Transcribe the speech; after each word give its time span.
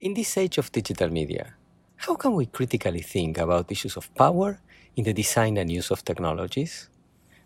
In 0.00 0.14
this 0.14 0.38
age 0.38 0.56
of 0.56 0.72
digital 0.72 1.10
media, 1.10 1.56
how 1.96 2.14
can 2.14 2.32
we 2.32 2.46
critically 2.46 3.02
think 3.02 3.36
about 3.36 3.70
issues 3.70 3.98
of 3.98 4.08
power 4.14 4.58
in 4.96 5.04
the 5.04 5.12
design 5.12 5.58
and 5.58 5.70
use 5.70 5.90
of 5.90 6.02
technologies? 6.02 6.88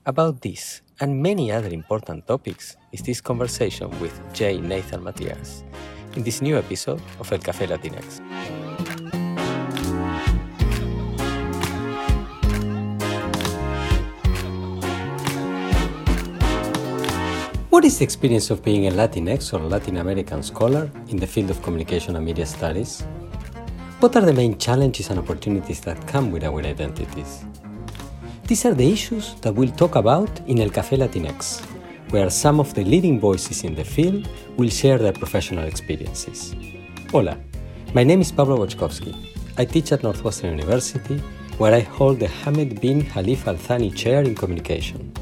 About 0.07 0.41
this 0.41 0.81
and 1.01 1.21
many 1.21 1.51
other 1.51 1.71
important 1.71 2.29
topics 2.29 2.77
is 2.93 3.03
this 3.03 3.21
conversation 3.21 3.91
with 3.99 4.15
J. 4.33 4.61
Nathan 4.61 5.03
Matias 5.03 5.65
in 6.15 6.23
this 6.23 6.41
new 6.41 6.57
episode 6.57 7.03
of 7.19 7.33
El 7.33 7.41
Café 7.41 7.67
Latinx. 7.67 8.64
What 17.75 17.85
is 17.85 17.99
the 17.99 18.05
experience 18.05 18.51
of 18.51 18.63
being 18.63 18.87
a 18.87 18.93
Latinx 18.93 19.53
or 19.53 19.59
Latin 19.59 19.97
American 19.97 20.45
scholar 20.45 20.89
in 21.09 21.17
the 21.17 21.27
field 21.27 21.51
of 21.51 21.61
communication 21.61 22.15
and 22.15 22.25
media 22.25 22.47
studies? 22.47 23.01
What 23.99 24.15
are 24.15 24.21
the 24.21 24.33
main 24.33 24.57
challenges 24.59 25.11
and 25.11 25.19
opportunities 25.19 25.81
that 25.81 26.07
come 26.07 26.31
with 26.31 26.45
our 26.45 26.61
identities? 26.61 27.45
These 28.47 28.65
are 28.67 28.75
the 28.75 28.89
issues 28.93 29.35
that 29.41 29.53
we'll 29.53 29.73
talk 29.73 29.97
about 29.97 30.31
in 30.47 30.61
El 30.61 30.71
Café 30.71 30.97
Latinx, 30.97 31.65
where 32.11 32.31
some 32.31 32.61
of 32.61 32.73
the 32.75 32.85
leading 32.85 33.19
voices 33.19 33.65
in 33.65 33.75
the 33.75 33.83
field 33.83 34.29
will 34.57 34.71
share 34.71 34.99
their 34.99 35.13
professional 35.13 35.65
experiences. 35.65 36.55
Hola, 37.11 37.37
my 37.93 38.05
name 38.05 38.21
is 38.21 38.31
Pablo 38.31 38.57
Boczkowski. 38.65 39.17
I 39.59 39.65
teach 39.65 39.91
at 39.91 40.05
Northwestern 40.05 40.51
University, 40.51 41.19
where 41.59 41.75
I 41.75 41.81
hold 41.81 42.21
the 42.21 42.29
Hamad 42.29 42.81
bin 42.81 43.05
Khalifa 43.05 43.51
Al 43.51 43.57
Thani 43.57 43.91
Chair 43.91 44.23
in 44.23 44.37
Communication. 44.37 45.13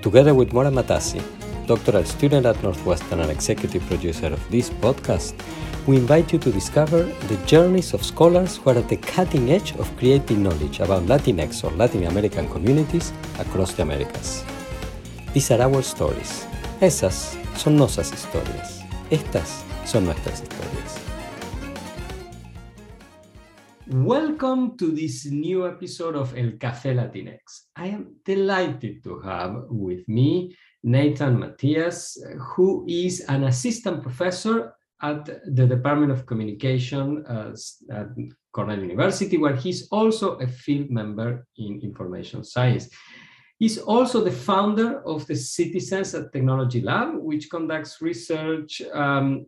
Together 0.00 0.32
with 0.32 0.54
Mora 0.54 0.70
Matassi, 0.70 1.22
doctoral 1.66 2.04
student 2.04 2.46
at 2.46 2.62
Northwestern 2.62 3.20
and 3.20 3.30
executive 3.30 3.82
producer 3.86 4.26
of 4.26 4.50
this 4.50 4.70
podcast, 4.70 5.34
we 5.86 5.96
invite 5.96 6.32
you 6.32 6.38
to 6.38 6.52
discover 6.52 7.04
the 7.04 7.36
journeys 7.46 7.94
of 7.94 8.04
scholars 8.04 8.56
who 8.56 8.70
are 8.70 8.78
at 8.78 8.88
the 8.88 8.96
cutting 8.96 9.50
edge 9.50 9.72
of 9.76 9.94
creating 9.96 10.42
knowledge 10.42 10.80
about 10.80 11.02
Latinx 11.04 11.64
or 11.64 11.70
Latin 11.76 12.04
American 12.04 12.48
communities 12.48 13.12
across 13.38 13.72
the 13.74 13.82
Americas. 13.82 14.44
These 15.32 15.50
are 15.50 15.62
our 15.62 15.82
stories. 15.82 16.46
Esas 16.80 17.36
son 17.56 17.76
nuestras 17.76 18.12
historias. 18.12 18.82
Estas 19.10 19.64
son 19.84 20.04
nuestras 20.04 20.42
historias. 20.42 21.00
Welcome 23.86 24.76
to 24.78 24.90
this 24.92 25.26
new 25.26 25.66
episode 25.66 26.16
of 26.16 26.36
El 26.36 26.52
Café 26.52 26.94
Latinx. 26.94 27.68
I 27.76 27.88
am 27.88 28.16
delighted 28.24 29.02
to 29.04 29.20
have 29.20 29.66
with 29.68 30.08
me 30.08 30.56
Nathan 30.84 31.38
Matias, 31.38 32.22
who 32.38 32.84
is 32.86 33.20
an 33.28 33.44
assistant 33.44 34.02
professor 34.02 34.74
at 35.02 35.24
the 35.56 35.66
Department 35.66 36.12
of 36.12 36.26
Communication 36.26 37.24
uh, 37.26 37.54
at 37.90 38.08
Cornell 38.52 38.78
University, 38.78 39.38
where 39.38 39.56
he's 39.56 39.88
also 39.88 40.36
a 40.36 40.46
field 40.46 40.90
member 40.90 41.46
in 41.56 41.80
information 41.82 42.44
science. 42.44 42.88
He's 43.58 43.78
also 43.78 44.22
the 44.22 44.30
founder 44.30 45.00
of 45.06 45.26
the 45.26 45.36
Citizens 45.36 46.12
and 46.12 46.30
Technology 46.30 46.82
Lab, 46.82 47.16
which 47.16 47.48
conducts 47.50 48.02
research 48.02 48.82
um, 48.92 49.46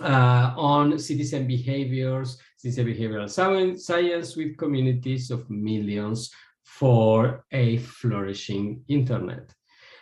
uh, 0.00 0.52
on 0.56 0.98
citizen 0.98 1.46
behaviors, 1.46 2.38
citizen 2.56 2.86
behavioral 2.86 3.30
science 3.30 4.36
with 4.36 4.56
communities 4.56 5.30
of 5.30 5.48
millions 5.48 6.30
for 6.64 7.44
a 7.52 7.78
flourishing 7.78 8.82
internet. 8.88 9.54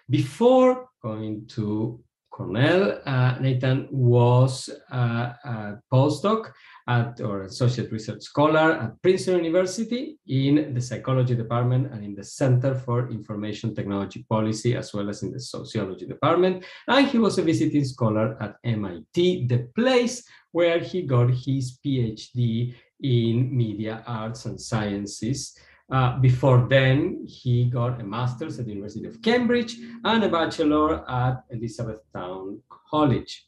Before 0.08 0.88
going 1.02 1.46
to 1.48 2.00
Cornell, 2.30 3.00
uh, 3.06 3.38
Nathan 3.38 3.88
was 3.92 4.68
uh, 4.92 5.32
a 5.44 5.78
postdoc 5.92 6.50
at, 6.88 7.20
or 7.20 7.42
associate 7.42 7.92
research 7.92 8.22
scholar 8.22 8.72
at 8.72 9.00
Princeton 9.02 9.44
University 9.44 10.18
in 10.26 10.74
the 10.74 10.80
psychology 10.80 11.36
department 11.36 11.92
and 11.92 12.04
in 12.04 12.14
the 12.14 12.24
Center 12.24 12.74
for 12.74 13.08
Information 13.08 13.72
Technology 13.72 14.26
Policy, 14.28 14.76
as 14.76 14.92
well 14.92 15.08
as 15.08 15.22
in 15.22 15.30
the 15.30 15.38
sociology 15.38 16.06
department. 16.06 16.64
And 16.88 17.06
he 17.06 17.18
was 17.18 17.38
a 17.38 17.42
visiting 17.42 17.84
scholar 17.84 18.36
at 18.42 18.56
MIT, 18.64 19.46
the 19.46 19.68
place 19.76 20.26
where 20.50 20.80
he 20.80 21.02
got 21.02 21.30
his 21.30 21.78
PhD 21.84 22.74
in 23.00 23.56
media 23.56 24.02
arts 24.06 24.46
and 24.46 24.60
sciences. 24.60 25.56
Uh, 25.90 26.18
before 26.18 26.66
then, 26.68 27.24
he 27.26 27.66
got 27.66 28.00
a 28.00 28.04
master's 28.04 28.58
at 28.58 28.64
the 28.64 28.72
University 28.72 29.06
of 29.06 29.20
Cambridge 29.20 29.76
and 30.04 30.24
a 30.24 30.28
bachelor 30.28 31.08
at 31.10 31.44
Elizabethtown 31.50 32.60
College. 32.90 33.46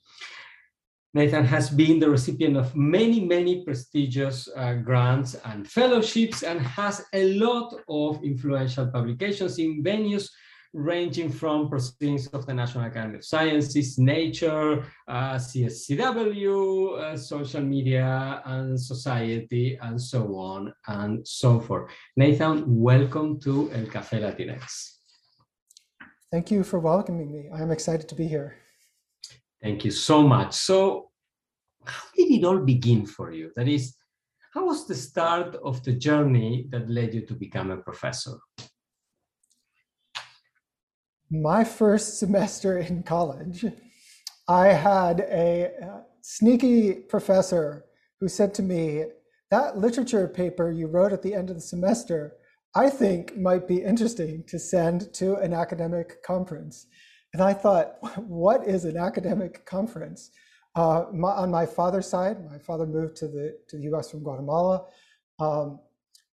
Nathan 1.14 1.46
has 1.46 1.70
been 1.70 1.98
the 1.98 2.10
recipient 2.10 2.58
of 2.58 2.76
many, 2.76 3.20
many 3.20 3.64
prestigious 3.64 4.50
uh, 4.54 4.74
grants 4.74 5.34
and 5.46 5.66
fellowships 5.66 6.42
and 6.42 6.60
has 6.60 7.06
a 7.14 7.32
lot 7.38 7.74
of 7.88 8.22
influential 8.22 8.86
publications 8.88 9.58
in 9.58 9.82
venues 9.82 10.28
ranging 10.76 11.30
from 11.30 11.70
proceedings 11.70 12.26
of 12.28 12.44
the 12.44 12.52
National 12.52 12.84
Academy 12.84 13.16
of 13.16 13.24
Sciences, 13.24 13.98
Nature, 13.98 14.84
uh, 15.08 15.36
CSCW, 15.36 17.00
uh, 17.00 17.16
social 17.16 17.62
media 17.62 18.42
and 18.44 18.78
society, 18.78 19.78
and 19.80 20.00
so 20.00 20.36
on 20.36 20.72
and 20.88 21.26
so 21.26 21.58
forth. 21.58 21.90
Nathan, 22.16 22.64
welcome 22.66 23.40
to 23.40 23.70
El 23.72 23.86
Café 23.86 24.20
Latinx. 24.20 24.98
Thank 26.30 26.50
you 26.50 26.62
for 26.62 26.78
welcoming 26.78 27.32
me. 27.32 27.48
I'm 27.50 27.70
excited 27.70 28.06
to 28.10 28.14
be 28.14 28.28
here. 28.28 28.56
Thank 29.62 29.82
you 29.82 29.90
so 29.90 30.22
much. 30.22 30.52
So, 30.52 31.10
how 31.86 32.04
did 32.14 32.30
it 32.30 32.44
all 32.44 32.58
begin 32.58 33.06
for 33.06 33.32
you? 33.32 33.50
That 33.56 33.66
is, 33.66 33.96
how 34.52 34.66
was 34.66 34.86
the 34.86 34.94
start 34.94 35.56
of 35.64 35.82
the 35.84 35.92
journey 35.92 36.66
that 36.68 36.90
led 36.90 37.14
you 37.14 37.22
to 37.22 37.34
become 37.34 37.70
a 37.70 37.78
professor? 37.78 38.36
My 41.30 41.64
first 41.64 42.18
semester 42.18 42.78
in 42.88 43.02
college, 43.02 43.64
I 44.48 44.68
had 44.68 45.20
a 45.20 45.72
uh, 45.82 46.00
sneaky 46.22 46.94
professor 46.94 47.84
who 48.20 48.28
said 48.28 48.54
to 48.54 48.62
me, 48.62 49.04
That 49.50 49.78
literature 49.78 50.28
paper 50.28 50.70
you 50.70 50.86
wrote 50.86 51.12
at 51.12 51.22
the 51.22 51.34
end 51.34 51.50
of 51.50 51.56
the 51.56 51.62
semester, 51.62 52.34
I 52.74 52.90
think 52.90 53.36
might 53.36 53.66
be 53.66 53.82
interesting 53.82 54.44
to 54.48 54.58
send 54.58 55.12
to 55.14 55.36
an 55.36 55.52
academic 55.52 56.22
conference. 56.22 56.86
And 57.32 57.42
I 57.42 57.54
thought, 57.54 57.96
What 58.26 58.66
is 58.66 58.84
an 58.84 58.96
academic 58.96 59.66
conference? 59.66 60.30
Uh, 60.74 61.06
my, 61.12 61.30
on 61.30 61.50
my 61.50 61.64
father's 61.64 62.06
side, 62.06 62.44
my 62.50 62.58
father 62.58 62.86
moved 62.86 63.16
to 63.16 63.28
the, 63.28 63.56
to 63.68 63.78
the 63.78 63.84
US 63.94 64.10
from 64.10 64.22
Guatemala, 64.22 64.84
um, 65.40 65.80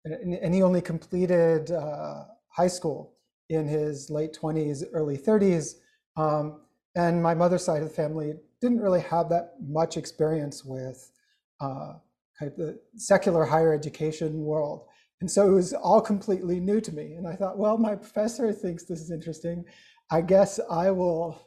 and, 0.04 0.34
and, 0.34 0.54
he 0.54 0.62
only 0.62 0.82
completed 0.82 1.72
uh, 1.72 2.26
high 2.50 2.68
school 2.68 3.14
in 3.50 3.68
his 3.68 4.10
late 4.10 4.38
20s, 4.40 4.84
early 4.94 5.18
30s. 5.18 5.76
Um, 6.16 6.62
and 6.96 7.22
my 7.22 7.34
mother's 7.34 7.66
side 7.66 7.82
of 7.82 7.90
the 7.90 7.94
family 7.94 8.34
didn't 8.62 8.82
really 8.82 9.02
have 9.02 9.30
that 9.30 9.56
much 9.62 9.98
experience 9.98 10.64
with 10.64 11.12
uh, 11.60 11.94
kind 12.40 12.52
of 12.52 12.58
the 12.58 12.80
secular 12.96 13.46
higher 13.46 13.74
education 13.74 14.44
world. 14.44 14.86
And 15.22 15.30
so 15.30 15.48
it 15.48 15.52
was 15.52 15.74
all 15.74 16.02
completely 16.02 16.60
new 16.60 16.82
to 16.82 16.92
me. 16.92 17.14
And 17.14 17.28
I 17.28 17.36
thought, 17.36 17.58
well, 17.58 17.78
my 17.78 17.96
professor 17.96 18.52
thinks 18.52 18.84
this 18.84 19.00
is 19.00 19.12
interesting. 19.12 19.66
I 20.12 20.22
guess 20.22 20.60
I 20.70 20.92
will 20.92 21.42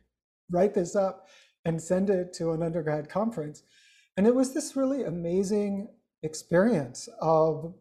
write 0.50 0.74
this 0.74 0.96
up 0.96 1.28
and 1.64 1.80
send 1.80 2.10
it 2.10 2.32
to 2.34 2.52
an 2.52 2.62
undergrad 2.62 3.08
conference. 3.08 3.62
And 4.16 4.26
it 4.26 4.34
was 4.34 4.54
this 4.54 4.76
really 4.76 5.04
amazing 5.04 5.88
experience 6.22 7.08
of 7.20 7.74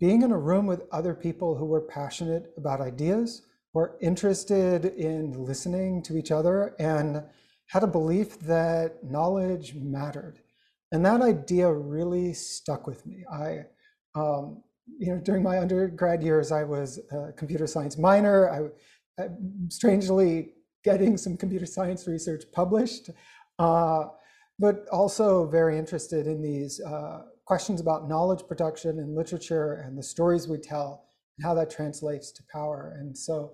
being 0.00 0.22
in 0.22 0.30
a 0.30 0.38
room 0.38 0.66
with 0.66 0.86
other 0.92 1.14
people 1.14 1.56
who 1.56 1.66
were 1.66 1.80
passionate 1.80 2.52
about 2.56 2.80
ideas, 2.80 3.42
were 3.74 3.96
interested 4.00 4.84
in 4.84 5.32
listening 5.32 6.02
to 6.02 6.16
each 6.16 6.30
other, 6.30 6.74
and 6.78 7.22
had 7.66 7.82
a 7.82 7.86
belief 7.86 8.38
that 8.40 9.04
knowledge 9.04 9.74
mattered. 9.74 10.40
And 10.92 11.04
that 11.04 11.20
idea 11.20 11.70
really 11.70 12.32
stuck 12.32 12.86
with 12.86 13.04
me. 13.06 13.24
I, 13.30 13.66
um, 14.14 14.62
you 14.98 15.12
know, 15.12 15.20
during 15.20 15.42
my 15.42 15.58
undergrad 15.58 16.22
years, 16.22 16.50
I 16.50 16.64
was 16.64 16.98
a 17.12 17.32
computer 17.32 17.66
science 17.66 17.98
minor. 17.98 18.48
I, 18.50 19.22
I 19.22 19.28
strangely 19.68 20.52
getting 20.84 21.16
some 21.18 21.36
computer 21.36 21.66
science 21.66 22.06
research 22.06 22.44
published, 22.52 23.10
uh, 23.58 24.04
but 24.58 24.86
also 24.90 25.46
very 25.46 25.76
interested 25.78 26.26
in 26.26 26.40
these 26.40 26.80
uh, 26.80 27.24
questions 27.48 27.80
about 27.80 28.06
knowledge 28.06 28.46
production 28.46 28.98
and 28.98 29.16
literature 29.16 29.82
and 29.82 29.96
the 29.96 30.02
stories 30.02 30.46
we 30.46 30.58
tell 30.58 31.06
and 31.38 31.46
how 31.46 31.54
that 31.54 31.70
translates 31.70 32.30
to 32.30 32.42
power. 32.52 32.98
And 33.00 33.16
so 33.16 33.52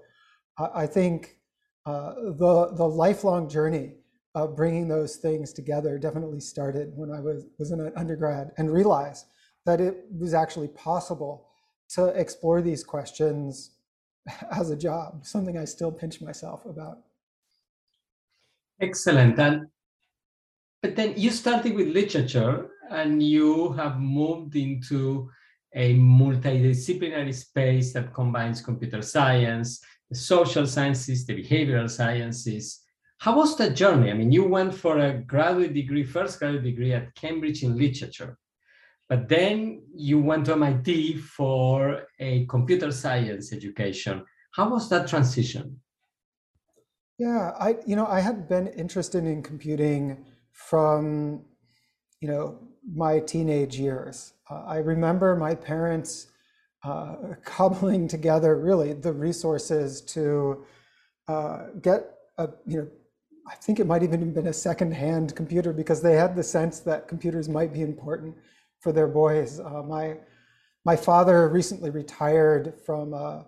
I 0.59 0.85
think 0.85 1.37
uh, 1.87 2.15
the, 2.43 2.73
the 2.75 2.89
lifelong 2.89 3.49
journey 3.49 3.93
of 4.35 4.57
bringing 4.57 4.89
those 4.89 5.19
things 5.19 5.53
together 5.53 5.97
definitely 5.97 6.41
started 6.41 6.91
when 6.97 7.13
I 7.13 7.21
was, 7.21 7.47
was 7.57 7.71
an 7.71 7.93
undergrad 7.97 8.51
and 8.59 8.69
realized 8.69 9.27
that 9.65 9.81
it 9.81 10.07
was 10.11 10.35
actually 10.35 10.69
possible 10.69 11.47
to 11.91 12.07
explore 12.09 12.61
these 12.61 12.83
questions 12.83 13.77
as 14.51 14.71
a 14.71 14.77
job, 14.77 15.25
something 15.25 15.57
I 15.57 15.67
still 15.67 15.93
pinch 15.93 16.21
myself 16.21 16.67
about. 16.67 16.99
Excellent. 18.81 19.39
And 19.39 19.69
but 20.83 20.97
then 20.97 21.15
you 21.17 21.31
started 21.31 21.77
with 21.77 21.89
literature 21.89 22.69
and 22.91 23.23
you 23.23 23.73
have 23.73 23.99
moved 23.99 24.57
into 24.57 25.31
a 25.75 25.97
multidisciplinary 25.97 27.35
space 27.35 27.93
that 27.93 28.15
combines 28.15 28.63
computer 28.63 29.03
science, 29.03 29.81
the 30.09 30.17
social 30.17 30.67
sciences, 30.67 31.27
the 31.27 31.35
behavioral 31.35 31.91
sciences. 31.91 32.83
How 33.19 33.37
was 33.37 33.57
that 33.57 33.75
journey? 33.75 34.11
I 34.11 34.15
mean, 34.15 34.31
you 34.31 34.45
went 34.45 34.75
for 34.75 34.99
a 34.99 35.15
graduate 35.15 35.75
degree, 35.75 36.05
first 36.05 36.39
graduate 36.39 36.65
degree 36.65 36.93
at 36.93 37.15
Cambridge 37.15 37.63
in 37.63 37.77
literature, 37.77 38.39
but 39.09 39.29
then 39.29 39.83
you 39.95 40.21
went 40.21 40.47
to 40.47 40.53
MIT 40.53 41.19
for 41.19 42.05
a 42.19 42.47
computer 42.47 42.93
science 42.93 43.53
education. 43.53 44.25
How 44.53 44.69
was 44.71 44.89
that 44.91 45.09
transition? 45.09 45.81
Yeah, 47.19 47.53
I 47.59 47.77
you 47.87 47.95
know 47.97 48.07
I 48.07 48.21
had 48.21 48.49
been 48.49 48.67
interested 48.69 49.25
in 49.25 49.43
computing 49.43 50.25
from 50.53 51.45
you 52.21 52.29
know 52.29 52.59
my 52.93 53.21
teenage 53.21 53.79
years. 53.79 54.35
Uh, 54.51 54.65
I 54.67 54.77
remember 54.79 55.37
my 55.37 55.55
parents 55.55 56.29
uh, 56.85 57.17
cobbling 57.45 58.09
together 58.09 58.57
really 58.57 58.93
the 58.93 59.13
resources 59.13 60.01
to 60.03 60.65
uh, 61.29 61.67
get 61.81 62.15
a 62.39 62.49
you 62.67 62.79
know 62.79 62.89
I 63.47 63.55
think 63.57 63.79
it 63.79 63.87
might 63.87 64.03
even 64.03 64.21
have 64.21 64.35
been 64.35 64.47
a 64.47 64.53
second-hand 64.55 65.37
computer 65.37 65.73
because 65.73 66.01
they 66.01 66.15
had 66.15 66.35
the 66.35 66.43
sense 66.43 66.81
that 66.81 67.09
computers 67.09 67.47
might 67.47 67.75
be 67.75 67.83
important 67.83 68.35
for 68.81 68.91
their 68.91 69.07
boys. 69.07 69.61
Uh, 69.61 69.83
my 69.83 70.17
my 70.87 70.97
father 70.97 71.49
recently 71.49 71.91
retired 71.91 72.75
from 72.85 73.15
a, 73.15 73.47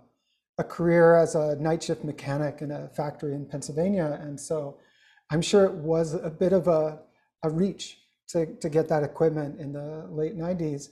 a 0.58 0.64
career 0.64 1.16
as 1.16 1.34
a 1.34 1.56
night 1.56 1.82
shift 1.82 2.04
mechanic 2.04 2.62
in 2.62 2.70
a 2.70 2.88
factory 2.88 3.34
in 3.34 3.46
Pennsylvania, 3.46 4.18
and 4.22 4.38
so 4.38 4.78
I'm 5.30 5.42
sure 5.42 5.64
it 5.64 5.74
was 5.74 6.14
a 6.14 6.30
bit 6.30 6.52
of 6.52 6.68
a, 6.68 7.00
a 7.42 7.50
reach 7.50 7.98
to, 8.28 8.46
to 8.56 8.68
get 8.68 8.88
that 8.88 9.02
equipment 9.02 9.60
in 9.60 9.72
the 9.72 10.06
late 10.10 10.36
90s. 10.36 10.88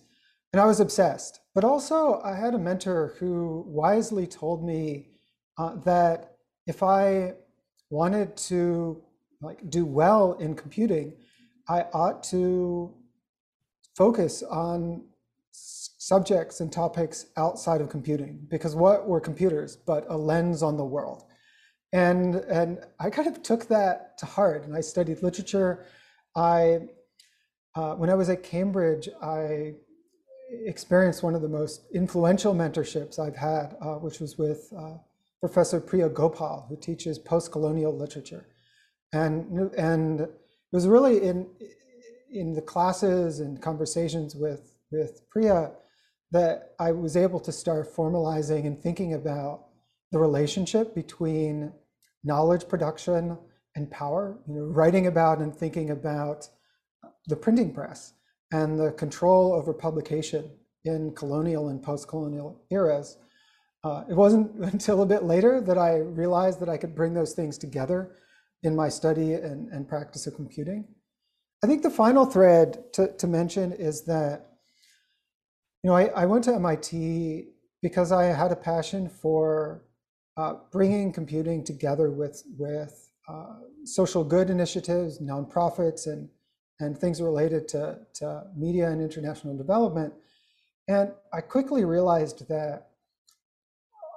And 0.53 0.61
I 0.61 0.67
was 0.67 0.81
obsessed. 0.81 1.41
But 1.55 1.65
also, 1.65 2.21
I 2.25 2.37
had 2.37 2.55
a 2.55 2.59
mentor 2.59 3.15
who 3.19 3.65
wisely 3.67 4.27
told 4.27 4.65
me 4.65 5.09
uh, 5.59 5.77
that 5.85 6.37
if 6.67 6.83
I 6.83 7.35
wanted 7.91 8.37
to 8.37 9.03
like 9.41 9.69
do 9.71 9.85
well 9.85 10.35
in 10.35 10.55
computing, 10.55 11.15
I 11.69 11.83
ought 11.93 12.23
to 12.25 12.95
focus 13.97 14.43
on 14.43 15.05
subjects 15.53 16.61
and 16.61 16.73
topics 16.73 17.27
outside 17.37 17.81
of 17.81 17.89
computing 17.89 18.47
because 18.51 18.75
what 18.75 19.09
were 19.09 19.21
computers 19.21 19.77
but 19.77 20.05
a 20.09 20.17
lens 20.17 20.63
on 20.63 20.77
the 20.77 20.85
world 20.85 21.25
and 21.93 22.35
and 22.35 22.81
i 22.99 23.09
kind 23.09 23.29
of 23.29 23.43
took 23.43 23.69
that 23.69 24.19
to 24.19 24.27
heart 24.27 24.65
and 24.65 24.77
i 24.77 24.81
studied 24.81 25.23
literature 25.23 25.87
i 26.35 26.81
uh, 27.75 27.95
when 27.95 28.11
I 28.11 28.15
was 28.15 28.29
at 28.29 28.43
Cambridge, 28.43 29.09
I 29.23 29.75
experienced 30.67 31.23
one 31.23 31.35
of 31.35 31.43
the 31.43 31.49
most 31.49 31.87
influential 31.93 32.55
mentorships 32.55 33.19
I've 33.19 33.37
had, 33.37 33.77
uh, 33.81 33.95
which 33.95 34.21
was 34.21 34.39
with 34.39 34.73
uh, 34.77 34.95
Professor 35.41 35.81
Priya 35.81 36.09
Gopal, 36.09 36.67
who 36.69 36.77
teaches 36.77 37.19
post-colonial 37.19 37.97
literature. 37.97 38.47
And, 39.13 39.71
and 39.77 40.21
it 40.21 40.31
was 40.73 40.87
really 40.87 41.23
in, 41.23 41.49
in 42.33 42.55
the 42.55 42.63
classes 42.63 43.41
and 43.41 43.61
conversations 43.61 44.35
with, 44.35 44.77
with 44.91 45.29
Priya 45.31 45.73
that 46.31 46.73
I 46.79 46.93
was 46.93 47.17
able 47.17 47.41
to 47.41 47.53
start 47.53 47.95
formalizing 47.95 48.67
and 48.67 48.81
thinking 48.81 49.15
about 49.15 49.67
the 50.13 50.19
relationship 50.19 50.95
between 50.95 51.73
knowledge 52.23 52.69
production 52.69 53.37
and 53.77 53.91
power, 53.91 54.39
you 54.47 54.55
know, 54.55 54.63
writing 54.63 55.07
about 55.07 55.39
and 55.39 55.55
thinking 55.55 55.91
about 55.91 56.49
the 57.27 57.37
printing 57.37 57.73
press 57.73 58.15
and 58.53 58.79
the 58.79 58.93
control 58.93 59.53
over 59.53 59.73
publication 59.73 60.51
in 60.85 61.13
colonial 61.15 61.69
and 61.69 61.83
post-colonial 61.83 62.61
eras. 62.71 63.17
Uh, 63.83 64.05
it 64.09 64.15
wasn't 64.15 64.55
until 64.73 65.03
a 65.03 65.07
bit 65.07 65.25
later 65.25 65.61
that 65.61 65.79
I 65.79 65.97
realized 65.97 66.61
that 66.61 66.69
I 66.69 66.77
could 66.77 66.95
bring 66.95 67.15
those 67.15 67.33
things 67.33 67.59
together 67.59 68.13
in 68.63 68.75
my 68.75 68.89
study 68.89 69.35
and, 69.35 69.69
and 69.73 69.89
practice 69.89 70.27
of 70.27 70.35
computing. 70.35 70.87
I 71.63 71.67
think 71.67 71.83
the 71.83 71.91
final 71.91 72.27
thread 72.27 72.93
to, 72.95 73.13
to 73.17 73.27
mention 73.27 73.73
is 73.73 74.05
that, 74.05 74.53
you 75.83 75.91
know, 75.91 75.97
I, 75.97 76.07
I 76.09 76.27
went 76.27 76.45
to 76.45 76.55
MIT 76.55 77.49
because 77.83 78.13
I 78.13 78.25
had 78.25 78.53
a 78.53 78.57
passion 78.57 79.09
for 79.09 79.85
uh, 80.37 80.55
bringing 80.73 81.13
computing 81.13 81.65
together 81.65 82.11
with, 82.11 82.43
with 82.59 83.11
uh, 83.29 83.57
social 83.85 84.25
good 84.25 84.51
initiatives, 84.51 85.21
nonprofits, 85.21 86.07
and 86.07 86.29
and 86.85 86.99
things 86.99 87.21
related 87.21 87.67
to, 87.69 87.99
to 88.15 88.45
media 88.57 88.91
and 88.91 89.01
international 89.01 89.57
development. 89.57 90.13
And 90.89 91.13
I 91.33 91.41
quickly 91.41 91.85
realized 91.85 92.49
that 92.49 92.89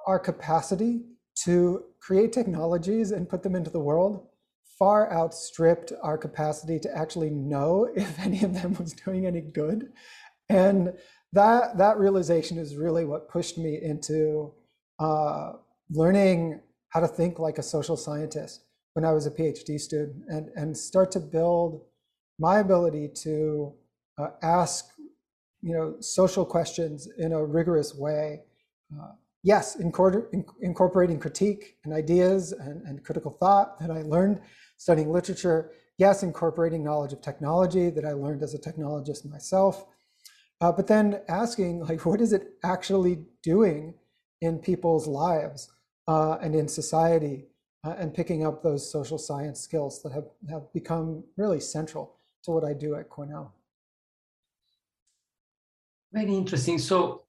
our 0.05 0.19
capacity 0.19 1.01
to 1.43 1.83
create 1.99 2.33
technologies 2.33 3.11
and 3.11 3.29
put 3.29 3.43
them 3.43 3.55
into 3.55 3.69
the 3.69 3.79
world 3.79 4.27
far 4.77 5.11
outstripped 5.11 5.91
our 6.03 6.17
capacity 6.17 6.79
to 6.79 6.95
actually 6.95 7.29
know 7.29 7.89
if 7.95 8.19
any 8.19 8.43
of 8.43 8.53
them 8.53 8.75
was 8.75 8.93
doing 8.93 9.25
any 9.25 9.41
good. 9.41 9.91
And 10.49 10.93
that, 11.33 11.77
that 11.77 11.97
realization 11.97 12.57
is 12.57 12.75
really 12.75 13.05
what 13.05 13.29
pushed 13.29 13.57
me 13.57 13.79
into 13.81 14.53
uh, 14.99 15.53
learning 15.89 16.61
how 16.89 17.01
to 17.01 17.07
think 17.07 17.37
like 17.37 17.57
a 17.57 17.63
social 17.63 17.97
scientist 17.97 18.63
when 18.93 19.05
I 19.05 19.11
was 19.11 19.27
a 19.27 19.31
PhD 19.31 19.79
student 19.79 20.23
and, 20.27 20.49
and 20.55 20.75
start 20.75 21.11
to 21.11 21.19
build 21.19 21.81
my 22.39 22.59
ability 22.59 23.09
to 23.23 23.73
uh, 24.17 24.29
ask 24.41 24.85
you 25.61 25.73
know 25.73 25.95
social 25.99 26.45
questions 26.45 27.07
in 27.17 27.33
a 27.33 27.45
rigorous 27.45 27.95
way 27.95 28.41
uh, 28.93 29.11
yes 29.43 29.75
incorporating 29.75 31.19
critique 31.19 31.77
and 31.83 31.93
ideas 31.93 32.51
and, 32.51 32.81
and, 32.83 33.03
critical 33.03 33.31
thought 33.39 33.79
that 33.79 33.91
i 33.91 34.01
learned 34.01 34.39
studying 34.77 35.11
literature 35.11 35.71
yes 35.97 36.23
incorporating 36.23 36.83
knowledge 36.83 37.13
of 37.13 37.21
technology 37.21 37.89
that 37.89 38.05
i 38.05 38.11
learned 38.11 38.43
as 38.43 38.53
a 38.53 38.59
technologist 38.59 39.25
myself 39.29 39.85
uh, 40.61 40.71
but 40.71 40.87
then 40.87 41.21
asking 41.27 41.79
like 41.81 42.05
what 42.05 42.21
is 42.21 42.33
it 42.33 42.53
actually 42.63 43.25
doing 43.41 43.93
in 44.41 44.59
people's 44.59 45.07
lives 45.07 45.71
uh, 46.07 46.37
and 46.41 46.55
in 46.55 46.67
society 46.67 47.47
uh, 47.83 47.95
and 47.97 48.13
picking 48.13 48.45
up 48.45 48.61
those 48.61 48.89
social 48.91 49.17
science 49.17 49.59
skills 49.59 50.01
that 50.03 50.11
have, 50.11 50.27
have 50.49 50.71
become 50.73 51.23
really 51.35 51.59
central 51.59 52.16
to 52.47 52.51
what 52.51 52.63
I 52.63 52.73
do 52.73 52.95
at 52.95 53.09
Cornell. 53.09 53.53
Very 56.11 56.33
interesting. 56.33 56.79
So, 56.79 57.25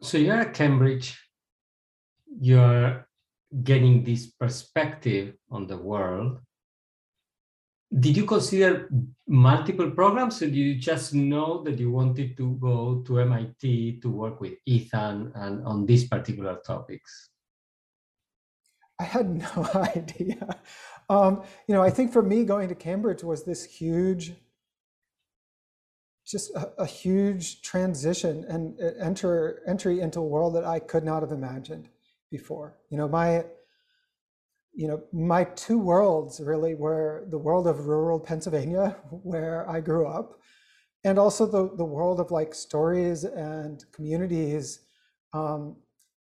so 0.00 0.16
you're 0.16 0.40
at 0.40 0.54
Cambridge, 0.54 1.18
you're 2.40 3.06
getting 3.64 4.04
this 4.04 4.26
perspective 4.26 5.34
on 5.50 5.66
the 5.66 5.76
world. 5.76 6.38
Did 7.92 8.16
you 8.16 8.24
consider 8.24 8.88
multiple 9.26 9.90
programs 9.90 10.40
or 10.40 10.46
did 10.46 10.56
you 10.56 10.76
just 10.76 11.12
know 11.12 11.62
that 11.64 11.78
you 11.78 11.90
wanted 11.90 12.36
to 12.38 12.54
go 12.54 13.02
to 13.06 13.20
MIT 13.20 14.00
to 14.00 14.08
work 14.08 14.40
with 14.40 14.54
Ethan 14.64 15.32
and 15.34 15.66
on 15.66 15.84
these 15.84 16.08
particular 16.08 16.58
topics? 16.64 17.28
I 19.02 19.04
had 19.04 19.28
no 19.56 19.68
idea. 19.96 20.60
Um, 21.08 21.42
you 21.66 21.74
know, 21.74 21.82
I 21.82 21.90
think 21.90 22.12
for 22.12 22.22
me, 22.22 22.44
going 22.44 22.68
to 22.68 22.74
Cambridge 22.74 23.24
was 23.24 23.44
this 23.44 23.64
huge, 23.64 24.32
just 26.26 26.54
a, 26.54 26.72
a 26.78 26.86
huge 26.86 27.62
transition 27.62 28.44
and 28.48 28.80
uh, 28.80 29.04
enter 29.04 29.62
entry 29.66 30.00
into 30.00 30.20
a 30.20 30.26
world 30.34 30.54
that 30.54 30.64
I 30.64 30.78
could 30.78 31.04
not 31.04 31.22
have 31.22 31.32
imagined 31.32 31.88
before. 32.30 32.78
You 32.90 32.96
know, 32.98 33.08
my 33.08 33.44
you 34.74 34.88
know, 34.88 35.02
my 35.12 35.44
two 35.44 35.78
worlds 35.78 36.40
really 36.40 36.74
were 36.74 37.26
the 37.28 37.36
world 37.36 37.66
of 37.66 37.86
rural 37.86 38.18
Pennsylvania, 38.18 38.96
where 39.10 39.68
I 39.68 39.80
grew 39.80 40.06
up, 40.06 40.40
and 41.04 41.18
also 41.18 41.44
the, 41.44 41.76
the 41.76 41.84
world 41.84 42.20
of 42.20 42.30
like 42.30 42.54
stories 42.54 43.24
and 43.24 43.84
communities, 43.92 44.80
um, 45.34 45.76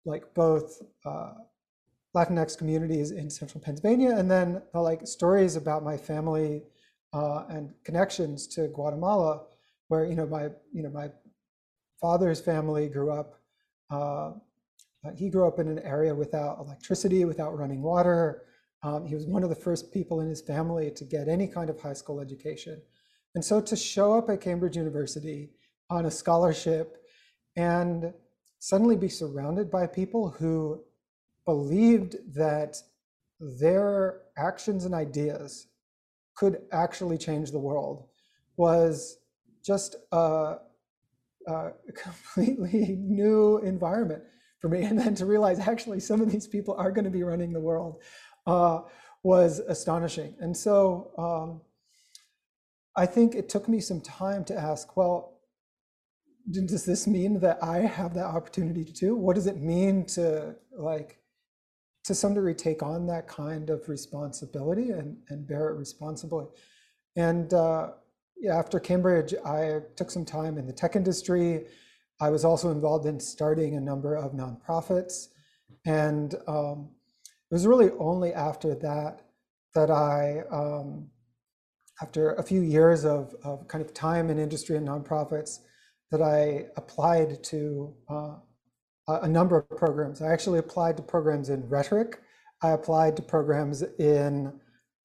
like 0.06 0.22
both 0.34 0.80
uh, 1.04 1.32
Latinx 2.16 2.56
communities 2.56 3.10
in 3.10 3.28
central 3.30 3.60
Pennsylvania, 3.60 4.16
and 4.16 4.30
then 4.30 4.62
uh, 4.74 4.82
like 4.82 5.06
stories 5.06 5.56
about 5.56 5.84
my 5.84 5.96
family 5.96 6.62
uh, 7.12 7.44
and 7.48 7.72
connections 7.84 8.46
to 8.48 8.68
Guatemala, 8.68 9.42
where 9.88 10.04
you 10.04 10.14
know 10.14 10.26
my 10.26 10.44
you 10.72 10.82
know 10.82 10.90
my 10.90 11.10
father's 12.00 12.40
family 12.40 12.88
grew 12.88 13.10
up. 13.12 13.40
Uh, 13.90 14.32
he 15.16 15.30
grew 15.30 15.46
up 15.46 15.58
in 15.58 15.68
an 15.68 15.78
area 15.80 16.14
without 16.14 16.58
electricity, 16.58 17.24
without 17.24 17.56
running 17.56 17.82
water. 17.82 18.42
Um, 18.82 19.06
he 19.06 19.14
was 19.14 19.26
one 19.26 19.42
of 19.42 19.48
the 19.48 19.56
first 19.56 19.92
people 19.92 20.20
in 20.20 20.28
his 20.28 20.40
family 20.40 20.90
to 20.90 21.04
get 21.04 21.28
any 21.28 21.46
kind 21.46 21.70
of 21.70 21.80
high 21.80 21.92
school 21.94 22.20
education. 22.20 22.80
And 23.34 23.44
so 23.44 23.60
to 23.60 23.76
show 23.76 24.16
up 24.16 24.30
at 24.30 24.40
Cambridge 24.40 24.76
University 24.76 25.50
on 25.90 26.06
a 26.06 26.10
scholarship 26.10 26.96
and 27.56 28.12
suddenly 28.58 28.96
be 28.96 29.08
surrounded 29.08 29.70
by 29.70 29.86
people 29.86 30.30
who 30.30 30.82
believed 31.48 32.14
that 32.34 32.76
their 33.40 34.20
actions 34.36 34.84
and 34.84 34.94
ideas 34.94 35.68
could 36.36 36.58
actually 36.72 37.16
change 37.16 37.50
the 37.50 37.58
world 37.58 38.04
was 38.58 39.16
just 39.64 39.96
a, 40.12 40.56
a 41.46 41.70
completely 41.94 42.98
new 43.00 43.56
environment 43.60 44.22
for 44.60 44.68
me. 44.68 44.82
And 44.82 44.98
then 44.98 45.14
to 45.14 45.24
realize 45.24 45.58
actually 45.58 46.00
some 46.00 46.20
of 46.20 46.30
these 46.30 46.46
people 46.46 46.74
are 46.76 46.92
going 46.92 47.06
to 47.06 47.10
be 47.10 47.22
running 47.22 47.54
the 47.54 47.60
world 47.60 48.02
uh, 48.46 48.80
was 49.22 49.60
astonishing. 49.60 50.34
And 50.40 50.54
so 50.54 51.12
um, 51.16 51.62
I 52.94 53.06
think 53.06 53.34
it 53.34 53.48
took 53.48 53.70
me 53.70 53.80
some 53.80 54.02
time 54.02 54.44
to 54.44 54.54
ask, 54.54 54.98
well, 54.98 55.38
does 56.50 56.84
this 56.84 57.06
mean 57.06 57.40
that 57.40 57.58
I 57.62 57.78
have 57.78 58.12
that 58.14 58.26
opportunity 58.26 58.84
to 58.84 58.92
do? 58.92 59.16
What 59.16 59.36
does 59.36 59.46
it 59.46 59.56
mean 59.56 60.04
to 60.16 60.54
like 60.76 61.18
to 62.08 62.14
some 62.14 62.34
degree 62.34 62.54
take 62.54 62.82
on 62.82 63.06
that 63.06 63.28
kind 63.28 63.70
of 63.70 63.88
responsibility 63.88 64.90
and, 64.90 65.16
and 65.28 65.46
bear 65.46 65.68
it 65.68 65.78
responsibly? 65.78 66.46
And 67.16 67.52
uh, 67.54 67.90
after 68.50 68.80
Cambridge, 68.80 69.34
I 69.44 69.80
took 69.96 70.10
some 70.10 70.24
time 70.24 70.58
in 70.58 70.66
the 70.66 70.72
tech 70.72 70.96
industry. 70.96 71.66
I 72.20 72.30
was 72.30 72.44
also 72.44 72.70
involved 72.70 73.06
in 73.06 73.20
starting 73.20 73.76
a 73.76 73.80
number 73.80 74.14
of 74.14 74.32
nonprofits. 74.32 75.28
And 75.86 76.34
um, 76.46 76.90
it 77.50 77.54
was 77.54 77.66
really 77.66 77.90
only 77.98 78.32
after 78.32 78.74
that 78.74 79.22
that 79.74 79.90
I, 79.90 80.42
um, 80.50 81.08
after 82.02 82.34
a 82.34 82.42
few 82.42 82.62
years 82.62 83.04
of, 83.04 83.34
of 83.44 83.68
kind 83.68 83.84
of 83.84 83.94
time 83.94 84.30
in 84.30 84.38
industry 84.38 84.76
and 84.76 84.88
nonprofits, 84.88 85.60
that 86.10 86.22
I 86.22 86.66
applied 86.76 87.42
to 87.44 87.94
uh, 88.08 88.34
a 89.08 89.28
number 89.28 89.56
of 89.56 89.68
programs. 89.70 90.20
I 90.20 90.32
actually 90.32 90.58
applied 90.58 90.96
to 90.98 91.02
programs 91.02 91.48
in 91.48 91.68
rhetoric. 91.68 92.20
I 92.62 92.70
applied 92.70 93.16
to 93.16 93.22
programs 93.22 93.82
in 93.98 94.52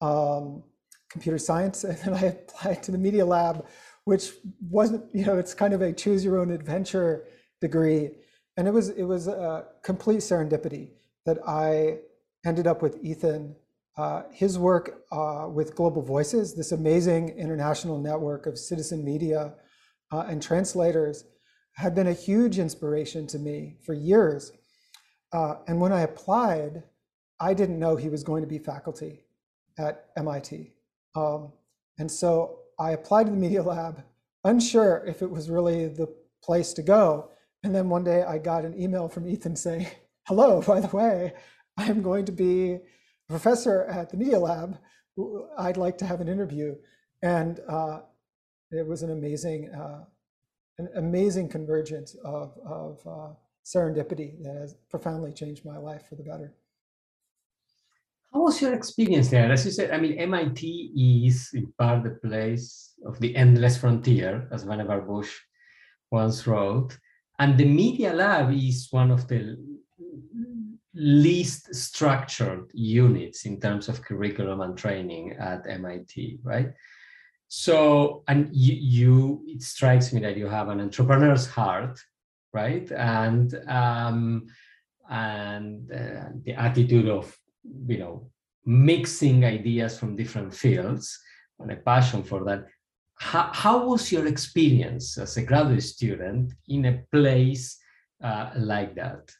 um, 0.00 0.62
computer 1.10 1.38
science, 1.38 1.84
and 1.84 1.96
then 1.98 2.14
I 2.14 2.26
applied 2.26 2.82
to 2.84 2.92
the 2.92 2.98
Media 2.98 3.24
Lab, 3.24 3.66
which 4.04 4.32
wasn't, 4.68 5.04
you 5.14 5.24
know, 5.24 5.38
it's 5.38 5.54
kind 5.54 5.72
of 5.72 5.80
a 5.80 5.92
choose 5.92 6.24
your 6.24 6.38
own 6.38 6.50
adventure 6.50 7.24
degree. 7.60 8.10
And 8.56 8.68
it 8.68 8.72
was 8.72 8.90
it 8.90 9.04
was 9.04 9.26
a 9.26 9.66
complete 9.82 10.18
serendipity 10.18 10.90
that 11.26 11.38
I 11.46 11.98
ended 12.46 12.66
up 12.66 12.82
with 12.82 13.02
Ethan. 13.02 13.56
Uh, 13.96 14.24
his 14.32 14.58
work 14.58 15.02
uh, 15.12 15.48
with 15.48 15.76
Global 15.76 16.02
Voices, 16.02 16.54
this 16.54 16.72
amazing 16.72 17.28
international 17.38 17.96
network 17.96 18.46
of 18.46 18.58
citizen 18.58 19.04
media 19.04 19.54
uh, 20.12 20.24
and 20.28 20.42
translators 20.42 21.24
had 21.74 21.94
been 21.94 22.06
a 22.06 22.12
huge 22.12 22.58
inspiration 22.58 23.26
to 23.28 23.38
me 23.38 23.76
for 23.84 23.94
years. 23.94 24.52
Uh, 25.32 25.56
and 25.66 25.80
when 25.80 25.92
I 25.92 26.02
applied, 26.02 26.82
I 27.40 27.54
didn't 27.54 27.78
know 27.78 27.96
he 27.96 28.08
was 28.08 28.22
going 28.22 28.42
to 28.42 28.48
be 28.48 28.58
faculty 28.58 29.24
at 29.78 30.06
MIT. 30.16 30.72
Um, 31.16 31.52
and 31.98 32.10
so 32.10 32.60
I 32.78 32.92
applied 32.92 33.26
to 33.26 33.32
the 33.32 33.38
Media 33.38 33.62
Lab, 33.62 34.02
unsure 34.44 35.04
if 35.06 35.22
it 35.22 35.30
was 35.30 35.50
really 35.50 35.88
the 35.88 36.08
place 36.42 36.72
to 36.74 36.82
go. 36.82 37.30
And 37.62 37.74
then 37.74 37.88
one 37.88 38.04
day 38.04 38.22
I 38.22 38.38
got 38.38 38.64
an 38.64 38.80
email 38.80 39.08
from 39.08 39.28
Ethan 39.28 39.56
saying, 39.56 39.86
hello, 40.26 40.62
by 40.62 40.80
the 40.80 40.96
way, 40.96 41.32
I'm 41.76 42.02
going 42.02 42.24
to 42.26 42.32
be 42.32 42.72
a 42.72 42.80
professor 43.28 43.84
at 43.84 44.10
the 44.10 44.16
Media 44.16 44.38
Lab. 44.38 44.78
I'd 45.58 45.76
like 45.76 45.98
to 45.98 46.06
have 46.06 46.20
an 46.20 46.28
interview. 46.28 46.76
And 47.22 47.60
uh, 47.68 48.00
it 48.70 48.86
was 48.86 49.02
an 49.02 49.10
amazing, 49.10 49.70
uh, 49.70 50.04
an 50.78 50.88
amazing 50.96 51.48
convergence 51.48 52.16
of, 52.24 52.58
of 52.66 53.00
uh, 53.06 53.32
serendipity 53.64 54.42
that 54.42 54.56
has 54.56 54.74
profoundly 54.90 55.32
changed 55.32 55.64
my 55.64 55.76
life 55.76 56.02
for 56.08 56.16
the 56.16 56.22
better. 56.22 56.52
How 58.32 58.42
was 58.42 58.60
your 58.60 58.74
experience 58.74 59.28
there? 59.28 59.52
As 59.52 59.64
you 59.64 59.70
said, 59.70 59.92
I 59.92 59.98
mean, 59.98 60.18
MIT 60.18 61.26
is 61.26 61.50
in 61.54 61.72
part 61.78 62.02
the 62.02 62.18
place 62.28 62.94
of 63.06 63.20
the 63.20 63.34
endless 63.36 63.76
frontier, 63.76 64.48
as 64.50 64.64
Vannevar 64.64 65.06
Bush 65.06 65.32
once 66.10 66.44
wrote. 66.46 66.98
And 67.38 67.56
the 67.56 67.64
Media 67.64 68.12
Lab 68.12 68.52
is 68.52 68.88
one 68.90 69.12
of 69.12 69.28
the 69.28 69.56
least 70.94 71.74
structured 71.74 72.70
units 72.72 73.46
in 73.46 73.60
terms 73.60 73.88
of 73.88 74.02
curriculum 74.02 74.60
and 74.60 74.76
training 74.76 75.32
at 75.38 75.68
MIT, 75.68 76.40
right? 76.42 76.72
So, 77.56 78.24
and 78.26 78.50
you, 78.52 78.74
you, 78.74 79.44
it 79.46 79.62
strikes 79.62 80.12
me 80.12 80.20
that 80.22 80.36
you 80.36 80.48
have 80.48 80.70
an 80.70 80.80
entrepreneur's 80.80 81.46
heart, 81.46 82.00
right? 82.52 82.90
And 82.90 83.54
um, 83.68 84.46
and 85.08 85.88
uh, 85.92 86.30
the 86.42 86.54
attitude 86.54 87.08
of, 87.08 87.32
you 87.86 87.98
know, 87.98 88.28
mixing 88.66 89.44
ideas 89.44 89.96
from 89.96 90.16
different 90.16 90.52
fields 90.52 91.16
and 91.60 91.70
a 91.70 91.76
passion 91.76 92.24
for 92.24 92.42
that. 92.44 92.66
How, 93.20 93.48
how 93.52 93.86
was 93.86 94.10
your 94.10 94.26
experience 94.26 95.16
as 95.16 95.36
a 95.36 95.42
graduate 95.42 95.84
student 95.84 96.54
in 96.66 96.86
a 96.86 97.04
place 97.12 97.78
uh, 98.20 98.50
like 98.56 98.96
that? 98.96 99.30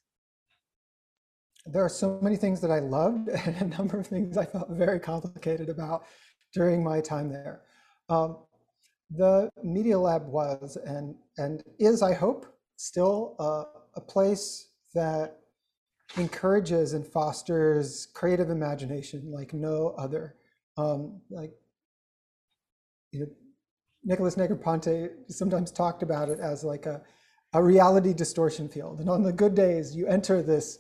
There 1.66 1.84
are 1.84 1.88
so 1.88 2.20
many 2.22 2.36
things 2.36 2.60
that 2.60 2.70
I 2.70 2.78
loved 2.78 3.28
and 3.46 3.56
a 3.56 3.76
number 3.76 3.98
of 3.98 4.06
things 4.06 4.36
I 4.36 4.46
felt 4.46 4.70
very 4.70 5.00
complicated 5.00 5.68
about 5.68 6.04
during 6.52 6.84
my 6.84 7.00
time 7.00 7.28
there. 7.28 7.62
Um, 8.08 8.38
the 9.10 9.50
Media 9.62 9.98
Lab 9.98 10.26
was 10.26 10.76
and, 10.84 11.14
and 11.38 11.62
is, 11.78 12.02
I 12.02 12.14
hope, 12.14 12.46
still 12.76 13.36
uh, 13.38 13.64
a 13.94 14.00
place 14.00 14.68
that 14.94 15.38
encourages 16.16 16.92
and 16.92 17.06
fosters 17.06 18.08
creative 18.14 18.50
imagination 18.50 19.30
like 19.30 19.52
no 19.52 19.94
other. 19.98 20.36
Um, 20.76 21.20
like, 21.30 21.52
you 23.12 23.20
know, 23.20 23.26
Nicholas 24.04 24.34
Negroponte 24.34 25.10
sometimes 25.28 25.70
talked 25.70 26.02
about 26.02 26.28
it 26.28 26.40
as 26.40 26.62
like 26.64 26.86
a, 26.86 27.02
a 27.52 27.62
reality 27.62 28.12
distortion 28.12 28.68
field. 28.68 29.00
And 29.00 29.08
on 29.08 29.22
the 29.22 29.32
good 29.32 29.54
days, 29.54 29.94
you 29.94 30.06
enter 30.06 30.42
this 30.42 30.78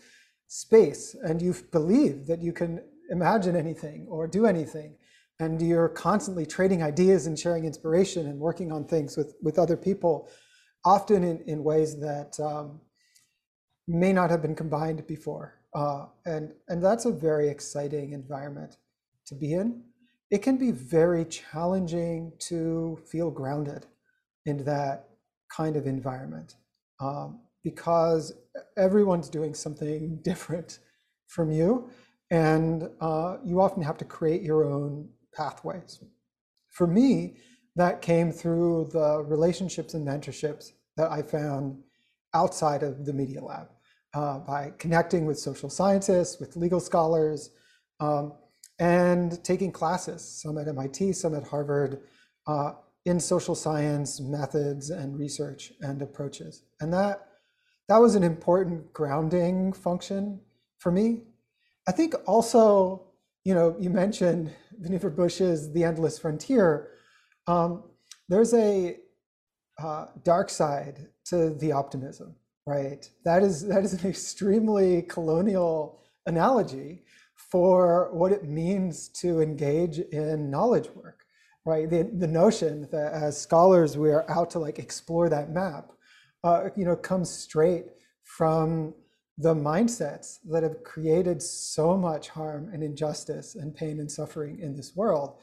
space 0.48 1.14
and 1.22 1.40
you 1.40 1.54
believe 1.72 2.26
that 2.26 2.42
you 2.42 2.52
can 2.52 2.82
imagine 3.10 3.56
anything 3.56 4.06
or 4.10 4.26
do 4.26 4.46
anything 4.46 4.96
and 5.40 5.60
you're 5.60 5.88
constantly 5.88 6.46
trading 6.46 6.82
ideas 6.82 7.26
and 7.26 7.38
sharing 7.38 7.64
inspiration 7.64 8.26
and 8.26 8.38
working 8.38 8.70
on 8.70 8.84
things 8.84 9.16
with, 9.16 9.34
with 9.42 9.58
other 9.58 9.76
people, 9.76 10.28
often 10.84 11.24
in, 11.24 11.40
in 11.46 11.64
ways 11.64 11.98
that 12.00 12.38
um, 12.40 12.80
may 13.88 14.12
not 14.12 14.30
have 14.30 14.42
been 14.42 14.54
combined 14.54 15.06
before. 15.06 15.60
Uh, 15.74 16.06
and, 16.24 16.52
and 16.68 16.82
that's 16.82 17.04
a 17.04 17.10
very 17.10 17.48
exciting 17.48 18.12
environment 18.12 18.76
to 19.26 19.34
be 19.34 19.54
in. 19.54 19.82
It 20.30 20.42
can 20.42 20.56
be 20.56 20.70
very 20.70 21.24
challenging 21.24 22.32
to 22.40 22.98
feel 23.10 23.30
grounded 23.30 23.86
in 24.46 24.64
that 24.64 25.08
kind 25.50 25.76
of 25.76 25.86
environment 25.86 26.54
um, 27.00 27.40
because 27.62 28.32
everyone's 28.76 29.28
doing 29.28 29.54
something 29.54 30.20
different 30.22 30.78
from 31.26 31.50
you. 31.50 31.90
And 32.30 32.88
uh, 33.00 33.36
you 33.44 33.60
often 33.60 33.82
have 33.82 33.98
to 33.98 34.04
create 34.04 34.42
your 34.42 34.64
own 34.64 35.08
pathways. 35.34 36.00
For 36.70 36.86
me, 36.86 37.36
that 37.76 38.02
came 38.02 38.30
through 38.30 38.90
the 38.92 39.22
relationships 39.22 39.94
and 39.94 40.06
mentorships 40.06 40.72
that 40.96 41.10
I 41.10 41.22
found 41.22 41.82
outside 42.32 42.82
of 42.82 43.04
the 43.04 43.12
Media 43.12 43.42
Lab 43.42 43.68
uh, 44.14 44.38
by 44.38 44.72
connecting 44.78 45.26
with 45.26 45.38
social 45.38 45.68
scientists, 45.68 46.38
with 46.38 46.56
legal 46.56 46.80
scholars, 46.80 47.50
um, 48.00 48.32
and 48.78 49.42
taking 49.44 49.70
classes, 49.70 50.22
some 50.42 50.58
at 50.58 50.68
MIT, 50.68 51.12
some 51.12 51.34
at 51.34 51.44
Harvard, 51.44 52.00
uh, 52.46 52.72
in 53.04 53.20
social 53.20 53.54
science 53.54 54.20
methods 54.20 54.90
and 54.90 55.18
research 55.18 55.72
and 55.80 56.00
approaches. 56.00 56.62
And 56.80 56.92
that, 56.92 57.26
that 57.88 57.98
was 57.98 58.14
an 58.14 58.22
important 58.22 58.92
grounding 58.92 59.72
function 59.72 60.40
for 60.78 60.90
me. 60.90 61.22
I 61.86 61.92
think 61.92 62.14
also 62.26 63.13
you 63.44 63.54
know, 63.54 63.76
you 63.78 63.90
mentioned 63.90 64.52
Vannevar 64.80 65.14
Bush's 65.14 65.72
The 65.72 65.84
Endless 65.84 66.18
Frontier. 66.18 66.90
Um, 67.46 67.84
there's 68.28 68.54
a 68.54 68.96
uh, 69.78 70.06
dark 70.22 70.48
side 70.48 71.08
to 71.26 71.50
the 71.50 71.72
optimism, 71.72 72.34
right? 72.66 73.08
That 73.24 73.42
is 73.42 73.66
that 73.68 73.84
is 73.84 73.92
an 73.92 74.08
extremely 74.08 75.02
colonial 75.02 76.00
analogy 76.26 77.04
for 77.36 78.10
what 78.12 78.32
it 78.32 78.44
means 78.44 79.08
to 79.08 79.40
engage 79.40 79.98
in 79.98 80.50
knowledge 80.50 80.88
work, 80.94 81.24
right? 81.66 81.88
The, 81.88 82.10
the 82.14 82.26
notion 82.26 82.88
that 82.92 83.12
as 83.12 83.40
scholars 83.40 83.98
we 83.98 84.10
are 84.10 84.28
out 84.30 84.50
to 84.50 84.58
like 84.58 84.78
explore 84.78 85.28
that 85.28 85.50
map, 85.50 85.92
uh, 86.42 86.70
you 86.76 86.84
know, 86.86 86.96
comes 86.96 87.30
straight 87.30 87.86
from 88.22 88.94
the 89.38 89.54
mindsets 89.54 90.38
that 90.50 90.62
have 90.62 90.84
created 90.84 91.42
so 91.42 91.96
much 91.96 92.28
harm 92.28 92.70
and 92.72 92.82
injustice 92.82 93.56
and 93.56 93.74
pain 93.74 93.98
and 93.98 94.10
suffering 94.10 94.60
in 94.60 94.76
this 94.76 94.94
world. 94.94 95.38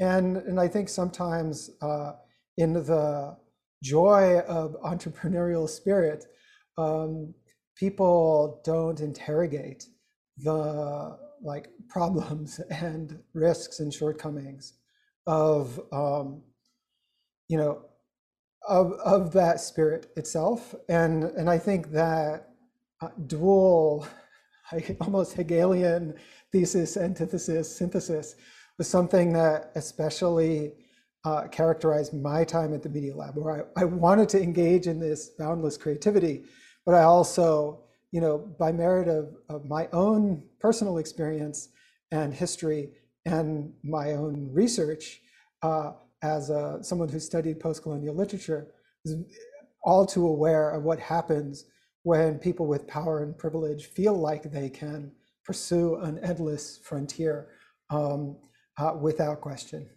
And, 0.00 0.38
and 0.38 0.58
I 0.58 0.68
think 0.68 0.88
sometimes 0.88 1.70
uh, 1.82 2.12
in 2.56 2.72
the 2.72 3.36
joy 3.82 4.40
of 4.40 4.76
entrepreneurial 4.82 5.68
spirit, 5.68 6.24
um, 6.78 7.34
people 7.76 8.62
don't 8.64 9.00
interrogate 9.00 9.86
the 10.38 11.18
like 11.42 11.68
problems 11.88 12.58
and 12.70 13.20
risks 13.34 13.80
and 13.80 13.92
shortcomings 13.92 14.74
of 15.26 15.80
um, 15.92 16.42
you 17.48 17.56
know 17.56 17.82
of 18.66 18.92
of 19.04 19.32
that 19.32 19.60
spirit 19.60 20.06
itself, 20.16 20.74
and 20.88 21.24
and 21.24 21.48
I 21.50 21.58
think 21.58 21.90
that 21.92 22.53
uh, 23.00 23.08
dual, 23.26 24.06
almost 25.00 25.34
Hegelian 25.34 26.14
thesis, 26.52 26.96
antithesis, 26.96 27.76
synthesis 27.76 28.36
was 28.78 28.88
something 28.88 29.32
that 29.32 29.72
especially 29.74 30.72
uh, 31.24 31.48
characterized 31.48 32.12
my 32.12 32.44
time 32.44 32.74
at 32.74 32.82
the 32.82 32.88
Media 32.88 33.14
Lab, 33.14 33.36
where 33.36 33.66
I, 33.76 33.82
I 33.82 33.84
wanted 33.84 34.28
to 34.30 34.42
engage 34.42 34.86
in 34.86 35.00
this 35.00 35.30
boundless 35.38 35.76
creativity, 35.76 36.44
but 36.84 36.94
I 36.94 37.02
also, 37.02 37.80
you 38.10 38.20
know, 38.20 38.38
by 38.38 38.72
merit 38.72 39.08
of, 39.08 39.34
of 39.48 39.64
my 39.64 39.88
own 39.92 40.42
personal 40.60 40.98
experience 40.98 41.70
and 42.10 42.34
history 42.34 42.90
and 43.24 43.72
my 43.82 44.12
own 44.12 44.50
research 44.52 45.20
uh, 45.62 45.92
as 46.22 46.50
a, 46.50 46.78
someone 46.82 47.08
who 47.08 47.18
studied 47.18 47.58
post-colonial 47.58 48.14
literature, 48.14 48.68
all 49.82 50.04
too 50.04 50.26
aware 50.26 50.70
of 50.70 50.82
what 50.82 50.98
happens 50.98 51.64
when 52.04 52.38
people 52.38 52.66
with 52.66 52.86
power 52.86 53.22
and 53.24 53.36
privilege 53.36 53.86
feel 53.86 54.14
like 54.14 54.44
they 54.44 54.68
can 54.68 55.10
pursue 55.42 55.96
an 55.96 56.18
endless 56.22 56.78
frontier 56.78 57.48
um, 57.90 58.36
uh, 58.78 58.92
without 59.00 59.40
question. 59.40 59.88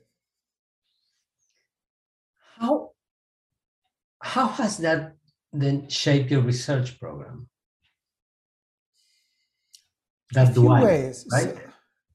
How, 2.58 2.92
how 4.24 4.48
has 4.48 4.78
that 4.78 5.16
then 5.54 5.90
shaped 5.90 6.32
your 6.32 6.42
research 6.42 7.00
program? 7.00 7.50
That 10.32 10.54
duality, 10.54 10.86
ways. 10.86 11.28
right? 11.32 11.56
So, 11.56 11.60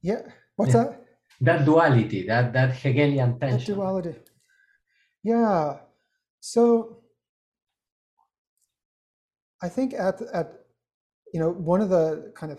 yeah. 0.03 0.23
What's 0.57 0.75
yeah. 0.75 0.85
that? 0.85 1.05
That 1.41 1.65
duality, 1.65 2.27
that 2.27 2.53
that 2.53 2.75
Hegelian 2.75 3.39
tension. 3.39 3.59
That 3.59 3.75
duality. 3.75 4.15
Yeah. 5.25 5.79
So 6.41 7.02
I 9.62 9.69
think 9.69 9.95
at 9.95 10.21
at 10.33 10.52
you 11.33 11.40
know 11.40 11.50
one 11.50 11.81
of 11.81 11.88
the 11.88 12.33
kind 12.35 12.52
of 12.52 12.59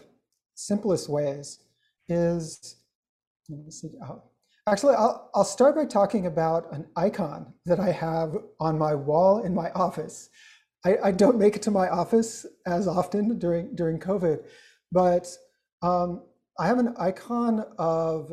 simplest 0.55 1.09
ways 1.09 1.59
is 2.07 2.77
Actually, 4.65 4.95
I'll, 4.95 5.29
I'll 5.35 5.43
start 5.43 5.75
by 5.75 5.85
talking 5.85 6.25
about 6.25 6.71
an 6.71 6.87
icon 6.95 7.53
that 7.65 7.81
I 7.81 7.91
have 7.91 8.37
on 8.61 8.77
my 8.77 8.95
wall 8.95 9.43
in 9.43 9.53
my 9.53 9.69
office. 9.71 10.29
I, 10.85 10.97
I 11.03 11.11
don't 11.11 11.37
make 11.37 11.57
it 11.57 11.61
to 11.63 11.71
my 11.71 11.89
office 11.89 12.45
as 12.65 12.87
often 12.87 13.39
during, 13.39 13.75
during 13.75 13.99
COVID, 13.99 14.39
but 14.91 15.27
um, 15.81 16.23
I 16.57 16.67
have 16.67 16.79
an 16.79 16.93
icon 16.97 17.65
of 17.77 18.31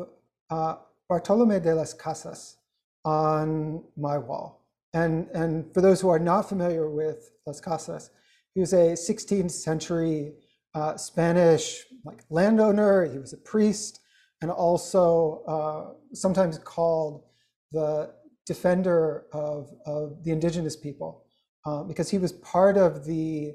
uh, 0.49 0.75
Bartolome 1.09 1.59
de 1.59 1.75
las 1.75 1.93
Casas 1.93 2.55
on 3.03 3.83
my 3.97 4.17
wall. 4.17 4.65
And, 4.93 5.27
and 5.33 5.73
for 5.73 5.81
those 5.81 5.99
who 5.99 6.07
are 6.09 6.19
not 6.19 6.47
familiar 6.47 6.89
with 6.89 7.31
Las 7.45 7.59
Casas, 7.59 8.09
he 8.53 8.59
was 8.59 8.73
a 8.73 8.93
16th 8.93 9.51
century 9.51 10.33
uh, 10.73 10.97
Spanish 10.97 11.85
like 12.05 12.23
landowner. 12.29 13.05
He 13.05 13.17
was 13.17 13.33
a 13.33 13.37
priest 13.37 13.99
and 14.41 14.49
also 14.49 15.43
uh, 15.47 15.93
sometimes 16.13 16.57
called 16.59 17.23
the 17.71 18.13
defender 18.45 19.25
of, 19.33 19.69
of 19.85 20.23
the 20.23 20.31
indigenous 20.31 20.75
people, 20.75 21.25
uh, 21.65 21.83
because 21.83 22.09
he 22.09 22.17
was 22.17 22.33
part 22.33 22.75
of 22.75 23.05
the 23.05 23.53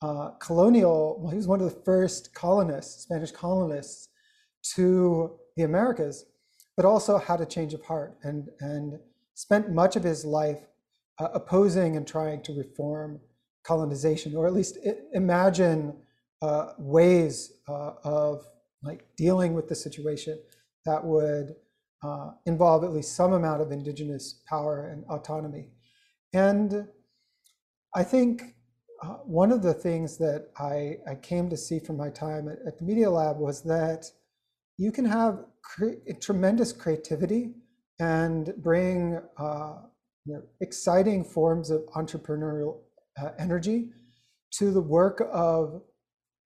uh, 0.00 0.30
colonial, 0.40 1.18
well, 1.20 1.30
he 1.30 1.36
was 1.36 1.48
one 1.48 1.60
of 1.60 1.64
the 1.64 1.82
first 1.84 2.32
colonists, 2.34 3.02
Spanish 3.02 3.32
colonists 3.32 4.08
to 4.62 5.36
the 5.56 5.64
Americas, 5.64 6.24
but 6.76 6.86
also 6.86 7.18
had 7.18 7.40
a 7.40 7.46
change 7.46 7.74
of 7.74 7.82
heart 7.82 8.16
and, 8.22 8.48
and 8.60 8.98
spent 9.34 9.72
much 9.72 9.96
of 9.96 10.04
his 10.04 10.24
life 10.24 10.60
uh, 11.18 11.28
opposing 11.34 11.96
and 11.96 12.06
trying 12.06 12.40
to 12.42 12.52
reform 12.52 13.20
colonization, 13.64 14.34
or 14.34 14.46
at 14.46 14.54
least 14.54 14.78
imagine 15.12 15.94
uh, 16.42 16.72
ways 16.78 17.52
uh, 17.68 17.92
of 18.04 18.46
like 18.82 19.04
dealing 19.16 19.54
with 19.54 19.68
the 19.68 19.74
situation 19.74 20.38
that 20.86 21.04
would 21.04 21.54
uh, 22.02 22.30
involve 22.46 22.84
at 22.84 22.92
least 22.92 23.16
some 23.16 23.32
amount 23.32 23.60
of 23.60 23.72
indigenous 23.72 24.40
power 24.48 24.86
and 24.86 25.04
autonomy. 25.06 25.68
And 26.32 26.86
I 27.94 28.04
think 28.04 28.54
uh, 29.02 29.14
one 29.24 29.52
of 29.52 29.62
the 29.62 29.74
things 29.74 30.18
that 30.18 30.48
I, 30.58 30.96
I, 31.08 31.14
came 31.16 31.48
to 31.50 31.56
see 31.56 31.78
from 31.78 31.96
my 31.96 32.10
time 32.10 32.48
at, 32.48 32.58
at 32.66 32.78
the 32.78 32.84
Media 32.84 33.08
Lab 33.08 33.38
was 33.38 33.62
that 33.62 34.06
you 34.76 34.90
can 34.90 35.04
have 35.04 35.44
cre 35.62 35.90
tremendous 36.20 36.72
creativity 36.72 37.54
and 38.00 38.52
bring 38.58 39.20
uh, 39.38 39.74
you 40.24 40.34
know, 40.34 40.42
exciting 40.60 41.24
forms 41.24 41.70
of 41.70 41.82
entrepreneurial 41.96 42.80
uh, 43.22 43.30
energy 43.38 43.90
to 44.52 44.70
the 44.70 44.80
work 44.80 45.22
of 45.32 45.82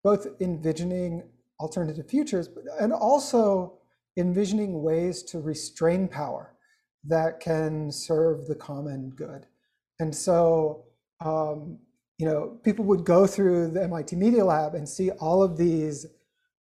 both 0.04 0.26
envisioning 0.40 1.22
alternative 1.60 2.08
futures, 2.08 2.48
and 2.80 2.92
also 2.92 3.78
envisioning 4.16 4.82
ways 4.82 5.22
to 5.22 5.40
restrain 5.40 6.08
power 6.08 6.54
that 7.04 7.40
can 7.40 7.90
serve 7.90 8.46
the 8.46 8.54
common 8.54 9.10
good. 9.10 9.46
And 9.98 10.14
so, 10.14 10.84
um, 11.24 11.78
you 12.18 12.26
know, 12.26 12.58
people 12.64 12.84
would 12.84 13.04
go 13.04 13.26
through 13.26 13.70
the 13.70 13.82
MIT 13.84 14.16
Media 14.16 14.44
Lab 14.44 14.74
and 14.74 14.88
see 14.88 15.10
all 15.12 15.42
of 15.42 15.56
these 15.56 16.06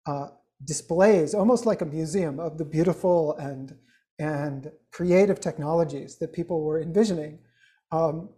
uh, 0.08 0.28
displays, 0.66 1.34
almost 1.34 1.66
like 1.66 1.82
a 1.82 1.86
museum 1.86 2.40
of 2.40 2.58
the 2.58 2.66
beautiful 2.66 3.36
and 3.38 3.76
and 4.20 4.72
creative 4.92 5.40
technologies 5.40 6.18
that 6.18 6.34
people 6.34 6.64
were 6.64 6.82
envisioning. 6.82 7.38
Um, 7.92 8.30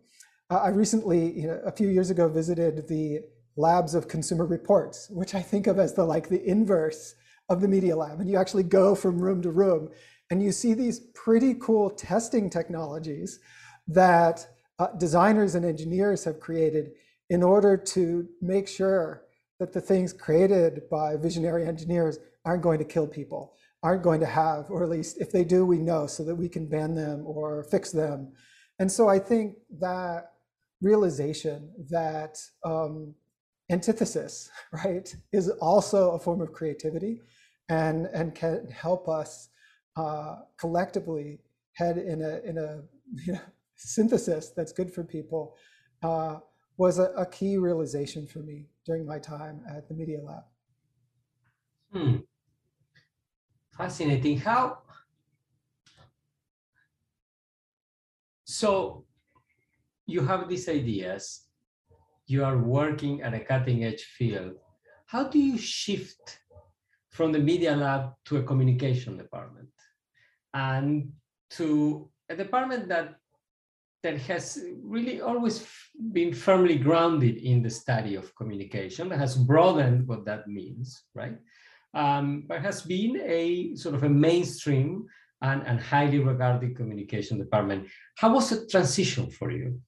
I 0.49 0.69
recently, 0.69 1.31
you 1.39 1.47
know, 1.47 1.61
a 1.63 1.71
few 1.71 1.89
years 1.89 2.09
ago, 2.09 2.27
visited 2.27 2.87
the 2.87 3.19
labs 3.55 3.93
of 3.93 4.07
consumer 4.07 4.45
reports, 4.45 5.07
which 5.11 5.35
I 5.35 5.41
think 5.41 5.67
of 5.67 5.77
as 5.77 5.93
the 5.93 6.03
like 6.03 6.27
the 6.27 6.43
inverse 6.43 7.13
of 7.49 7.61
the 7.61 7.67
media 7.67 7.95
lab. 7.95 8.19
And 8.19 8.27
you 8.27 8.37
actually 8.37 8.63
go 8.63 8.95
from 8.95 9.19
room 9.19 9.43
to 9.43 9.51
room 9.51 9.89
and 10.31 10.41
you 10.41 10.51
see 10.51 10.73
these 10.73 10.99
pretty 11.13 11.55
cool 11.55 11.91
testing 11.91 12.49
technologies 12.49 13.39
that 13.87 14.47
uh, 14.79 14.87
designers 14.97 15.53
and 15.53 15.65
engineers 15.65 16.23
have 16.23 16.39
created 16.39 16.91
in 17.29 17.43
order 17.43 17.77
to 17.77 18.27
make 18.41 18.67
sure 18.67 19.25
that 19.59 19.73
the 19.73 19.81
things 19.81 20.13
created 20.13 20.81
by 20.89 21.15
visionary 21.15 21.67
engineers 21.67 22.17
aren't 22.45 22.63
going 22.63 22.79
to 22.79 22.85
kill 22.85 23.05
people, 23.05 23.53
aren't 23.83 24.03
going 24.03 24.19
to 24.19 24.25
have, 24.25 24.65
or 24.71 24.83
at 24.83 24.89
least 24.89 25.19
if 25.19 25.31
they 25.31 25.43
do, 25.43 25.63
we 25.65 25.77
know 25.77 26.07
so 26.07 26.23
that 26.23 26.35
we 26.35 26.49
can 26.49 26.67
ban 26.67 26.95
them 26.95 27.23
or 27.25 27.63
fix 27.65 27.91
them. 27.91 28.31
And 28.79 28.91
so 28.91 29.09
I 29.09 29.19
think 29.19 29.57
that 29.79 30.31
realization 30.81 31.71
that 31.89 32.37
um, 32.63 33.13
antithesis, 33.69 34.49
right, 34.71 35.15
is 35.31 35.49
also 35.61 36.11
a 36.11 36.19
form 36.19 36.41
of 36.41 36.51
creativity 36.51 37.21
and, 37.69 38.07
and 38.07 38.35
can 38.35 38.67
help 38.69 39.07
us 39.07 39.49
uh, 39.95 40.37
collectively 40.57 41.39
head 41.73 41.97
in 41.97 42.21
a, 42.21 42.39
in 42.39 42.57
a 42.57 42.81
you 43.25 43.33
know, 43.33 43.39
synthesis 43.75 44.49
that's 44.49 44.71
good 44.71 44.91
for 44.91 45.03
people 45.03 45.55
uh, 46.03 46.37
was 46.77 46.99
a, 46.99 47.11
a, 47.17 47.25
key 47.25 47.57
realization 47.57 48.25
for 48.25 48.39
me 48.39 48.67
during 48.85 49.05
my 49.05 49.19
time 49.19 49.61
at 49.69 49.87
the 49.87 49.93
Media 49.93 50.19
Lab. 50.21 50.43
Hmm. 51.91 52.15
Fascinating. 53.71 54.37
How? 54.37 54.79
So 58.45 59.05
you 60.09 60.21
have 60.21 60.47
these 60.47 60.67
ideas 60.67 61.49
you 62.29 62.45
are 62.45 62.57
working 62.57 63.23
at 63.23 63.33
a 63.33 63.39
cutting 63.39 63.83
edge 63.83 64.03
field, 64.03 64.53
how 65.07 65.23
do 65.23 65.39
you 65.39 65.57
shift 65.57 66.39
from 67.09 67.31
the 67.31 67.39
media 67.39 67.75
lab 67.75 68.11
to 68.25 68.37
a 68.37 68.43
communication 68.43 69.17
department 69.17 69.69
and 70.53 71.11
to 71.49 72.09
a 72.29 72.35
department 72.35 72.87
that 72.87 73.15
that 74.03 74.17
has 74.17 74.63
really 74.81 75.19
always 75.19 75.67
been 76.13 76.33
firmly 76.33 76.77
grounded 76.77 77.35
in 77.37 77.61
the 77.61 77.69
study 77.69 78.15
of 78.15 78.33
communication, 78.35 79.09
that 79.09 79.19
has 79.19 79.35
broadened 79.35 80.07
what 80.07 80.23
that 80.23 80.47
means, 80.47 81.03
right? 81.13 81.37
Um, 81.93 82.45
but 82.47 82.61
has 82.61 82.81
been 82.83 83.19
a 83.21 83.75
sort 83.75 83.95
of 83.95 84.03
a 84.03 84.09
mainstream 84.09 85.05
and, 85.41 85.63
and 85.67 85.81
highly 85.81 86.19
regarded 86.19 86.77
communication 86.77 87.37
department. 87.37 87.89
How 88.15 88.33
was 88.33 88.51
the 88.51 88.65
transition 88.67 89.29
for 89.29 89.51
you? 89.51 89.81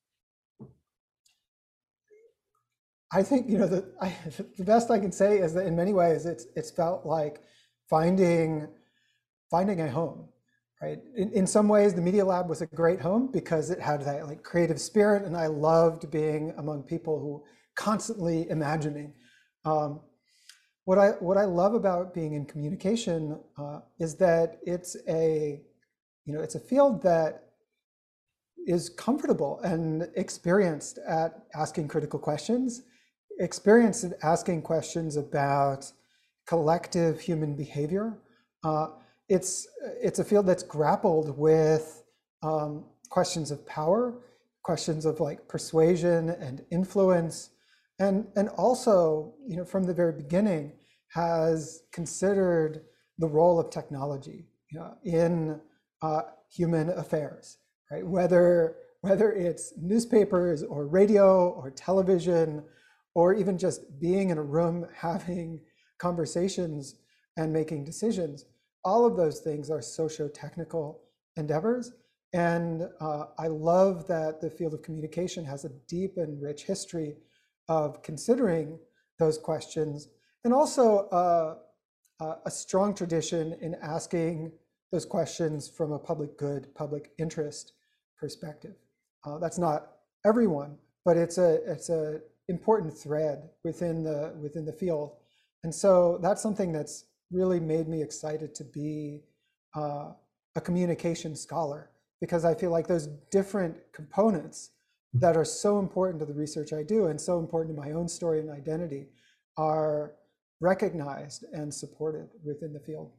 I 3.13 3.23
think 3.23 3.49
you 3.49 3.57
know 3.57 3.67
the 3.67 3.93
I, 4.01 4.15
the 4.57 4.63
best 4.63 4.91
I 4.91 4.99
can 4.99 5.11
say 5.11 5.39
is 5.39 5.53
that 5.53 5.65
in 5.65 5.75
many 5.75 5.93
ways 5.93 6.25
it's 6.25 6.47
it's 6.55 6.71
felt 6.71 7.05
like 7.05 7.41
finding 7.89 8.67
finding 9.49 9.81
a 9.81 9.89
home, 9.89 10.29
right? 10.81 10.99
In, 11.15 11.31
in 11.33 11.47
some 11.47 11.67
ways, 11.67 11.93
the 11.93 12.01
Media 12.01 12.23
Lab 12.23 12.47
was 12.47 12.61
a 12.61 12.67
great 12.67 13.01
home 13.01 13.29
because 13.31 13.69
it 13.69 13.79
had 13.79 14.01
that 14.05 14.27
like 14.27 14.43
creative 14.43 14.79
spirit, 14.79 15.23
and 15.23 15.35
I 15.35 15.47
loved 15.47 16.09
being 16.09 16.53
among 16.57 16.83
people 16.83 17.19
who 17.19 17.43
constantly 17.75 18.49
imagining. 18.49 19.13
Um, 19.65 20.01
what 20.85 20.97
I 20.97 21.09
what 21.19 21.37
I 21.37 21.45
love 21.45 21.73
about 21.73 22.13
being 22.13 22.33
in 22.33 22.45
communication 22.45 23.39
uh, 23.57 23.79
is 23.99 24.15
that 24.15 24.59
it's 24.65 24.95
a 25.07 25.61
you 26.25 26.33
know, 26.33 26.41
it's 26.41 26.55
a 26.55 26.59
field 26.59 27.01
that 27.03 27.43
is 28.67 28.89
comfortable 28.89 29.59
and 29.63 30.07
experienced 30.15 30.99
at 31.07 31.43
asking 31.55 31.87
critical 31.87 32.19
questions, 32.19 32.83
experienced 33.41 34.03
at 34.03 34.13
asking 34.23 34.61
questions 34.61 35.17
about 35.17 35.91
collective 36.47 37.19
human 37.19 37.55
behavior. 37.55 38.17
Uh, 38.63 38.87
it's 39.29 39.67
it's 40.01 40.19
a 40.19 40.23
field 40.23 40.45
that's 40.45 40.63
grappled 40.63 41.37
with 41.37 42.03
um, 42.43 42.85
questions 43.09 43.51
of 43.51 43.65
power, 43.65 44.21
questions 44.63 45.05
of 45.05 45.19
like 45.19 45.47
persuasion 45.47 46.29
and 46.29 46.63
influence, 46.71 47.49
and 47.99 48.27
and 48.35 48.49
also 48.49 49.33
you 49.47 49.57
know 49.57 49.65
from 49.65 49.83
the 49.83 49.93
very 49.93 50.13
beginning 50.13 50.73
has 51.09 51.83
considered 51.91 52.81
the 53.17 53.27
role 53.27 53.59
of 53.59 53.69
technology 53.69 54.47
you 54.71 54.79
know, 54.79 54.95
in 55.03 55.59
uh, 56.01 56.21
human 56.49 56.89
affairs, 56.89 57.57
right? 57.91 58.05
Whether 58.05 58.75
whether 59.01 59.31
it's 59.31 59.73
newspapers 59.77 60.61
or 60.61 60.85
radio 60.85 61.49
or 61.49 61.71
television, 61.71 62.63
or 63.13 63.33
even 63.33 63.57
just 63.57 63.99
being 63.99 64.29
in 64.29 64.37
a 64.37 64.43
room 64.43 64.85
having 64.95 65.59
conversations 65.99 66.95
and 67.37 67.53
making 67.53 67.83
decisions, 67.83 68.45
all 68.83 69.05
of 69.05 69.15
those 69.15 69.39
things 69.39 69.69
are 69.69 69.81
socio-technical 69.81 71.01
endeavors. 71.37 71.93
And 72.33 72.87
uh, 72.99 73.25
I 73.37 73.47
love 73.47 74.07
that 74.07 74.41
the 74.41 74.49
field 74.49 74.73
of 74.73 74.81
communication 74.81 75.45
has 75.45 75.65
a 75.65 75.71
deep 75.87 76.13
and 76.17 76.41
rich 76.41 76.63
history 76.63 77.15
of 77.67 78.01
considering 78.01 78.79
those 79.19 79.37
questions, 79.37 80.09
and 80.43 80.53
also 80.53 81.07
uh, 81.09 81.55
uh, 82.23 82.35
a 82.45 82.51
strong 82.51 82.93
tradition 82.93 83.55
in 83.61 83.75
asking 83.81 84.51
those 84.91 85.05
questions 85.05 85.69
from 85.69 85.91
a 85.91 85.99
public 85.99 86.37
good, 86.37 86.73
public 86.75 87.11
interest 87.17 87.73
perspective. 88.17 88.75
Uh, 89.25 89.37
that's 89.37 89.57
not 89.57 89.91
everyone, 90.25 90.77
but 91.05 91.17
it's 91.17 91.37
a 91.37 91.59
it's 91.65 91.89
a 91.89 92.19
important 92.51 92.95
thread 92.95 93.49
within 93.63 94.03
the 94.03 94.33
within 94.39 94.65
the 94.65 94.73
field, 94.73 95.13
and 95.63 95.73
so 95.73 96.19
that's 96.21 96.41
something 96.41 96.71
that's 96.71 97.05
really 97.31 97.59
made 97.59 97.87
me 97.87 98.01
excited 98.03 98.53
to 98.55 98.63
be 98.63 99.21
uh, 99.75 100.11
a 100.55 100.61
communication 100.61 101.35
scholar 101.35 101.89
because 102.19 102.45
I 102.45 102.53
feel 102.53 102.71
like 102.71 102.87
those 102.87 103.07
different 103.31 103.75
components 103.93 104.71
that 105.13 105.35
are 105.35 105.45
so 105.45 105.79
important 105.79 106.19
to 106.19 106.25
the 106.25 106.33
research 106.33 106.71
I 106.71 106.83
do 106.83 107.07
and 107.07 107.19
so 107.19 107.39
important 107.39 107.75
to 107.75 107.81
my 107.81 107.91
own 107.91 108.07
story 108.07 108.39
and 108.39 108.49
identity 108.49 109.07
are 109.57 110.13
recognized 110.61 111.43
and 111.53 111.73
supported 111.73 112.29
within 112.45 112.71
the 112.73 112.79
field. 112.79 113.11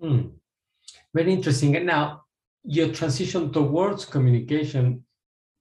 Hmm. 0.00 0.28
Very 1.14 1.32
interesting. 1.32 1.76
And 1.76 1.86
now 1.86 2.22
your 2.64 2.92
transition 2.92 3.52
towards 3.52 4.04
communication 4.04 5.04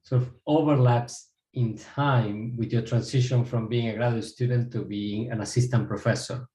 sort 0.03 0.21
of 0.21 0.31
overlaps 0.45 1.28
in 1.53 1.77
time 1.77 2.55
with 2.57 2.71
your 2.71 2.81
transition 2.81 3.43
from 3.43 3.67
being 3.67 3.89
a 3.89 3.95
graduate 3.95 4.25
student 4.25 4.71
to 4.71 4.83
being 4.83 5.31
an 5.31 5.41
assistant 5.41 5.87
professor. 5.87 6.47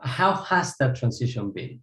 How 0.00 0.34
has 0.34 0.76
that 0.78 0.96
transition 0.96 1.50
been? 1.50 1.80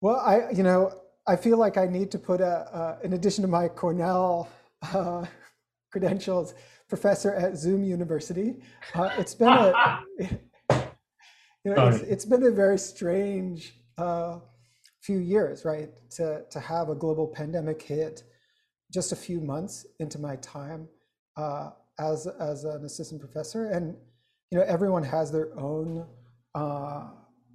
Well, 0.00 0.16
I, 0.16 0.50
you 0.50 0.62
know, 0.62 0.92
I 1.26 1.36
feel 1.36 1.58
like 1.58 1.76
I 1.76 1.86
need 1.86 2.10
to 2.12 2.18
put 2.18 2.40
a, 2.40 2.46
uh, 2.46 2.98
in 3.02 3.12
addition 3.14 3.42
to 3.42 3.48
my 3.48 3.68
Cornell 3.68 4.48
uh, 4.94 5.26
credentials, 5.90 6.54
professor 6.88 7.34
at 7.34 7.56
Zoom 7.56 7.82
University. 7.82 8.56
Uh, 8.94 9.10
it's 9.18 9.34
been 9.34 9.48
a, 9.48 10.00
you 11.64 11.74
know, 11.74 11.88
it's, 11.88 12.02
it's 12.02 12.24
been 12.24 12.44
a 12.44 12.50
very 12.50 12.78
strange 12.78 13.74
uh, 13.98 14.38
few 15.00 15.18
years, 15.18 15.64
right? 15.64 15.90
To 16.10 16.42
to 16.50 16.60
have 16.60 16.88
a 16.88 16.94
global 16.94 17.26
pandemic 17.26 17.82
hit 17.82 18.22
just 18.92 19.12
a 19.12 19.16
few 19.16 19.40
months 19.40 19.86
into 20.00 20.18
my 20.18 20.36
time 20.36 20.88
uh, 21.36 21.70
as 21.98 22.26
as 22.26 22.64
an 22.64 22.84
assistant 22.84 23.20
professor, 23.20 23.66
and 23.66 23.96
you 24.50 24.58
know, 24.58 24.64
everyone 24.64 25.02
has 25.02 25.32
their 25.32 25.58
own 25.58 26.06
uh, 26.54 27.08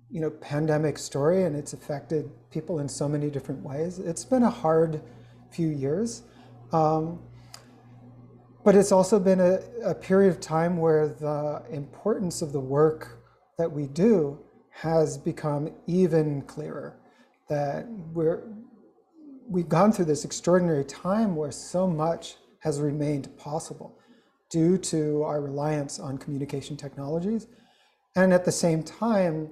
you 0.10 0.22
know 0.22 0.30
pandemic 0.30 0.98
story 0.98 1.44
and 1.44 1.56
it's 1.56 1.74
affected 1.74 2.30
people 2.52 2.80
in 2.80 2.90
so 2.90 3.08
many 3.08 3.30
different 3.30 3.64
ways. 3.64 4.00
It's 4.00 4.26
been 4.26 4.44
a 4.44 4.50
hard 4.50 5.02
few 5.52 5.70
years 5.70 6.24
um, 6.72 7.20
but 8.64 8.76
it's 8.76 8.92
also 8.92 9.20
been 9.20 9.40
a, 9.40 9.60
a, 9.84 9.96
period 9.96 10.30
of 10.30 10.40
time 10.40 10.78
where 10.78 11.08
the 11.08 11.64
importance 11.72 12.42
of 12.42 12.54
the 12.54 12.60
work 12.60 13.20
that 13.58 13.72
we 13.72 13.88
do 13.88 14.40
has 14.70 15.18
become 15.18 15.74
even 15.88 16.42
clearer 16.44 16.98
that 17.50 17.86
we're 18.14 18.44
we've 19.52 19.70
gone 19.70 19.92
through 19.92 20.06
this 20.06 20.24
extraordinary 20.24 20.86
time 20.86 21.36
where 21.36 21.52
so 21.52 21.86
much 21.86 22.36
has 22.60 22.80
remained 22.80 23.36
possible 23.38 24.00
due 24.50 24.78
to 24.78 25.24
our 25.24 25.42
reliance 25.42 26.00
on 26.00 26.18
communication 26.18 26.78
technologies 26.78 27.48
and 28.16 28.34
at 28.34 28.46
the 28.46 28.52
same 28.52 28.82
time 28.82 29.50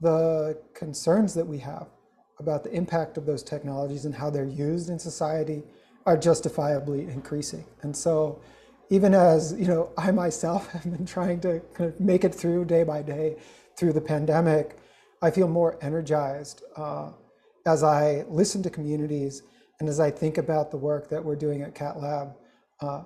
the 0.00 0.58
concerns 0.74 1.34
that 1.34 1.46
we 1.46 1.58
have 1.58 1.88
about 2.38 2.64
the 2.64 2.72
impact 2.72 3.18
of 3.18 3.26
those 3.26 3.42
technologies 3.42 4.04
and 4.04 4.14
how 4.14 4.30
they're 4.30 4.44
used 4.44 4.88
in 4.88 4.98
society 4.98 5.62
are 6.06 6.16
justifiably 6.16 7.02
increasing. 7.08 7.64
And 7.82 7.94
so 7.94 8.40
even 8.90 9.12
as 9.12 9.52
you 9.58 9.66
know, 9.66 9.90
I 9.98 10.10
myself 10.12 10.68
have 10.72 10.84
been 10.84 11.04
trying 11.04 11.40
to 11.40 11.60
kind 11.74 11.90
of 11.90 12.00
make 12.00 12.24
it 12.24 12.34
through 12.34 12.64
day 12.66 12.84
by 12.84 13.02
day 13.02 13.36
through 13.76 13.92
the 13.92 14.00
pandemic, 14.00 14.78
I 15.20 15.30
feel 15.30 15.48
more 15.48 15.76
energized 15.82 16.62
uh, 16.76 17.10
as 17.68 17.82
I 17.82 18.24
listen 18.28 18.62
to 18.62 18.70
communities 18.70 19.42
and 19.78 19.88
as 19.88 20.00
I 20.00 20.10
think 20.10 20.38
about 20.38 20.70
the 20.70 20.78
work 20.78 21.08
that 21.10 21.22
we're 21.22 21.36
doing 21.36 21.62
at 21.62 21.74
Cat 21.74 22.00
Lab 22.00 22.28
uh, 22.80 23.02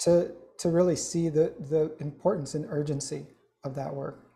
to, 0.00 0.32
to 0.58 0.68
really 0.68 0.96
see 0.96 1.30
the, 1.30 1.54
the 1.58 1.96
importance 1.98 2.54
and 2.54 2.66
urgency 2.68 3.26
of 3.64 3.74
that 3.74 3.92
work. 3.92 4.26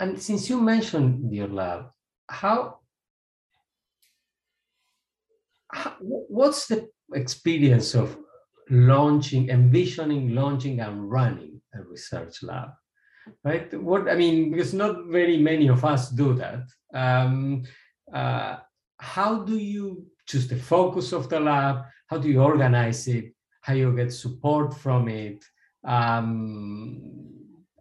And 0.00 0.20
since 0.20 0.50
you 0.50 0.60
mentioned 0.60 1.32
your 1.32 1.48
lab, 1.48 1.86
how, 2.28 2.78
how 5.72 5.94
what's 6.00 6.66
the 6.66 6.88
experience 7.14 7.94
of 7.94 8.16
launching, 8.70 9.48
envisioning, 9.48 10.34
launching, 10.34 10.80
and 10.80 11.10
running 11.10 11.60
a 11.74 11.82
research 11.82 12.42
lab? 12.42 12.70
Right? 13.44 13.72
What 13.74 14.08
I 14.08 14.14
mean, 14.14 14.50
because 14.50 14.74
not 14.74 15.06
very 15.06 15.38
many 15.38 15.68
of 15.68 15.84
us 15.84 16.10
do 16.10 16.34
that. 16.34 16.64
Um, 16.94 17.64
uh, 18.12 18.56
how 18.98 19.40
do 19.40 19.56
you 19.56 20.06
choose 20.26 20.48
the 20.48 20.56
focus 20.56 21.12
of 21.12 21.28
the 21.28 21.40
lab? 21.40 21.84
How 22.08 22.18
do 22.18 22.28
you 22.28 22.42
organize 22.42 23.06
it? 23.08 23.34
How 23.60 23.74
you 23.74 23.94
get 23.94 24.12
support 24.12 24.74
from 24.74 25.08
it? 25.08 25.44
Um, 25.84 27.28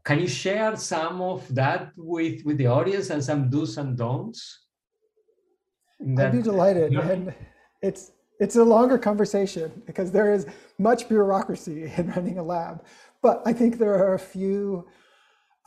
can 0.03 0.19
you 0.19 0.27
share 0.27 0.75
some 0.77 1.21
of 1.21 1.53
that 1.53 1.91
with, 1.97 2.45
with 2.45 2.57
the 2.57 2.67
audience 2.67 3.09
and 3.09 3.23
some 3.23 3.49
do's 3.49 3.77
and 3.77 3.97
don'ts? 3.97 4.65
I'd 6.17 6.31
be 6.31 6.41
delighted. 6.41 6.93
And 6.93 7.33
it's 7.81 8.11
it's 8.39 8.55
a 8.55 8.63
longer 8.63 8.97
conversation 8.97 9.81
because 9.85 10.11
there 10.11 10.31
is 10.33 10.45
much 10.77 11.09
bureaucracy 11.09 11.91
in 11.97 12.11
running 12.11 12.37
a 12.37 12.43
lab. 12.43 12.83
But 13.21 13.41
I 13.45 13.53
think 13.53 13.77
there 13.77 13.95
are 13.95 14.13
a 14.13 14.19
few 14.19 14.87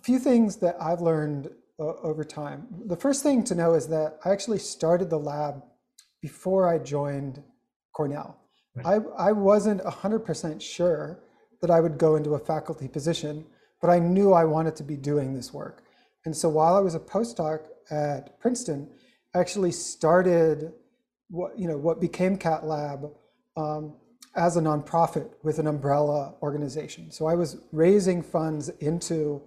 a 0.01 0.05
few 0.05 0.19
things 0.19 0.57
that 0.57 0.77
I've 0.81 1.01
learned 1.01 1.51
uh, 1.79 1.85
over 2.03 2.25
time. 2.25 2.67
The 2.87 2.97
first 2.97 3.23
thing 3.23 3.45
to 3.45 3.55
know 3.55 3.75
is 3.75 3.87
that 3.89 4.19
I 4.25 4.31
actually 4.31 4.59
started 4.59 5.11
the 5.11 5.19
lab 5.19 5.63
before 6.23 6.69
I 6.69 6.79
joined 6.79 7.43
Cornell. 7.93 8.39
Right. 8.75 9.01
I, 9.19 9.29
I 9.29 9.33
wasn't 9.33 9.83
100% 9.83 10.61
sure 10.61 11.21
that 11.61 11.71
I 11.71 11.81
would 11.81 11.99
go 11.99 12.17
into 12.17 12.35
a 12.35 12.39
faculty 12.39 12.89
position 12.89 13.45
but 13.81 13.91
I 13.91 13.99
knew 13.99 14.33
I 14.33 14.45
wanted 14.45 14.77
to 14.77 14.83
be 14.83 14.97
doing 14.97 15.35
this 15.35 15.53
work. 15.53 15.85
And 16.25 16.37
so 16.37 16.49
while 16.49 16.77
I 16.77 16.81
was 16.81 16.95
a 16.95 17.01
postdoc 17.01 17.61
at 17.91 18.39
Princeton, 18.41 18.89
I 19.35 19.39
actually 19.39 19.73
started 19.73 20.73
what 21.29 21.59
you 21.59 21.69
know 21.69 21.79
what 21.79 22.01
became 22.01 22.37
Cat 22.37 22.67
Lab 22.67 23.11
um, 23.57 23.95
as 24.37 24.57
a 24.57 24.61
nonprofit 24.61 25.31
with 25.43 25.59
an 25.59 25.67
umbrella 25.67 26.35
organization. 26.43 27.11
So 27.11 27.27
I 27.27 27.35
was 27.35 27.57
raising 27.73 28.23
funds 28.23 28.69
into 28.81 29.43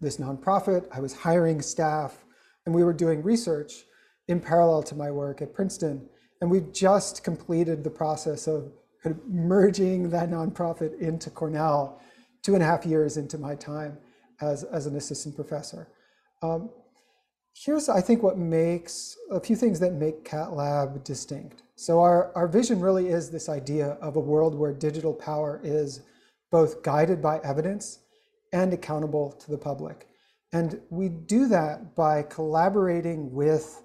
this 0.00 0.18
nonprofit. 0.18 0.86
I 0.92 1.00
was 1.00 1.14
hiring 1.14 1.62
staff, 1.62 2.24
and 2.66 2.74
we 2.74 2.84
were 2.84 2.92
doing 2.92 3.22
research 3.22 3.84
in 4.28 4.40
parallel 4.40 4.82
to 4.84 4.94
my 4.94 5.10
work 5.10 5.42
at 5.42 5.54
Princeton. 5.54 6.08
And 6.40 6.50
we've 6.50 6.72
just 6.72 7.24
completed 7.24 7.84
the 7.84 7.90
process 7.90 8.46
of 8.46 8.72
merging 9.28 10.10
that 10.10 10.30
nonprofit 10.30 10.98
into 10.98 11.30
Cornell 11.30 12.00
two 12.42 12.54
and 12.54 12.62
a 12.62 12.66
half 12.66 12.84
years 12.86 13.16
into 13.16 13.38
my 13.38 13.54
time 13.54 13.98
as, 14.40 14.64
as 14.64 14.86
an 14.86 14.96
assistant 14.96 15.34
professor. 15.34 15.88
Um, 16.42 16.70
here's, 17.54 17.88
I 17.88 18.00
think, 18.00 18.22
what 18.22 18.38
makes 18.38 19.16
a 19.30 19.40
few 19.40 19.56
things 19.56 19.80
that 19.80 19.92
make 19.92 20.24
Cat 20.24 20.52
Lab 20.52 21.04
distinct. 21.04 21.62
So 21.76 22.00
our, 22.00 22.32
our 22.34 22.48
vision 22.48 22.80
really 22.80 23.08
is 23.08 23.30
this 23.30 23.48
idea 23.48 23.92
of 24.00 24.16
a 24.16 24.20
world 24.20 24.54
where 24.54 24.72
digital 24.72 25.14
power 25.14 25.60
is 25.64 26.02
both 26.50 26.82
guided 26.82 27.20
by 27.20 27.38
evidence 27.38 28.00
and 28.54 28.72
accountable 28.72 29.32
to 29.32 29.50
the 29.50 29.58
public. 29.58 30.06
And 30.52 30.80
we 30.88 31.08
do 31.08 31.48
that 31.48 31.96
by 31.96 32.22
collaborating 32.22 33.32
with 33.32 33.82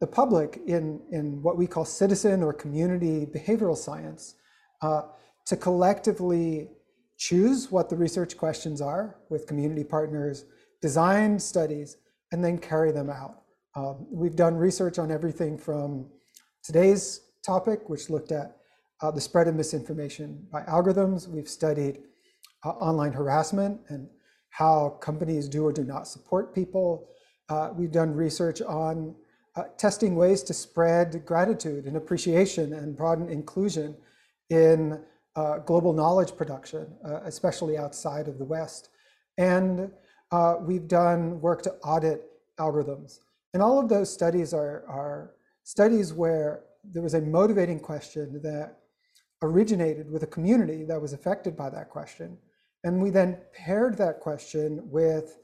the 0.00 0.06
public 0.06 0.60
in, 0.66 1.00
in 1.10 1.42
what 1.42 1.58
we 1.58 1.66
call 1.66 1.84
citizen 1.84 2.42
or 2.42 2.52
community 2.52 3.26
behavioral 3.26 3.76
science 3.76 4.36
uh, 4.80 5.02
to 5.46 5.56
collectively 5.56 6.68
choose 7.18 7.70
what 7.70 7.88
the 7.90 7.96
research 7.96 8.36
questions 8.36 8.80
are 8.80 9.16
with 9.28 9.46
community 9.46 9.82
partners, 9.82 10.44
design 10.80 11.38
studies, 11.38 11.96
and 12.30 12.44
then 12.44 12.58
carry 12.58 12.92
them 12.92 13.10
out. 13.10 13.42
Um, 13.74 14.06
we've 14.10 14.36
done 14.36 14.54
research 14.54 14.98
on 14.98 15.10
everything 15.10 15.58
from 15.58 16.06
today's 16.62 17.20
topic, 17.44 17.88
which 17.88 18.10
looked 18.10 18.30
at 18.30 18.56
uh, 19.02 19.10
the 19.10 19.20
spread 19.20 19.48
of 19.48 19.56
misinformation 19.56 20.46
by 20.52 20.62
algorithms. 20.62 21.28
We've 21.28 21.48
studied 21.48 21.98
uh, 22.64 22.70
online 22.70 23.12
harassment 23.12 23.80
and 23.88 24.08
how 24.50 24.90
companies 25.00 25.48
do 25.48 25.66
or 25.66 25.72
do 25.72 25.84
not 25.84 26.06
support 26.06 26.54
people. 26.54 27.08
Uh, 27.48 27.70
we've 27.76 27.92
done 27.92 28.14
research 28.14 28.62
on 28.62 29.14
uh, 29.56 29.64
testing 29.76 30.16
ways 30.16 30.42
to 30.42 30.54
spread 30.54 31.24
gratitude 31.24 31.84
and 31.86 31.96
appreciation 31.96 32.72
and 32.72 32.96
broaden 32.96 33.28
inclusion 33.28 33.96
in 34.50 35.00
uh, 35.36 35.58
global 35.58 35.92
knowledge 35.92 36.36
production, 36.36 36.86
uh, 37.04 37.20
especially 37.24 37.76
outside 37.76 38.28
of 38.28 38.38
the 38.38 38.44
West. 38.44 38.90
And 39.38 39.90
uh, 40.30 40.56
we've 40.60 40.88
done 40.88 41.40
work 41.40 41.62
to 41.62 41.72
audit 41.82 42.22
algorithms. 42.58 43.18
And 43.52 43.62
all 43.62 43.78
of 43.78 43.88
those 43.88 44.12
studies 44.12 44.52
are, 44.54 44.84
are 44.88 45.34
studies 45.64 46.12
where 46.12 46.64
there 46.84 47.02
was 47.02 47.14
a 47.14 47.20
motivating 47.20 47.80
question 47.80 48.40
that 48.42 48.76
originated 49.42 50.10
with 50.10 50.22
a 50.22 50.26
community 50.26 50.84
that 50.84 51.00
was 51.00 51.12
affected 51.12 51.56
by 51.56 51.70
that 51.70 51.90
question. 51.90 52.36
And 52.84 53.02
we 53.02 53.10
then 53.10 53.38
paired 53.52 53.96
that 53.98 54.20
question 54.20 54.82
with 54.90 55.38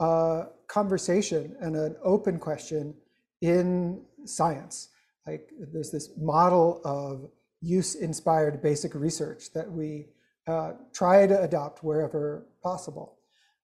a 0.00 0.46
conversation 0.66 1.54
and 1.60 1.76
an 1.76 1.94
open 2.02 2.38
question 2.38 2.94
in 3.42 4.02
science. 4.24 4.88
Like 5.26 5.50
there's 5.72 5.90
this 5.90 6.10
model 6.16 6.80
of 6.84 7.30
use-inspired 7.60 8.62
basic 8.62 8.94
research 8.94 9.52
that 9.52 9.70
we 9.70 10.08
uh, 10.46 10.72
try 10.94 11.26
to 11.26 11.40
adopt 11.42 11.84
wherever 11.84 12.46
possible. 12.62 13.18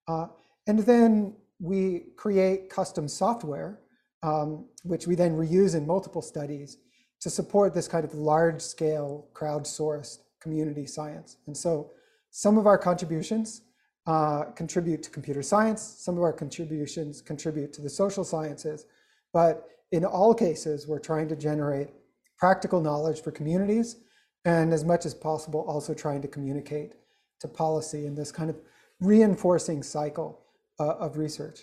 Uh, 0.07 0.27
and 0.67 0.81
then 0.81 1.35
we 1.59 2.05
create 2.17 2.69
custom 2.69 3.09
software, 3.09 3.81
um, 4.23 4.67
which 4.83 5.07
we 5.07 5.15
then 5.15 5.35
reuse 5.35 5.75
in 5.75 5.87
multiple 5.87 6.21
studies 6.23 6.77
to 7.21 7.31
support 7.31 7.73
this 7.73 7.89
kind 7.89 8.05
of 8.05 8.13
large-scale 8.15 9.27
crowdsourced 9.33 10.19
community 10.39 10.87
science. 10.87 11.39
And 11.47 11.57
so 11.57 11.91
some 12.37 12.59
of 12.59 12.67
our 12.67 12.77
contributions 12.77 13.63
uh, 14.07 14.45
contribute 14.55 15.03
to 15.03 15.09
computer 15.09 15.43
science, 15.43 15.81
some 15.81 16.19
of 16.19 16.23
our 16.23 16.35
contributions 16.35 17.23
contribute 17.23 17.73
to 17.73 17.81
the 17.81 17.89
social 17.89 18.25
sciences, 18.25 18.85
but 19.33 19.67
in 19.91 20.05
all 20.05 20.35
cases, 20.35 20.87
we're 20.87 20.99
trying 20.99 21.29
to 21.29 21.35
generate 21.35 21.89
practical 22.37 22.83
knowledge 22.83 23.23
for 23.23 23.31
communities, 23.31 23.97
and 24.45 24.75
as 24.75 24.85
much 24.85 25.07
as 25.07 25.15
possible, 25.15 25.65
also 25.67 25.95
trying 25.95 26.21
to 26.21 26.29
communicate 26.29 26.97
to 27.41 27.49
policy 27.49 28.05
in 28.05 28.15
this 28.15 28.31
kind 28.31 28.51
of 28.51 28.57
reinforcing 29.01 29.83
cycle 29.83 30.43
uh, 30.79 30.97
of 30.97 31.17
research. 31.17 31.61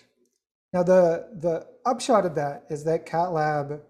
Now, 0.72 0.82
the, 0.82 1.28
the 1.40 1.68
upshot 1.86 2.26
of 2.26 2.34
that 2.34 2.64
is 2.68 2.82
that 2.82 3.06
Cat 3.06 3.30
Lab, 3.30 3.80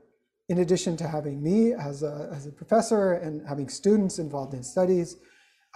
in 0.51 0.59
addition 0.59 0.99
to 0.99 1.09
having 1.09 1.43
me 1.43 1.73
as 1.73 2.03
a, 2.03 2.29
as 2.31 2.47
a 2.47 2.53
professor 2.53 3.15
and 3.15 3.49
having 3.49 3.71
students 3.71 4.19
involved 4.19 4.53
in 4.53 4.63
studies, 4.63 5.17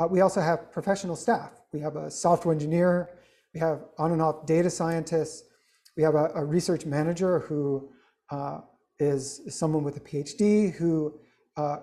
we 0.07 0.21
also 0.21 0.41
have 0.41 0.71
professional 0.71 1.17
staff. 1.17 1.51
We 1.73 1.81
have 1.81 1.97
a 1.97 2.11
software 2.11 2.55
engineer, 2.55 3.11
we 3.53 3.61
have 3.61 3.81
on 3.99 4.13
and 4.13 4.23
off 4.23 4.47
data 4.47 4.71
scientists, 4.71 5.45
we 5.97 6.03
have 6.03 6.15
a, 6.15 6.31
a 6.35 6.45
research 6.45 6.87
manager 6.87 7.41
who 7.41 7.91
uh, 8.31 8.61
is 8.99 9.41
someone 9.49 9.85
with 9.85 9.97
a 9.97 10.01
PhD 10.01 10.73
who 10.73 11.19
uh, 11.57 11.79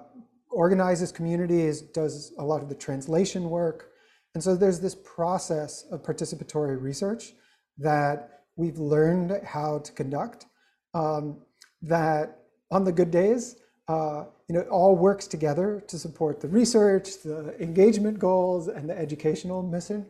organizes 0.49 1.11
communities, 1.11 1.81
does 1.81 2.33
a 2.39 2.43
lot 2.43 2.61
of 2.61 2.69
the 2.69 2.75
translation 2.75 3.49
work. 3.49 3.89
And 4.33 4.43
so 4.43 4.55
there's 4.55 4.79
this 4.79 4.95
process 4.95 5.85
of 5.91 6.01
participatory 6.03 6.81
research 6.81 7.33
that 7.77 8.43
we've 8.55 8.77
learned 8.77 9.41
how 9.45 9.79
to 9.79 9.91
conduct 9.91 10.45
um, 10.93 11.41
that 11.81 12.39
on 12.71 12.83
the 12.85 12.91
good 12.91 13.11
days, 13.11 13.57
uh, 13.87 14.25
you 14.47 14.55
know, 14.55 14.61
all 14.71 14.95
works 14.95 15.27
together 15.27 15.83
to 15.87 15.97
support 15.97 16.39
the 16.39 16.47
research, 16.47 17.21
the 17.23 17.55
engagement 17.61 18.19
goals, 18.19 18.67
and 18.67 18.89
the 18.89 18.97
educational 18.97 19.61
mission. 19.61 20.05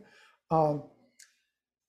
Um, 0.50 0.84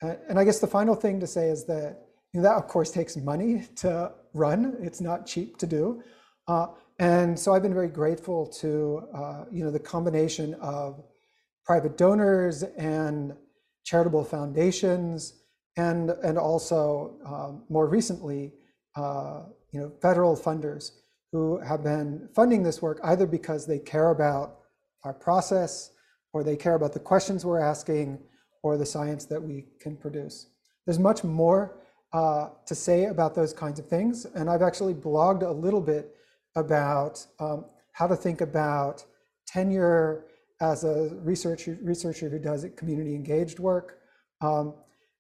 and 0.02 0.38
I 0.38 0.44
guess 0.44 0.60
the 0.60 0.68
final 0.68 0.96
thing 0.96 1.20
to 1.20 1.28
say 1.28 1.50
is 1.50 1.66
that 1.66 2.08
you 2.34 2.42
know, 2.42 2.44
that 2.44 2.56
of 2.56 2.68
course 2.68 2.92
takes 2.92 3.18
money 3.18 3.68
to 3.78 4.12
run. 4.34 4.78
It's 4.82 5.02
not 5.02 5.26
cheap 5.26 5.58
to 5.58 5.66
do. 5.66 6.04
Uh, 6.48 6.68
and 7.00 7.38
so 7.38 7.54
I've 7.54 7.62
been 7.62 7.74
very 7.74 7.90
grateful 7.90 8.48
to, 8.62 9.02
uh, 9.14 9.46
you 9.52 9.64
know, 9.64 9.72
the 9.72 9.80
combination 9.80 10.56
of 10.56 11.04
private 11.66 11.98
donors 11.98 12.64
and 12.64 13.34
charitable 13.86 14.24
foundations, 14.24 15.34
and, 15.78 16.10
and 16.10 16.38
also 16.38 17.18
um, 17.26 17.64
more 17.70 17.88
recently, 17.88 18.54
uh, 18.96 19.44
you 19.72 19.80
know, 19.80 19.92
federal 20.02 20.36
funders 20.36 20.92
who 21.32 21.60
have 21.60 21.84
been 21.84 22.30
funding 22.34 22.64
this 22.64 22.82
work 22.82 23.00
either 23.04 23.28
because 23.28 23.66
they 23.66 23.80
care 23.80 24.12
about 24.12 24.60
our 25.04 25.14
process 25.14 25.92
or 26.34 26.44
they 26.44 26.56
care 26.56 26.76
about 26.76 26.94
the 26.94 27.00
questions 27.00 27.46
we're 27.46 27.60
asking 27.60 28.20
or 28.64 28.78
the 28.78 28.86
science 28.86 29.26
that 29.26 29.42
we 29.42 29.66
can 29.80 29.96
produce. 29.96 30.48
There's 30.86 31.00
much 31.00 31.24
more 31.24 31.80
uh, 32.14 32.50
to 32.66 32.76
say 32.76 33.06
about 33.06 33.36
those 33.36 33.54
kinds 33.54 33.80
of 33.80 33.88
things. 33.88 34.26
And 34.26 34.50
I've 34.50 34.62
actually 34.62 34.94
blogged 34.94 35.44
a 35.44 35.52
little 35.52 35.82
bit 35.82 36.16
about 36.56 37.26
um, 37.40 37.66
how 37.92 38.08
to 38.08 38.16
think 38.16 38.42
about 38.42 39.04
tenure 39.46 40.26
as 40.62 40.84
a 40.84 41.10
researcher, 41.22 41.78
researcher 41.82 42.30
who 42.30 42.40
does 42.40 42.66
community 42.76 43.14
engaged 43.14 43.60
work. 43.60 44.00
Um, 44.42 44.74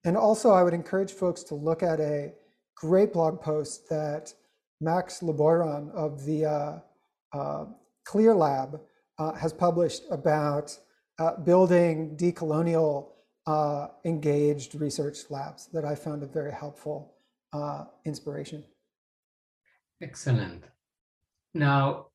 and 0.05 0.15
also 0.15 0.51
I 0.51 0.63
would 0.63 0.73
encourage 0.73 1.11
folks 1.11 1.43
to 1.43 1.55
look 1.55 1.83
at 1.83 1.99
a 1.99 2.33
great 2.75 3.13
blog 3.13 3.41
post 3.41 3.89
that 3.89 4.33
Max 4.79 5.21
Liboiron 5.21 5.91
of 5.93 6.25
the 6.25 6.45
uh, 6.45 6.79
uh, 7.33 7.65
CLEAR 8.05 8.35
Lab 8.35 8.79
uh, 9.17 9.33
has 9.33 9.51
published 9.51 10.03
about 10.11 10.77
building 11.43 12.15
decolonial 12.15 13.09
engaged 14.05 14.75
research 14.75 15.17
labs 15.29 15.67
that 15.73 15.83
I 15.83 15.95
found 15.95 16.21
a 16.21 16.27
very 16.27 16.51
helpful 16.51 17.15
inspiration. 18.05 18.63
Excellent. 20.01 20.63
Now, 21.55 22.07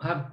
I 0.00 0.08
have 0.08 0.30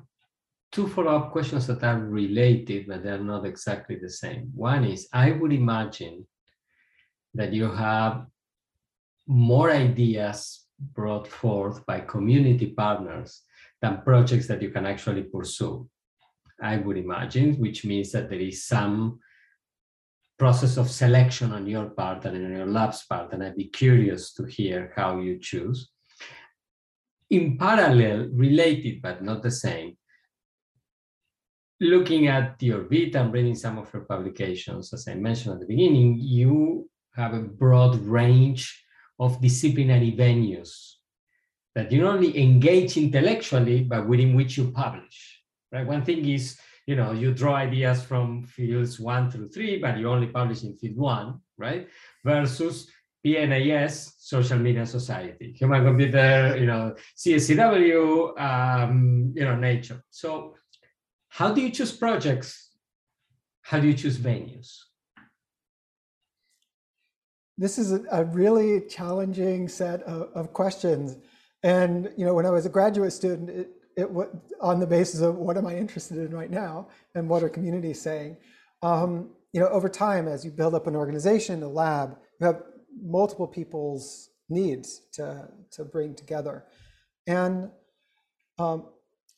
two 0.71 0.87
follow-up 0.87 1.31
questions 1.31 1.65
that 1.65 1.83
are 1.83 1.97
related, 1.97 2.85
but 2.87 3.03
they're 3.03 3.17
not 3.17 3.45
exactly 3.45 3.95
the 3.95 4.09
same. 4.09 4.51
One 4.53 4.83
is, 4.83 5.07
I 5.11 5.31
would 5.31 5.53
imagine 5.53 6.27
that 7.33 7.51
you 7.51 7.71
have 7.71 8.27
more 9.25 9.71
ideas 9.71 10.64
brought 10.79 11.27
forth 11.27 11.85
by 11.85 12.01
community 12.01 12.67
partners 12.67 13.43
than 13.81 14.01
projects 14.01 14.47
that 14.47 14.61
you 14.61 14.69
can 14.69 14.85
actually 14.85 15.23
pursue. 15.23 15.87
I 16.61 16.77
would 16.77 16.97
imagine, 16.97 17.55
which 17.55 17.85
means 17.85 18.11
that 18.11 18.29
there 18.29 18.39
is 18.39 18.65
some 18.65 19.19
process 20.37 20.77
of 20.77 20.89
selection 20.89 21.51
on 21.53 21.67
your 21.67 21.89
part 21.89 22.25
and 22.25 22.45
on 22.45 22.51
your 22.51 22.65
lab's 22.65 23.05
part, 23.05 23.33
and 23.33 23.43
I'd 23.43 23.55
be 23.55 23.65
curious 23.65 24.33
to 24.33 24.43
hear 24.45 24.93
how 24.95 25.19
you 25.19 25.39
choose. 25.39 25.91
In 27.29 27.57
parallel, 27.57 28.29
related 28.31 29.01
but 29.01 29.23
not 29.23 29.43
the 29.43 29.51
same, 29.51 29.97
looking 31.79 32.27
at 32.27 32.61
your 32.61 32.81
bit 32.83 33.15
and 33.15 33.33
reading 33.33 33.55
some 33.55 33.77
of 33.77 33.91
your 33.93 34.03
publications, 34.03 34.93
as 34.93 35.07
I 35.07 35.15
mentioned 35.15 35.55
at 35.55 35.59
the 35.61 35.65
beginning, 35.65 36.17
you 36.19 36.89
have 37.15 37.33
a 37.33 37.39
broad 37.39 37.95
range 37.97 38.84
of 39.19 39.41
disciplinary 39.41 40.11
venues 40.11 40.93
that 41.73 41.91
you 41.91 42.01
not 42.01 42.15
only 42.15 42.41
engage 42.41 42.97
intellectually, 42.97 43.83
but 43.83 44.07
within 44.07 44.35
which 44.35 44.57
you 44.57 44.71
publish. 44.71 45.41
Right? 45.71 45.85
One 45.85 46.03
thing 46.03 46.27
is 46.27 46.57
you 46.85 46.95
know, 46.95 47.11
you 47.11 47.33
draw 47.33 47.55
ideas 47.55 48.03
from 48.03 48.43
fields 48.43 48.99
one 48.99 49.31
through 49.31 49.49
three, 49.49 49.79
but 49.79 49.97
you 49.97 50.09
only 50.09 50.27
publish 50.27 50.63
in 50.63 50.77
field 50.77 50.97
one, 50.97 51.41
right? 51.57 51.87
Versus 52.23 52.89
PNAS, 53.25 54.13
social 54.19 54.59
media 54.59 54.85
society, 54.85 55.55
human 55.57 55.83
computer, 55.83 56.55
you 56.59 56.67
know, 56.67 56.95
CSCW, 57.17 58.39
um, 58.39 59.33
you 59.35 59.43
know, 59.43 59.55
nature. 59.55 60.03
So 60.11 60.55
how 61.29 61.51
do 61.51 61.61
you 61.61 61.71
choose 61.71 61.91
projects? 61.91 62.69
How 63.63 63.79
do 63.79 63.87
you 63.87 63.95
choose 63.95 64.19
venues? 64.19 64.77
This 67.57 67.77
is 67.77 67.93
a, 68.11 68.25
really 68.25 68.81
challenging 68.81 69.69
set 69.69 70.03
of, 70.03 70.29
of 70.33 70.53
questions. 70.53 71.17
And, 71.63 72.11
you 72.17 72.25
know, 72.25 72.33
when 72.33 72.45
I 72.45 72.49
was 72.49 72.65
a 72.65 72.69
graduate 72.69 73.13
student, 73.13 73.49
it, 73.49 73.69
it 73.95 74.09
on 74.61 74.79
the 74.79 74.87
basis 74.87 75.21
of 75.21 75.35
what 75.35 75.57
am 75.57 75.65
I 75.65 75.75
interested 75.77 76.17
in 76.17 76.35
right 76.35 76.51
now 76.51 76.89
and 77.15 77.29
what 77.29 77.43
are 77.43 77.49
communities 77.49 78.01
saying. 78.01 78.37
Um, 78.81 79.29
you 79.53 79.61
know, 79.61 79.69
over 79.69 79.87
time, 79.87 80.27
as 80.27 80.43
you 80.43 80.51
build 80.51 80.75
up 80.75 80.85
an 80.85 80.97
organization, 80.97 81.63
a 81.63 81.69
lab, 81.69 82.17
you 82.39 82.47
have 82.47 82.61
multiple 83.01 83.47
people's 83.47 84.29
needs 84.49 85.01
to, 85.13 85.47
to 85.71 85.85
bring 85.85 86.13
together. 86.13 86.65
And 87.25 87.71
um, 88.59 88.87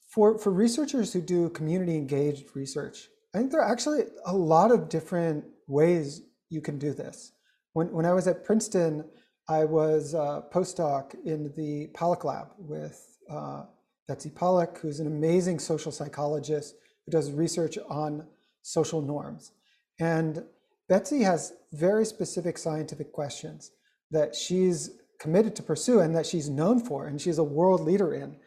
for, 0.08 0.38
for 0.40 0.52
researchers 0.52 1.14
who 1.14 1.22
do 1.22 1.50
community 1.50 1.96
engaged 1.96 2.56
research, 2.56 3.10
I 3.34 3.38
think 3.38 3.52
there 3.52 3.62
are 3.62 3.72
actually 3.72 4.06
a 4.26 4.36
lot 4.36 4.72
of 4.72 4.90
different 4.90 5.46
ways 5.68 6.22
you 6.50 6.62
can 6.62 6.80
do 6.80 6.94
this. 6.94 7.32
When, 7.78 7.92
when 7.92 8.06
I 8.08 8.14
was 8.14 8.26
at 8.28 8.44
Princeton, 8.44 9.06
I 9.48 9.64
was 9.64 10.16
a 10.16 10.44
postdoc 10.52 11.14
in 11.26 11.54
the 11.56 11.90
Paluck 11.94 12.24
Lab 12.24 12.48
with 12.58 13.20
uh, 13.30 13.66
Betsy 14.08 14.32
Paluck, 14.32 14.80
who's 14.80 15.00
an 15.00 15.06
amazing 15.06 15.60
social 15.60 15.92
psychologist 15.92 16.74
who 17.06 17.12
does 17.12 17.32
research 17.32 17.78
on 17.88 18.26
social 18.64 19.00
norms. 19.00 19.52
And 20.00 20.44
Betsy 20.90 21.22
has 21.22 21.54
very 21.72 22.04
specific 22.04 22.58
scientific 22.58 23.12
questions 23.12 23.70
that 24.10 24.34
she's 24.34 24.90
committed 25.20 25.56
to 25.58 25.62
pursue 25.62 26.00
and 26.00 26.16
that 26.16 26.26
she's 26.26 26.50
known 26.50 26.80
for 26.80 27.06
and 27.06 27.22
she's 27.22 27.38
a 27.38 27.44
world 27.44 27.82
leader 27.82 28.12
in. 28.16 28.38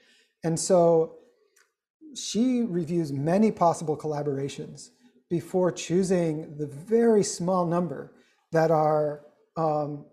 And 0.43 0.59
so 0.59 1.19
she 2.17 2.63
reviews 2.63 3.13
many 3.13 3.53
possible 3.53 3.97
collaborations 3.97 4.89
before 5.29 5.71
choosing 5.71 6.57
the 6.57 6.67
very 6.67 7.23
small 7.23 7.65
number 7.65 8.13
that 8.53 8.71
are 8.71 9.23
um, 9.57 10.05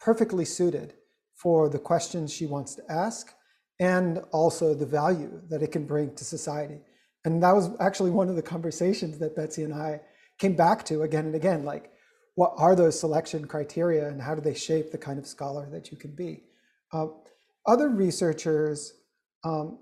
perfectly 0.00 0.44
suited 0.44 0.94
for 1.34 1.68
the 1.68 1.78
questions 1.78 2.32
she 2.32 2.46
wants 2.46 2.74
to 2.74 2.82
ask 2.90 3.32
and 3.78 4.18
also 4.32 4.74
the 4.74 4.86
value 4.86 5.40
that 5.48 5.62
it 5.62 5.72
can 5.72 5.86
bring 5.86 6.14
to 6.14 6.24
society. 6.24 6.80
And 7.24 7.42
that 7.42 7.54
was 7.54 7.70
actually 7.80 8.10
one 8.10 8.28
of 8.28 8.36
the 8.36 8.42
conversations 8.42 9.18
that 9.18 9.36
Betsy 9.36 9.62
and 9.62 9.74
I 9.74 10.00
came 10.38 10.54
back 10.54 10.84
to 10.86 11.02
again 11.02 11.26
and 11.26 11.34
again, 11.34 11.64
like 11.64 11.90
what 12.34 12.54
are 12.56 12.76
those 12.76 12.98
selection 12.98 13.46
criteria 13.46 14.08
and 14.08 14.20
how 14.20 14.34
do 14.34 14.40
they 14.40 14.54
shape 14.54 14.90
the 14.90 14.98
kind 14.98 15.18
of 15.18 15.26
scholar 15.26 15.68
that 15.70 15.90
you 15.90 15.96
can 15.96 16.14
be? 16.14 16.44
Uh, 16.92 17.06
other 17.66 17.88
researchers 17.88 18.94
um, 19.44 19.78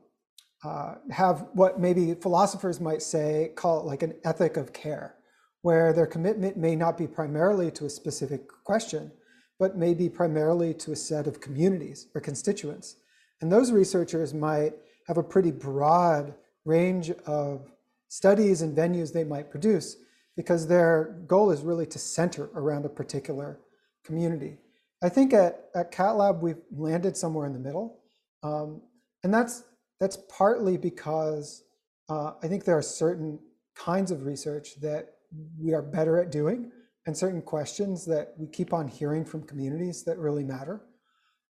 uh, 0.64 0.94
have 1.10 1.46
what 1.52 1.78
maybe 1.78 2.14
philosophers 2.14 2.80
might 2.80 3.02
say, 3.02 3.52
call 3.54 3.80
it 3.80 3.86
like 3.86 4.02
an 4.02 4.14
ethic 4.24 4.56
of 4.56 4.72
care, 4.72 5.14
where 5.62 5.92
their 5.92 6.06
commitment 6.06 6.56
may 6.56 6.76
not 6.76 6.96
be 6.96 7.06
primarily 7.06 7.70
to 7.72 7.84
a 7.86 7.90
specific 7.90 8.48
question, 8.64 9.10
but 9.58 9.76
may 9.76 9.92
be 9.94 10.08
primarily 10.08 10.72
to 10.72 10.92
a 10.92 10.96
set 10.96 11.26
of 11.26 11.40
communities 11.40 12.06
or 12.14 12.20
constituents. 12.20 12.96
And 13.40 13.50
those 13.50 13.72
researchers 13.72 14.32
might 14.32 14.74
have 15.06 15.18
a 15.18 15.22
pretty 15.22 15.50
broad 15.50 16.34
range 16.64 17.10
of 17.26 17.70
studies 18.08 18.62
and 18.62 18.76
venues 18.76 19.12
they 19.12 19.24
might 19.24 19.50
produce 19.50 19.96
because 20.36 20.66
their 20.66 21.16
goal 21.26 21.50
is 21.50 21.62
really 21.62 21.86
to 21.86 21.98
center 21.98 22.50
around 22.54 22.84
a 22.84 22.88
particular 22.88 23.58
community. 24.04 24.56
I 25.02 25.08
think 25.08 25.32
at, 25.32 25.68
at 25.74 25.92
CatLab, 25.92 26.40
we've 26.40 26.62
landed 26.70 27.16
somewhere 27.16 27.46
in 27.46 27.52
the 27.52 27.58
middle. 27.58 28.00
Um, 28.42 28.80
and 29.24 29.34
that's, 29.34 29.64
that's 30.00 30.18
partly 30.28 30.76
because 30.76 31.64
uh, 32.08 32.32
I 32.42 32.48
think 32.48 32.64
there 32.64 32.78
are 32.78 32.82
certain 32.82 33.38
kinds 33.74 34.10
of 34.10 34.26
research 34.26 34.80
that 34.80 35.14
we 35.58 35.74
are 35.74 35.82
better 35.82 36.18
at 36.18 36.30
doing 36.30 36.70
and 37.06 37.16
certain 37.16 37.42
questions 37.42 38.04
that 38.06 38.34
we 38.36 38.46
keep 38.46 38.72
on 38.72 38.86
hearing 38.88 39.24
from 39.24 39.42
communities 39.42 40.04
that 40.04 40.18
really 40.18 40.44
matter. 40.44 40.82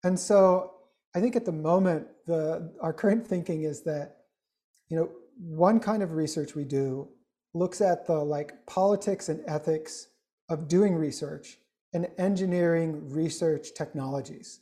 And 0.04 0.18
so 0.18 0.72
I 1.14 1.20
think 1.20 1.34
at 1.34 1.44
the 1.44 1.52
moment, 1.52 2.06
the, 2.26 2.72
our 2.80 2.92
current 2.92 3.26
thinking 3.26 3.62
is 3.62 3.82
that, 3.84 4.16
you 4.88 4.96
know, 4.96 5.10
one 5.38 5.80
kind 5.80 6.02
of 6.02 6.12
research 6.12 6.54
we 6.54 6.64
do 6.64 7.08
looks 7.54 7.80
at 7.80 8.06
the 8.06 8.14
like 8.14 8.66
politics 8.66 9.28
and 9.28 9.42
ethics 9.46 10.08
of 10.48 10.68
doing 10.68 10.94
research 10.94 11.58
and 11.94 12.08
engineering 12.18 13.10
research 13.10 13.68
technologies. 13.74 14.60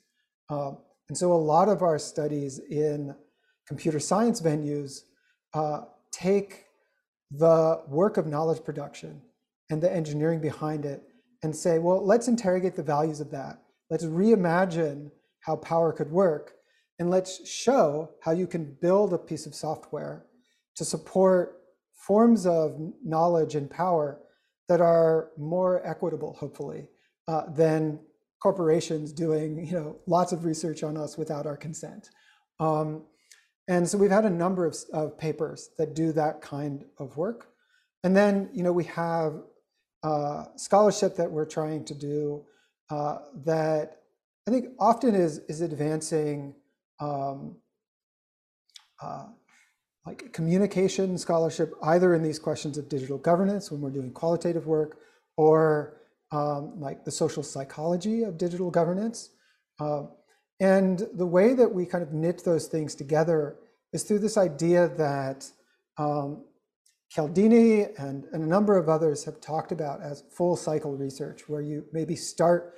Um, 0.49 0.79
and 1.09 1.19
so 1.19 1.33
a 1.33 1.35
lot 1.35 1.69
of 1.69 1.83
our 1.83 1.99
studies 1.99 2.61
in 2.71 3.15
computer 3.67 3.99
science 3.99 4.41
venues 4.41 5.03
uh, 5.55 5.83
take 6.13 6.64
the 7.39 7.83
work 7.89 8.17
of 8.17 8.27
knowledge 8.27 8.63
production 8.65 9.21
and 9.71 9.83
the 9.83 9.93
engineering 9.93 10.41
behind 10.41 10.85
it 10.85 11.03
and 11.43 11.55
say, 11.55 11.79
well, 11.79 12.05
let's 12.05 12.29
interrogate 12.29 12.77
the 12.77 12.83
values 12.83 13.21
of 13.21 13.31
that. 13.31 13.63
Let's 13.91 14.05
reimagine 14.05 15.11
how 15.41 15.57
power 15.57 15.93
could 15.93 16.11
work. 16.11 16.55
And 16.99 17.11
let's 17.11 17.47
show 17.49 18.11
how 18.23 18.33
you 18.33 18.47
can 18.47 18.77
build 18.81 19.13
a 19.13 19.19
piece 19.19 19.47
of 19.47 19.55
software 19.55 20.27
to 20.77 20.85
support 20.85 21.61
forms 21.93 22.47
of 22.47 22.79
knowledge 23.05 23.55
and 23.55 23.71
power 23.71 24.21
that 24.69 24.81
are 24.81 25.31
more 25.37 25.87
equitable, 25.87 26.35
hopefully, 26.35 26.89
uh, 27.29 27.51
than 27.51 27.99
corporations 28.45 29.11
doing 29.11 29.67
you 29.67 29.73
know 29.73 29.97
lots 30.07 30.31
of 30.31 30.45
research 30.45 30.83
on 30.83 30.97
us 30.97 31.17
without 31.17 31.47
our 31.47 31.57
consent. 31.57 32.11
Um, 32.61 33.05
and 33.69 33.89
so 33.89 33.97
we've 33.97 34.11
had 34.11 34.25
a 34.25 34.31
number 34.31 34.67
of, 34.67 34.77
of, 34.93 35.19
papers 35.19 35.71
that 35.79 35.95
do 35.95 36.13
that 36.13 36.43
kind 36.43 36.85
of 36.99 37.17
work. 37.17 37.49
And 38.03 38.17
then 38.17 38.51
you 38.53 38.63
know 38.63 38.73
we 38.73 38.85
have 38.85 39.43
uh, 40.03 40.45
scholarship 40.57 41.17
that 41.17 41.31
we're 41.31 41.47
trying 41.47 41.85
to 41.87 41.95
do 41.95 42.45
uh, 42.91 43.19
that 43.45 44.03
I 44.47 44.51
think 44.51 44.69
often 44.79 45.15
is 45.15 45.39
is 45.49 45.61
advancing 45.61 46.55
um, 47.01 47.57
uh, 49.03 49.27
like 50.07 50.33
communication 50.33 51.17
scholarship, 51.17 51.73
either 51.83 52.15
in 52.15 52.23
these 52.23 52.39
questions 52.39 52.77
of 52.77 52.89
digital 52.89 53.19
governance 53.19 53.71
when 53.71 53.81
we're 53.81 53.91
doing 53.91 54.13
qualitative 54.13 54.67
work, 54.67 54.99
or 55.37 56.01
um, 56.31 56.79
like 56.79 57.05
the 57.05 57.11
social 57.11 57.43
psychology 57.43 58.23
of 58.23 58.37
digital 58.37 58.71
governance. 58.71 59.31
Uh, 59.81 60.03
and 60.61 61.07
the 61.15 61.27
way 61.27 61.55
that 61.55 61.73
we 61.73 61.87
kind 61.87 62.03
of 62.03 62.13
knit 62.13 62.45
those 62.45 62.67
things 62.67 62.95
together 62.95 63.57
is 63.93 64.03
through 64.03 64.21
this 64.21 64.37
idea 64.37 64.89
that 64.97 65.51
um, 65.99 66.45
Cialdini 67.11 67.83
and, 67.99 68.25
and 68.33 68.43
a 68.43 68.47
number 68.47 68.77
of 68.77 68.89
others 68.89 69.25
have 69.25 69.41
talked 69.41 69.73
about 69.73 70.03
as 70.03 70.25
full 70.31 70.57
cycle 70.57 70.97
research, 70.97 71.49
where 71.49 71.61
you 71.61 71.85
maybe 71.93 72.17
start 72.17 72.75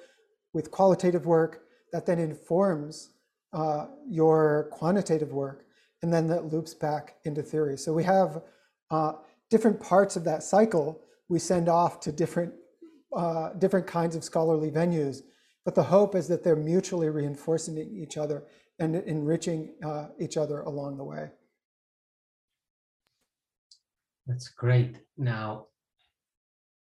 with 0.52 0.70
qualitative 0.70 1.26
work 1.26 1.62
that 1.92 2.06
then 2.06 2.18
informs 2.18 3.10
uh, 3.52 3.86
your 4.08 4.68
quantitative 4.72 5.32
work, 5.32 5.64
and 6.02 6.12
then 6.12 6.26
that 6.28 6.52
loops 6.52 6.74
back 6.74 7.16
into 7.24 7.42
theory. 7.42 7.78
So 7.78 7.92
we 7.92 8.04
have 8.04 8.42
uh, 8.90 9.12
different 9.50 9.80
parts 9.80 10.16
of 10.16 10.24
that 10.24 10.42
cycle 10.42 11.00
we 11.28 11.38
send 11.38 11.68
off 11.68 12.00
to 12.00 12.12
different, 12.12 12.52
uh, 13.16 13.50
different 13.54 13.86
kinds 13.86 14.14
of 14.16 14.22
scholarly 14.22 14.70
venues, 14.70 15.22
but 15.66 15.74
the 15.74 15.82
hope 15.82 16.14
is 16.14 16.28
that 16.28 16.44
they're 16.44 16.54
mutually 16.54 17.08
reinforcing 17.08 17.76
each 17.76 18.16
other 18.16 18.44
and 18.78 18.94
enriching 18.94 19.74
uh, 19.84 20.06
each 20.16 20.36
other 20.36 20.60
along 20.60 20.96
the 20.96 21.02
way. 21.02 21.28
That's 24.28 24.48
great. 24.48 24.98
Now, 25.18 25.66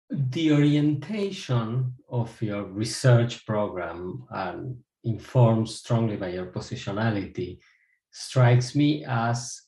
the 0.09 0.51
orientation 0.51 1.93
of 2.09 2.29
your 2.41 2.65
research 2.65 3.45
program 3.45 4.25
and 4.29 4.77
informed 5.05 5.69
strongly 5.69 6.17
by 6.17 6.29
your 6.29 6.47
positionality 6.47 7.59
strikes 8.11 8.75
me 8.75 9.05
as 9.07 9.61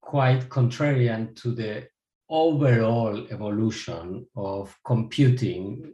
quite 0.00 0.48
contrarian 0.48 1.36
to 1.36 1.52
the 1.52 1.86
overall 2.28 3.28
evolution 3.30 4.26
of 4.34 4.76
computing, 4.84 5.92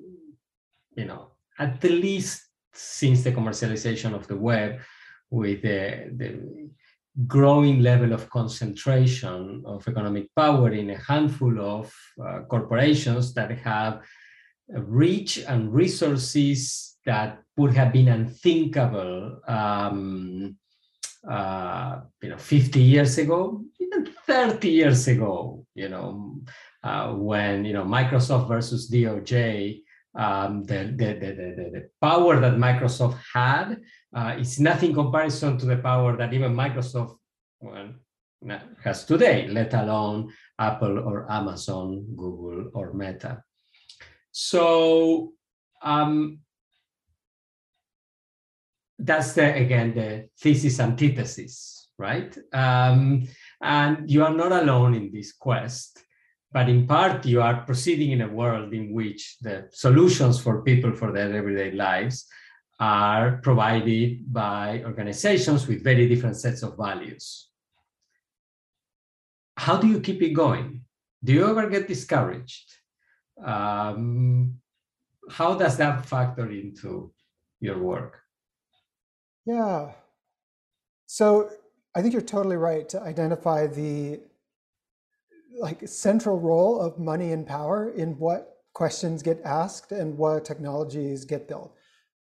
you 0.97 1.05
know, 1.05 1.33
at 1.61 1.81
the 1.81 1.91
least 1.91 2.49
since 2.73 3.23
the 3.23 3.33
commercialization 3.33 4.15
of 4.15 4.27
the 4.27 4.37
web 4.37 4.81
with 5.31 5.63
the, 5.63 6.11
the 6.17 6.71
growing 7.27 7.81
level 7.81 8.13
of 8.13 8.31
concentration 8.31 9.63
of 9.67 9.87
economic 9.87 10.35
power 10.35 10.73
in 10.73 10.91
a 10.91 10.99
handful 10.99 11.61
of 11.61 11.93
uh, 12.25 12.41
corporations 12.49 13.35
that 13.35 13.51
have 13.59 14.01
reach 14.69 15.39
and 15.39 15.73
resources 15.73 16.97
that 17.05 17.43
would 17.57 17.75
have 17.75 17.93
been 17.93 18.09
unthinkable 18.09 19.41
um, 19.47 20.57
uh, 21.29 22.01
you 22.23 22.31
know 22.31 22.39
50 22.39 22.81
years 22.81 23.19
ago 23.19 23.63
even 23.81 24.09
30 24.27 24.69
years 24.69 25.09
ago 25.09 25.67
you 25.75 25.89
know 25.89 26.41
uh, 26.85 27.13
when 27.13 27.65
you 27.65 27.73
know 27.73 27.85
microsoft 27.85 28.49
versus 28.49 28.89
doj 28.91 29.83
um, 30.15 30.65
the, 30.65 30.93
the, 30.97 31.15
the, 31.15 31.71
the, 31.73 31.91
power 32.01 32.41
that 32.41 32.55
microsoft 32.55 33.19
had 33.33 33.77
uh, 34.15 34.35
is 34.39 34.59
nothing 34.59 34.93
comparison 34.93 35.57
to 35.57 35.67
the 35.67 35.77
power 35.77 36.17
that 36.17 36.33
even 36.33 36.55
microsoft 36.55 37.17
well, 37.61 37.93
has 38.83 39.05
today 39.05 39.47
let 39.49 39.73
alone 39.75 40.33
apple 40.59 40.99
or 40.99 41.31
amazon 41.31 42.05
google 42.17 42.71
or 42.75 42.93
meta 42.93 43.43
so 44.33 45.33
um, 45.83 46.41
that's 49.01 49.33
the 49.33 49.55
again 49.55 49.95
the 49.95 50.29
thesis 50.39 50.79
antithesis, 50.79 51.89
right? 51.99 52.37
Um, 52.53 53.27
and 53.61 54.11
you 54.11 54.25
are 54.25 54.33
not 54.33 54.53
alone 54.53 54.95
in 54.95 55.11
this 55.13 55.33
quest. 55.33 56.05
But 56.53 56.69
in 56.69 56.87
part 56.87 57.25
you 57.25 57.41
are 57.41 57.63
proceeding 57.63 58.11
in 58.11 58.23
a 58.23 58.29
world 58.29 58.73
in 58.73 58.93
which 58.93 59.39
the 59.41 59.69
solutions 59.73 60.41
for 60.41 60.63
people 60.63 60.93
for 60.93 61.13
their 61.13 61.33
everyday 61.35 61.73
lives 61.73 62.27
are 62.81 63.39
provided 63.43 64.33
by 64.33 64.83
organizations 64.85 65.67
with 65.67 65.85
very 65.85 66.09
different 66.09 66.37
sets 66.37 66.63
of 66.63 66.77
values. 66.77 67.49
How 69.57 69.77
do 69.77 69.87
you 69.87 70.01
keep 70.01 70.23
it 70.23 70.31
going? 70.31 70.83
Do 71.23 71.35
you 71.35 71.47
ever 71.47 71.69
get 71.69 71.87
discouraged? 71.87 72.73
Um, 73.45 74.55
how 75.31 75.55
does 75.55 75.77
that 75.77 76.07
factor 76.07 76.51
into 76.51 77.13
your 77.61 77.79
work? 77.79 78.21
Yeah. 79.45 79.93
So 81.07 81.51
I 81.95 82.01
think 82.01 82.15
you're 82.15 82.23
totally 82.23 82.57
right 82.57 82.89
to 82.89 83.03
identify 83.03 83.67
the 83.67 84.21
like 85.59 85.87
central 85.89 86.39
role 86.39 86.81
of 86.81 86.99
money 86.99 87.33
and 87.33 87.47
power 87.47 87.91
in 87.91 88.19
what 88.19 88.59
questions 88.73 89.23
get 89.23 89.41
asked 89.45 89.93
and 89.93 90.17
what 90.17 90.45
technologies 90.45 91.25
get 91.25 91.49
built. 91.49 91.75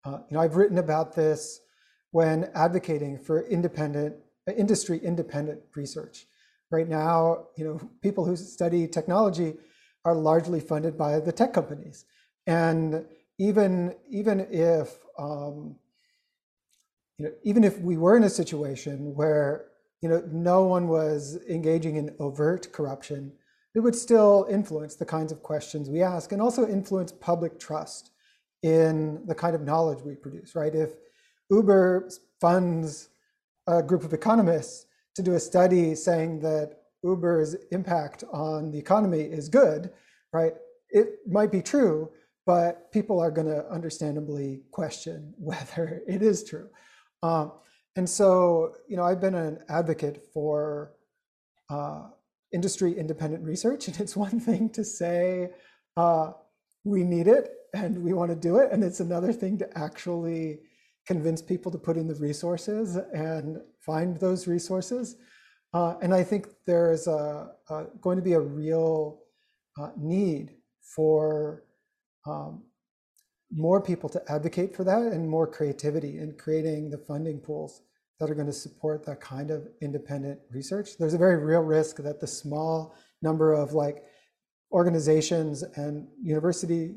Uh, 0.04 0.18
you 0.28 0.34
know, 0.34 0.40
I've 0.40 0.56
written 0.56 0.78
about 0.78 1.14
this 1.14 1.60
when 2.10 2.50
advocating 2.54 3.18
for 3.18 3.46
independent, 3.46 4.16
industry 4.56 4.98
independent 4.98 5.60
research. 5.74 6.26
Right 6.70 6.88
now, 6.88 7.46
you 7.56 7.64
know, 7.64 7.80
people 8.00 8.24
who 8.24 8.36
study 8.36 8.86
technology 8.86 9.54
are 10.04 10.14
largely 10.14 10.60
funded 10.60 10.96
by 10.96 11.20
the 11.20 11.32
tech 11.32 11.52
companies, 11.52 12.04
and 12.46 13.04
even 13.38 13.94
even 14.08 14.46
if 14.50 14.98
um, 15.18 15.76
you 17.18 17.26
know, 17.26 17.32
even 17.42 17.64
if 17.64 17.78
we 17.80 17.96
were 17.96 18.16
in 18.16 18.22
a 18.22 18.30
situation 18.30 19.14
where 19.14 19.69
you 20.00 20.08
know 20.08 20.22
no 20.30 20.64
one 20.64 20.88
was 20.88 21.38
engaging 21.48 21.96
in 21.96 22.14
overt 22.18 22.72
corruption, 22.72 23.32
it 23.74 23.80
would 23.80 23.94
still 23.94 24.46
influence 24.50 24.96
the 24.96 25.04
kinds 25.04 25.32
of 25.32 25.42
questions 25.42 25.88
we 25.88 26.02
ask, 26.02 26.32
and 26.32 26.42
also 26.42 26.66
influence 26.68 27.12
public 27.12 27.58
trust 27.58 28.10
in 28.62 29.24
the 29.26 29.34
kind 29.34 29.54
of 29.54 29.62
knowledge 29.62 30.02
we 30.02 30.14
produce, 30.14 30.54
right? 30.54 30.74
If 30.74 30.90
Uber 31.50 32.10
funds 32.40 33.08
a 33.66 33.82
group 33.82 34.04
of 34.04 34.12
economists 34.12 34.86
to 35.14 35.22
do 35.22 35.34
a 35.34 35.40
study 35.40 35.94
saying 35.94 36.40
that 36.40 36.80
Uber's 37.02 37.54
impact 37.70 38.24
on 38.32 38.70
the 38.70 38.78
economy 38.78 39.20
is 39.20 39.48
good, 39.48 39.90
right? 40.32 40.54
It 40.90 41.20
might 41.26 41.50
be 41.50 41.62
true, 41.62 42.10
but 42.46 42.90
people 42.92 43.20
are 43.20 43.30
going 43.30 43.46
to 43.46 43.68
understandably 43.70 44.62
question 44.70 45.34
whether 45.38 46.02
it 46.06 46.22
is 46.22 46.44
true. 46.44 46.68
Um, 47.22 47.52
and 47.96 48.08
so, 48.08 48.74
you 48.88 48.96
know, 48.96 49.04
I've 49.04 49.20
been 49.20 49.34
an 49.34 49.58
advocate 49.68 50.24
for 50.32 50.92
uh, 51.68 52.08
industry 52.52 52.96
independent 52.96 53.44
research, 53.44 53.88
and 53.88 53.98
it's 54.00 54.16
one 54.26 54.40
thing 54.40 54.70
to 54.70 54.84
say 54.84 55.50
uh, 55.96 56.32
we 56.84 57.02
need 57.02 57.26
it 57.26 57.52
and 57.74 58.02
we 58.02 58.12
want 58.12 58.30
to 58.30 58.36
do 58.36 58.58
it. 58.58 58.72
And 58.72 58.82
it's 58.82 59.00
another 59.00 59.32
thing 59.32 59.58
to 59.58 59.78
actually 59.78 60.60
convince 61.06 61.42
people 61.42 61.70
to 61.72 61.78
put 61.78 61.96
in 61.96 62.06
the 62.06 62.14
resources 62.14 62.96
and 62.96 63.58
find 63.78 64.16
those 64.16 64.46
resources. 64.46 65.16
Uh, 65.72 65.94
and 66.02 66.12
I 66.12 66.24
think 66.24 66.48
there 66.66 66.92
is 66.92 67.06
a, 67.06 67.52
a, 67.68 67.84
going 68.00 68.16
to 68.16 68.22
be 68.22 68.32
a 68.32 68.40
real 68.40 69.20
uh, 69.80 69.90
need 69.96 70.56
for 70.82 71.64
um, 72.26 72.64
more 73.50 73.80
people 73.80 74.08
to 74.08 74.22
advocate 74.32 74.74
for 74.74 74.84
that 74.84 75.02
and 75.02 75.28
more 75.28 75.46
creativity 75.46 76.18
in 76.18 76.32
creating 76.32 76.90
the 76.90 76.98
funding 76.98 77.40
pools 77.40 77.82
that 78.18 78.30
are 78.30 78.34
going 78.34 78.46
to 78.46 78.52
support 78.52 79.04
that 79.06 79.20
kind 79.20 79.50
of 79.50 79.66
independent 79.80 80.38
research. 80.50 80.98
There's 80.98 81.14
a 81.14 81.18
very 81.18 81.42
real 81.42 81.62
risk 81.62 81.96
that 81.96 82.20
the 82.20 82.26
small 82.26 82.94
number 83.22 83.52
of 83.52 83.72
like 83.72 84.04
organizations 84.72 85.62
and 85.62 86.06
university 86.22 86.94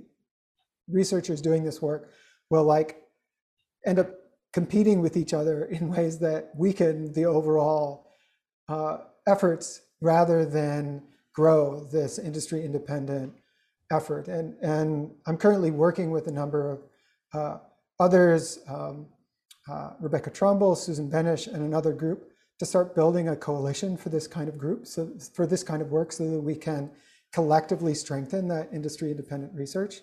researchers 0.87 1.41
doing 1.41 1.63
this 1.63 1.81
work 1.81 2.11
will 2.49 2.63
like 2.63 3.01
end 3.85 3.99
up 3.99 4.09
competing 4.51 5.01
with 5.01 5.17
each 5.17 5.33
other 5.33 5.65
in 5.71 5.89
ways 5.89 6.19
that 6.19 6.51
weaken 6.55 7.11
the 7.13 7.25
overall 7.25 8.11
uh, 8.69 8.97
efforts 9.25 9.81
rather 10.01 10.45
than 10.45 11.01
grow 11.33 11.83
this 11.91 12.19
industry 12.19 12.63
independent 12.63 13.33
effort. 13.91 14.27
And, 14.27 14.55
and 14.61 15.11
I'm 15.25 15.37
currently 15.37 15.71
working 15.71 16.11
with 16.11 16.27
a 16.27 16.31
number 16.31 16.71
of 16.71 16.83
uh, 17.33 17.57
others, 17.99 18.59
um, 18.67 19.07
uh, 19.69 19.91
Rebekah 19.99 20.31
Tromble, 20.31 20.75
Susan 20.75 21.09
Benesch, 21.09 21.47
and 21.47 21.63
another 21.63 21.93
group 21.93 22.29
to 22.59 22.65
start 22.65 22.95
building 22.95 23.29
a 23.29 23.35
coalition 23.35 23.97
for 23.97 24.09
this 24.09 24.27
kind 24.27 24.47
of 24.47 24.57
group, 24.57 24.85
so 24.85 25.11
for 25.33 25.47
this 25.47 25.63
kind 25.63 25.81
of 25.81 25.91
work 25.91 26.11
so 26.11 26.29
that 26.29 26.39
we 26.39 26.55
can 26.55 26.89
collectively 27.31 27.95
strengthen 27.95 28.47
that 28.47 28.69
industry 28.71 29.09
independent 29.09 29.53
research. 29.53 30.01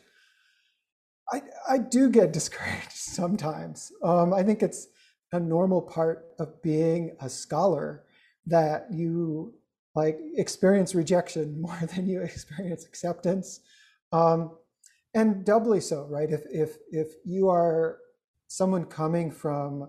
I, 1.33 1.43
I 1.69 1.79
do 1.79 2.11
get 2.11 2.33
discouraged 2.33 2.91
sometimes. 2.93 3.93
Um, 4.03 4.35
I 4.35 4.43
think 4.43 4.63
it's 4.63 4.89
a 5.33 5.39
normal 5.39 5.81
part 5.81 6.27
of 6.39 6.61
being 6.61 7.17
a 7.21 7.29
scholar 7.29 8.05
that 8.47 8.87
you 8.91 9.55
like 9.95 10.19
experience 10.37 10.95
rejection 10.95 11.61
more 11.67 11.79
than 11.95 12.09
you 12.09 12.21
experience 12.23 12.85
acceptance. 12.85 13.61
Um, 14.13 14.57
and 15.15 15.45
doubly 15.45 15.81
so, 15.81 16.07
right? 16.09 16.31
If, 16.31 16.43
if, 16.51 16.77
if 16.91 17.09
you 17.25 17.49
are 17.49 17.99
someone 18.47 18.85
coming 18.85 19.31
from, 19.31 19.89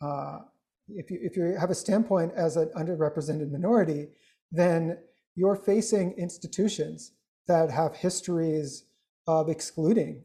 uh, 0.00 0.38
if, 0.88 1.10
you, 1.10 1.18
if 1.22 1.36
you 1.36 1.56
have 1.58 1.70
a 1.70 1.74
standpoint 1.74 2.32
as 2.36 2.56
an 2.56 2.70
underrepresented 2.76 3.50
minority, 3.50 4.08
then 4.52 4.98
you're 5.34 5.56
facing 5.56 6.12
institutions 6.12 7.12
that 7.48 7.70
have 7.70 7.96
histories 7.96 8.84
of 9.26 9.48
excluding 9.48 10.22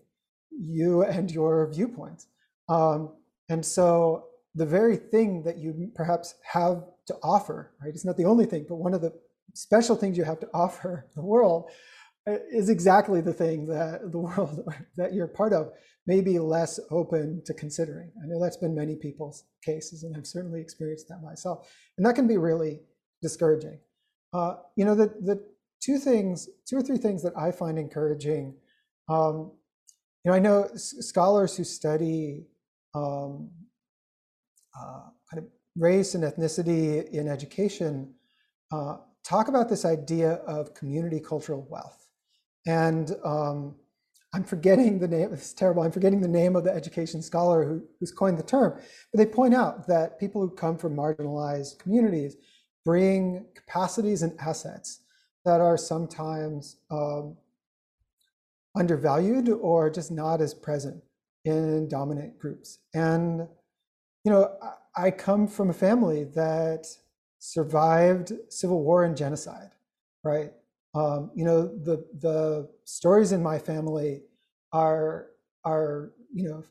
you 0.51 1.03
and 1.03 1.31
your 1.31 1.71
viewpoints. 1.71 2.27
Um, 2.67 3.13
and 3.49 3.65
so 3.65 4.28
the 4.55 4.65
very 4.65 4.97
thing 4.97 5.43
that 5.43 5.57
you 5.57 5.91
perhaps 5.95 6.35
have 6.43 6.83
to 7.07 7.15
offer, 7.23 7.71
right? 7.81 7.93
It's 7.93 8.05
not 8.05 8.17
the 8.17 8.25
only 8.25 8.45
thing, 8.45 8.65
but 8.67 8.75
one 8.75 8.93
of 8.93 9.01
the 9.01 9.13
special 9.53 9.95
things 9.95 10.17
you 10.17 10.23
have 10.23 10.39
to 10.39 10.49
offer 10.53 11.07
the 11.15 11.21
world 11.21 11.69
uh, 12.27 12.37
is 12.51 12.69
exactly 12.69 13.21
the 13.21 13.33
thing 13.33 13.67
that 13.67 13.99
the 14.11 14.19
world 14.19 14.63
that 14.97 15.13
you're 15.13 15.27
part 15.27 15.53
of 15.53 15.71
may 16.07 16.21
be 16.21 16.39
less 16.39 16.79
open 16.89 17.41
to 17.45 17.53
considering. 17.53 18.11
I 18.23 18.27
know 18.27 18.41
that's 18.41 18.57
been 18.57 18.75
many 18.75 18.95
people's 18.95 19.43
cases, 19.63 20.03
and 20.03 20.15
I've 20.17 20.25
certainly 20.25 20.59
experienced 20.59 21.07
that 21.09 21.21
myself. 21.21 21.71
And 21.97 22.05
that 22.05 22.15
can 22.15 22.27
be 22.27 22.37
really 22.37 22.81
discouraging. 23.21 23.79
Uh, 24.33 24.55
you 24.75 24.85
know, 24.85 24.95
the, 24.95 25.07
the 25.21 25.43
two 25.81 25.97
things, 25.97 26.49
two 26.67 26.77
or 26.77 26.81
three 26.81 26.97
things 26.97 27.21
that 27.23 27.33
I 27.37 27.51
find 27.51 27.77
encouraging 27.77 28.55
um, 29.09 29.51
you 30.23 30.31
know, 30.31 30.37
I 30.37 30.39
know 30.39 30.69
scholars 30.75 31.57
who 31.57 31.63
study 31.63 32.45
um, 32.93 33.49
uh, 34.77 35.09
kind 35.31 35.43
of 35.43 35.45
race 35.75 36.15
and 36.15 36.23
ethnicity 36.23 37.09
in 37.09 37.27
education 37.27 38.13
uh, 38.71 38.97
talk 39.23 39.47
about 39.47 39.69
this 39.69 39.85
idea 39.85 40.33
of 40.47 40.73
community 40.73 41.19
cultural 41.19 41.65
wealth. 41.69 42.07
And 42.67 43.11
um, 43.23 43.75
I'm 44.33 44.43
forgetting 44.43 44.99
the 44.99 45.07
name, 45.07 45.29
it's 45.33 45.53
terrible, 45.53 45.83
I'm 45.83 45.91
forgetting 45.91 46.21
the 46.21 46.27
name 46.27 46.55
of 46.55 46.63
the 46.63 46.71
education 46.71 47.21
scholar 47.21 47.65
who, 47.65 47.81
who's 47.99 48.11
coined 48.11 48.37
the 48.37 48.43
term, 48.43 48.79
but 49.11 49.17
they 49.17 49.25
point 49.25 49.53
out 49.53 49.87
that 49.87 50.19
people 50.19 50.41
who 50.41 50.49
come 50.49 50.77
from 50.77 50.95
marginalized 50.95 51.79
communities 51.79 52.35
bring 52.85 53.45
capacities 53.55 54.21
and 54.21 54.37
assets 54.39 55.01
that 55.45 55.61
are 55.61 55.77
sometimes 55.77 56.77
um, 56.91 57.35
undervalued 58.75 59.49
or 59.49 59.89
just 59.89 60.11
not 60.11 60.41
as 60.41 60.53
present 60.53 61.01
in 61.45 61.87
dominant 61.87 62.37
groups. 62.37 62.79
And, 62.93 63.47
you 64.23 64.31
know, 64.31 64.55
I 64.95 65.11
come 65.11 65.47
from 65.47 65.69
a 65.69 65.73
family 65.73 66.25
that 66.35 66.87
survived 67.39 68.33
civil 68.49 68.83
war 68.83 69.03
and 69.03 69.15
genocide, 69.15 69.71
right? 70.23 70.51
Um, 70.93 71.31
you 71.35 71.45
know, 71.45 71.67
the 71.67 72.05
the 72.19 72.69
stories 72.85 73.31
in 73.31 73.43
my 73.43 73.59
family 73.59 74.23
are 74.73 75.27
are 75.65 76.11
you 76.33 76.49
know 76.49 76.63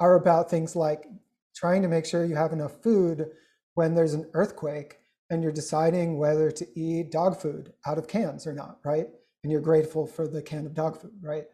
are 0.00 0.16
about 0.16 0.50
things 0.50 0.74
like 0.74 1.06
trying 1.54 1.82
to 1.82 1.88
make 1.88 2.06
sure 2.06 2.24
you 2.24 2.34
have 2.34 2.52
enough 2.52 2.82
food 2.82 3.30
when 3.74 3.94
there's 3.94 4.14
an 4.14 4.28
earthquake 4.34 4.98
and 5.30 5.42
you're 5.42 5.52
deciding 5.52 6.18
whether 6.18 6.50
to 6.50 6.66
eat 6.78 7.12
dog 7.12 7.36
food 7.40 7.72
out 7.86 7.98
of 7.98 8.08
cans 8.08 8.46
or 8.46 8.52
not, 8.52 8.78
right? 8.84 9.08
and 9.42 9.50
you're 9.50 9.60
grateful 9.60 10.06
for 10.06 10.26
the 10.28 10.42
can 10.42 10.66
of 10.66 10.74
dog 10.74 11.00
food, 11.00 11.12
right? 11.22 11.44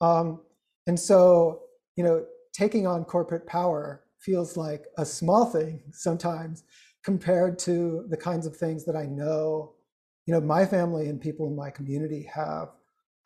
Um, 0.00 0.40
and 0.86 0.98
so, 0.98 1.62
you 1.96 2.04
know, 2.04 2.24
taking 2.52 2.86
on 2.86 3.04
corporate 3.04 3.46
power 3.46 4.02
feels 4.18 4.56
like 4.56 4.84
a 4.98 5.04
small 5.04 5.46
thing 5.46 5.82
sometimes 5.92 6.64
compared 7.04 7.58
to 7.60 8.04
the 8.08 8.16
kinds 8.16 8.46
of 8.46 8.56
things 8.56 8.84
that 8.84 8.96
I 8.96 9.06
know, 9.06 9.74
you 10.26 10.34
know, 10.34 10.40
my 10.40 10.66
family 10.66 11.08
and 11.08 11.20
people 11.20 11.46
in 11.46 11.54
my 11.54 11.70
community 11.70 12.28
have 12.34 12.68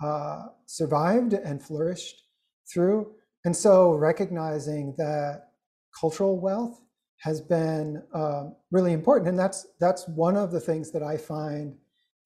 uh, 0.02 0.46
survived 0.66 1.32
and 1.32 1.62
flourished 1.62 2.24
through. 2.72 3.12
And 3.44 3.56
so 3.56 3.92
recognizing 3.92 4.94
that 4.98 5.52
cultural 5.98 6.38
wealth 6.38 6.80
has 7.20 7.40
been 7.40 8.02
um, 8.14 8.54
really 8.70 8.92
important, 8.92 9.28
and 9.28 9.38
that's 9.38 9.66
that's 9.78 10.08
one 10.08 10.36
of 10.36 10.52
the 10.52 10.60
things 10.60 10.90
that 10.92 11.02
I 11.02 11.16
find 11.16 11.74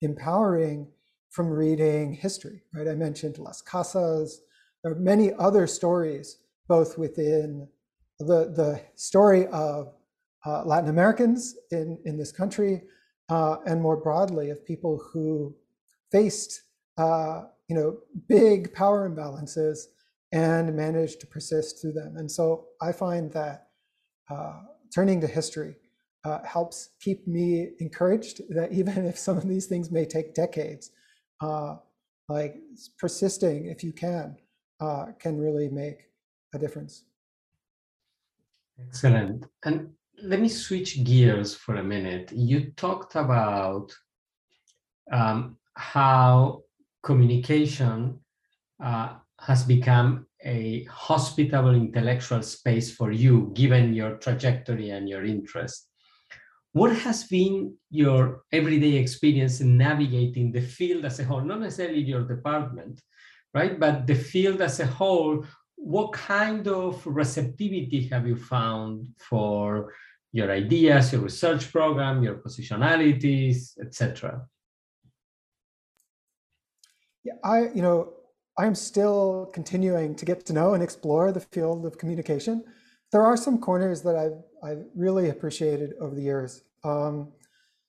empowering 0.01 0.87
from 1.29 1.49
reading 1.49 2.13
history, 2.13 2.63
right? 2.73 2.87
I 2.87 2.95
mentioned 2.95 3.37
Las 3.37 3.61
Casas. 3.61 4.41
There 4.83 4.93
are 4.93 4.99
many 4.99 5.33
other 5.33 5.67
stories, 5.67 6.37
both 6.67 6.97
within 6.97 7.67
the, 8.19 8.51
the 8.55 8.81
story 8.95 9.47
of 9.47 9.93
uh, 10.45 10.63
Latin 10.63 10.89
Americans 10.89 11.55
in, 11.71 11.97
in 12.05 12.17
this 12.17 12.31
country 12.31 12.83
uh, 13.29 13.57
and 13.65 13.81
more 13.81 13.97
broadly 13.97 14.49
of 14.51 14.65
people 14.65 15.01
who 15.11 15.55
faced 16.11 16.61
uh, 16.97 17.43
you 17.67 17.75
know, 17.75 17.97
big 18.27 18.73
power 18.73 19.09
imbalances 19.09 19.85
and 20.31 20.75
managed 20.75 21.19
to 21.19 21.27
persist 21.27 21.81
through 21.81 21.93
them. 21.93 22.15
And 22.17 22.31
so 22.31 22.67
I 22.81 22.91
find 22.91 23.31
that 23.33 23.69
uh, 24.29 24.61
turning 24.93 25.19
to 25.21 25.27
history 25.27 25.75
uh, 26.23 26.43
helps 26.43 26.89
keep 26.99 27.27
me 27.27 27.69
encouraged 27.79 28.41
that 28.49 28.71
even 28.71 29.05
if 29.05 29.17
some 29.17 29.37
of 29.37 29.47
these 29.47 29.65
things 29.65 29.91
may 29.91 30.05
take 30.05 30.35
decades, 30.35 30.91
uh, 31.41 31.77
like 32.29 32.55
persisting 32.97 33.65
if 33.67 33.83
you 33.83 33.91
can, 33.91 34.37
can 35.19 35.39
really 35.39 35.69
make 35.69 36.09
a 36.53 36.59
difference. 36.59 37.05
Excellent. 38.79 39.45
And 39.63 39.89
let 40.21 40.39
me 40.39 40.49
switch 40.49 41.03
gears 41.03 41.55
for 41.55 41.75
a 41.75 41.83
minute. 41.83 42.31
You 42.31 42.71
talked 42.71 43.15
about 43.15 43.93
um, 45.11 45.57
how 45.75 46.63
communication 47.03 48.19
uh, 48.83 49.15
has 49.39 49.63
become 49.63 50.25
a 50.43 50.83
hospitable 50.85 51.73
intellectual 51.75 52.41
space 52.41 52.93
for 52.95 53.11
you, 53.11 53.51
given 53.53 53.93
your 53.93 54.17
trajectory 54.17 54.89
and 54.91 55.09
your 55.09 55.25
interest. 55.25 55.87
What 56.73 56.95
has 56.97 57.23
been 57.23 57.75
your 57.89 58.43
everyday 58.51 58.95
experience 58.95 59.61
in 59.61 59.77
navigating 59.77 60.51
the 60.51 60.61
field 60.61 61.05
as 61.05 61.19
a 61.19 61.23
whole, 61.23 61.41
not 61.41 61.61
necessarily 61.61 62.01
your 62.01 62.23
department, 62.23 63.01
right? 63.53 63.79
But 63.79 64.07
the 64.07 64.15
field 64.15 64.61
as 64.61 64.79
a 64.81 64.85
whole, 64.85 65.45
what 65.75 66.13
kind 66.13 66.67
of 66.67 67.05
receptivity 67.05 68.07
have 68.11 68.27
you 68.27 68.35
found 68.35 69.09
for 69.17 69.93
your 70.31 70.51
ideas, 70.51 71.13
your 71.13 71.21
research 71.21 71.71
program, 71.71 72.23
your 72.23 72.35
positionalities, 72.35 73.77
etc.? 73.79 74.45
Yeah, 77.23 77.33
I, 77.43 77.69
you 77.73 77.81
know, 77.81 78.13
I'm 78.57 78.75
still 78.75 79.49
continuing 79.53 80.15
to 80.15 80.25
get 80.25 80.45
to 80.45 80.53
know 80.53 80.73
and 80.73 80.83
explore 80.83 81.31
the 81.31 81.39
field 81.39 81.85
of 81.85 81.97
communication. 81.97 82.63
There 83.11 83.23
are 83.23 83.37
some 83.37 83.59
corners 83.59 84.01
that 84.03 84.15
I've, 84.15 84.43
I've 84.63 84.85
really 84.95 85.29
appreciated 85.29 85.93
over 85.99 86.15
the 86.15 86.21
years. 86.21 86.63
Um, 86.83 87.31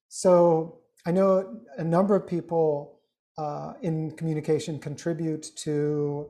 so 0.09 0.81
I 1.05 1.13
know 1.13 1.61
a 1.79 1.85
number 1.85 2.15
of 2.17 2.27
people 2.27 3.01
uh, 3.39 3.75
in 3.83 4.13
communication 4.13 4.79
contribute 4.79 5.51
to 5.57 6.29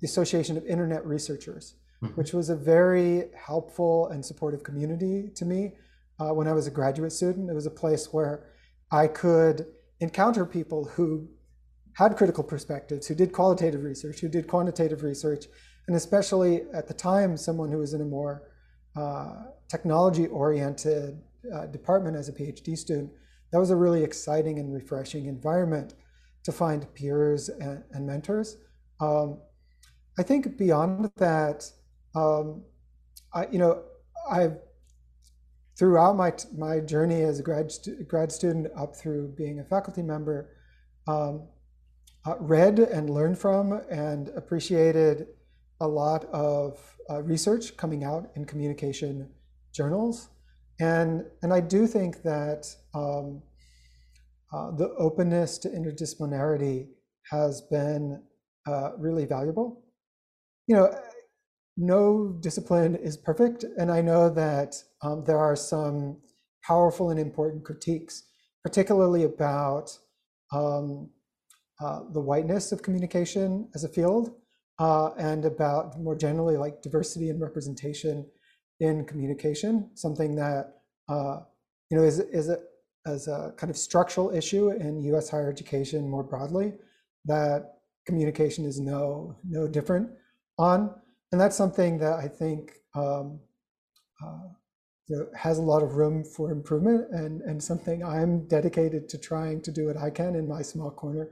the 0.00 0.06
Association 0.06 0.56
of 0.56 0.64
Internet 0.66 1.04
Researchers, 1.04 1.74
mm-hmm. 2.02 2.14
which 2.14 2.32
was 2.32 2.50
a 2.50 2.56
very 2.56 3.24
helpful 3.36 4.08
and 4.08 4.24
supportive 4.24 4.62
community 4.62 5.30
to 5.34 5.44
me 5.44 5.72
uh, 6.20 6.30
when 6.30 6.46
I 6.46 6.52
was 6.52 6.66
a 6.66 6.70
graduate 6.70 7.12
student. 7.12 7.50
It 7.50 7.54
was 7.54 7.66
a 7.66 7.70
place 7.70 8.12
where 8.12 8.46
I 8.90 9.06
could 9.06 9.66
encounter 10.00 10.46
people 10.46 10.84
who 10.84 11.28
had 11.94 12.16
critical 12.16 12.44
perspectives, 12.44 13.06
who 13.06 13.14
did 13.14 13.32
qualitative 13.32 13.82
research, 13.82 14.20
who 14.20 14.28
did 14.28 14.46
quantitative 14.46 15.02
research, 15.02 15.46
and 15.88 15.96
especially 15.96 16.62
at 16.72 16.86
the 16.86 16.94
time, 16.94 17.36
someone 17.36 17.72
who 17.72 17.78
was 17.78 17.94
in 17.94 18.00
a 18.00 18.04
more 18.04 18.50
uh, 18.96 19.46
technology 19.68 20.26
oriented 20.28 21.20
uh, 21.52 21.66
department 21.66 22.16
as 22.16 22.28
a 22.28 22.32
PhD 22.32 22.76
student, 22.76 23.10
that 23.50 23.58
was 23.58 23.70
a 23.70 23.76
really 23.76 24.04
exciting 24.04 24.58
and 24.58 24.72
refreshing 24.72 25.26
environment 25.26 25.94
to 26.44 26.52
find 26.52 26.92
peers 26.94 27.48
and, 27.48 27.82
and 27.92 28.06
mentors. 28.06 28.56
Um, 29.00 29.38
I 30.18 30.22
think 30.22 30.58
beyond 30.58 31.10
that, 31.16 31.70
um, 32.14 32.64
I, 33.32 33.46
you 33.52 33.58
know, 33.58 33.82
I've 34.30 34.58
throughout 35.78 36.16
my 36.16 36.32
my 36.56 36.80
journey 36.80 37.22
as 37.22 37.38
a 37.38 37.42
grad 37.42 37.72
grad 38.06 38.32
student 38.32 38.66
up 38.76 38.96
through 38.96 39.34
being 39.36 39.60
a 39.60 39.64
faculty 39.64 40.02
member, 40.02 40.50
um, 41.06 41.46
uh, 42.26 42.34
read 42.40 42.78
and 42.78 43.10
learned 43.10 43.38
from 43.38 43.72
and 43.90 44.28
appreciated 44.30 45.28
a 45.80 45.86
lot 45.86 46.24
of 46.26 46.78
uh, 47.08 47.22
research 47.22 47.76
coming 47.76 48.04
out 48.04 48.30
in 48.34 48.44
communication 48.44 49.30
journals. 49.72 50.28
And, 50.80 51.24
and 51.42 51.52
I 51.52 51.60
do 51.60 51.86
think 51.86 52.22
that 52.22 52.66
um, 52.94 53.42
uh, 54.52 54.70
the 54.72 54.90
openness 54.98 55.58
to 55.58 55.68
interdisciplinarity 55.68 56.88
has 57.30 57.60
been 57.62 58.22
uh, 58.66 58.92
really 58.98 59.24
valuable. 59.24 59.84
You 60.68 60.76
know, 60.76 60.94
no 61.78 62.36
discipline 62.40 62.94
is 62.94 63.16
perfect, 63.16 63.64
and 63.78 63.90
I 63.90 64.02
know 64.02 64.28
that 64.28 64.76
um, 65.02 65.24
there 65.24 65.38
are 65.38 65.56
some 65.56 66.18
powerful 66.62 67.10
and 67.10 67.18
important 67.18 67.64
critiques, 67.64 68.24
particularly 68.62 69.24
about 69.24 69.90
um, 70.52 71.08
uh, 71.80 72.00
the 72.12 72.20
whiteness 72.20 72.70
of 72.70 72.82
communication 72.82 73.70
as 73.74 73.84
a 73.84 73.88
field, 73.88 74.32
uh, 74.78 75.12
and 75.18 75.46
about 75.46 75.98
more 75.98 76.14
generally 76.14 76.58
like 76.58 76.82
diversity 76.82 77.30
and 77.30 77.40
representation 77.40 78.26
in 78.80 79.06
communication, 79.06 79.90
something 79.94 80.36
that 80.36 80.74
uh, 81.08 81.40
you 81.90 81.96
know 81.96 82.04
is 82.04 82.18
is 82.18 82.50
a 82.50 82.58
as 83.06 83.26
a 83.26 83.54
kind 83.56 83.70
of 83.70 83.76
structural 83.78 84.30
issue 84.34 84.70
in 84.70 85.02
U.S. 85.04 85.30
higher 85.30 85.50
education 85.50 86.10
more 86.10 86.22
broadly 86.22 86.74
that 87.24 87.76
communication 88.06 88.66
is 88.66 88.78
no 88.80 89.36
no 89.48 89.66
different 89.66 90.10
on, 90.58 90.94
and 91.32 91.40
that's 91.40 91.56
something 91.56 91.98
that 91.98 92.14
I 92.14 92.28
think 92.28 92.72
um, 92.94 93.40
uh, 94.24 94.48
you 95.08 95.16
know, 95.16 95.26
has 95.36 95.58
a 95.58 95.62
lot 95.62 95.82
of 95.82 95.96
room 95.96 96.24
for 96.24 96.50
improvement, 96.50 97.06
and 97.12 97.42
and 97.42 97.62
something 97.62 98.04
I'm 98.04 98.46
dedicated 98.48 99.08
to 99.10 99.18
trying 99.18 99.62
to 99.62 99.72
do 99.72 99.86
what 99.86 99.96
I 99.96 100.10
can 100.10 100.34
in 100.34 100.48
my 100.48 100.62
small 100.62 100.90
corner 100.90 101.30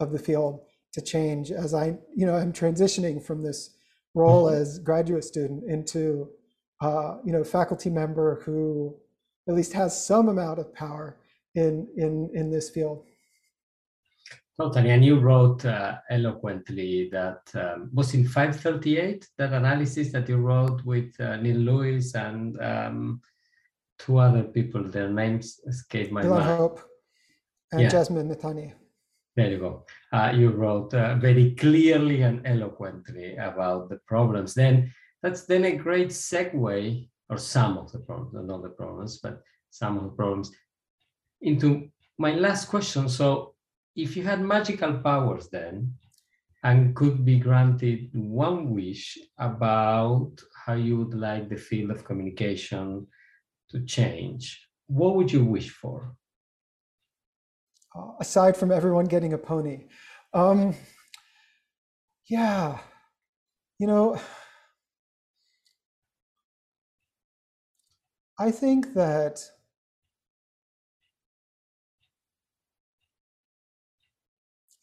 of 0.00 0.12
the 0.12 0.18
field 0.18 0.60
to 0.92 1.00
change 1.00 1.50
as 1.50 1.74
I 1.74 1.98
you 2.14 2.26
know 2.26 2.34
I'm 2.34 2.52
transitioning 2.52 3.22
from 3.22 3.42
this 3.42 3.70
role 4.14 4.46
mm-hmm. 4.46 4.60
as 4.60 4.78
graduate 4.78 5.24
student 5.24 5.64
into 5.68 6.28
uh, 6.80 7.16
you 7.24 7.32
know, 7.32 7.44
faculty 7.44 7.90
member 7.90 8.42
who 8.44 8.94
at 9.48 9.54
least 9.54 9.72
has 9.72 10.06
some 10.06 10.28
amount 10.28 10.58
of 10.58 10.74
power 10.74 11.16
in 11.54 11.88
in 11.96 12.30
in 12.34 12.50
this 12.50 12.70
field. 12.70 13.05
Totally, 14.58 14.90
and 14.90 15.04
you 15.04 15.18
wrote 15.18 15.64
uh, 15.66 15.98
eloquently 16.08 17.10
that 17.12 17.42
um, 17.54 17.90
was 17.92 18.14
in 18.14 18.26
538 18.26 19.28
that 19.36 19.52
analysis 19.52 20.12
that 20.12 20.28
you 20.30 20.38
wrote 20.38 20.82
with 20.84 21.14
uh, 21.20 21.36
Neil 21.36 21.58
Lewis 21.58 22.14
and 22.14 22.58
um, 22.62 23.20
two 23.98 24.16
other 24.18 24.44
people. 24.44 24.82
Their 24.82 25.10
names 25.10 25.60
escape 25.66 26.10
my 26.10 26.22
Ilan 26.22 26.30
mind. 26.30 26.58
Hope 26.58 26.80
and 27.72 27.82
yeah. 27.82 27.88
Jasmine 27.88 28.28
Mithani. 28.28 28.72
There 29.36 29.50
you 29.50 29.58
go. 29.58 29.84
Uh, 30.12 30.32
you 30.34 30.50
wrote 30.50 30.94
uh, 30.94 31.16
very 31.16 31.54
clearly 31.54 32.22
and 32.22 32.40
eloquently 32.46 33.36
about 33.36 33.90
the 33.90 33.98
problems. 34.06 34.54
Then 34.54 34.92
that's 35.22 35.44
then 35.44 35.64
a 35.64 35.76
great 35.76 36.08
segue, 36.08 37.08
or 37.28 37.36
some 37.36 37.76
of 37.76 37.92
the 37.92 37.98
problems, 37.98 38.48
not 38.48 38.62
the 38.62 38.70
problems, 38.70 39.18
but 39.18 39.42
some 39.70 39.98
of 39.98 40.04
the 40.04 40.10
problems, 40.10 40.50
into 41.42 41.90
my 42.18 42.32
last 42.32 42.68
question. 42.68 43.08
So, 43.10 43.55
if 43.96 44.16
you 44.16 44.22
had 44.22 44.40
magical 44.40 44.94
powers 44.98 45.48
then, 45.48 45.94
and 46.62 46.94
could 46.94 47.24
be 47.24 47.38
granted 47.38 48.10
one 48.12 48.70
wish 48.70 49.18
about 49.38 50.32
how 50.64 50.74
you 50.74 50.98
would 50.98 51.14
like 51.14 51.48
the 51.48 51.56
field 51.56 51.90
of 51.90 52.04
communication 52.04 53.06
to 53.70 53.84
change, 53.84 54.68
what 54.86 55.14
would 55.14 55.32
you 55.32 55.44
wish 55.44 55.70
for? 55.70 56.14
Uh, 57.94 58.12
aside 58.20 58.56
from 58.56 58.70
everyone 58.70 59.06
getting 59.06 59.32
a 59.32 59.38
pony, 59.38 59.84
um, 60.34 60.74
yeah, 62.26 62.78
you 63.78 63.86
know, 63.86 64.20
I 68.38 68.50
think 68.50 68.92
that 68.94 69.40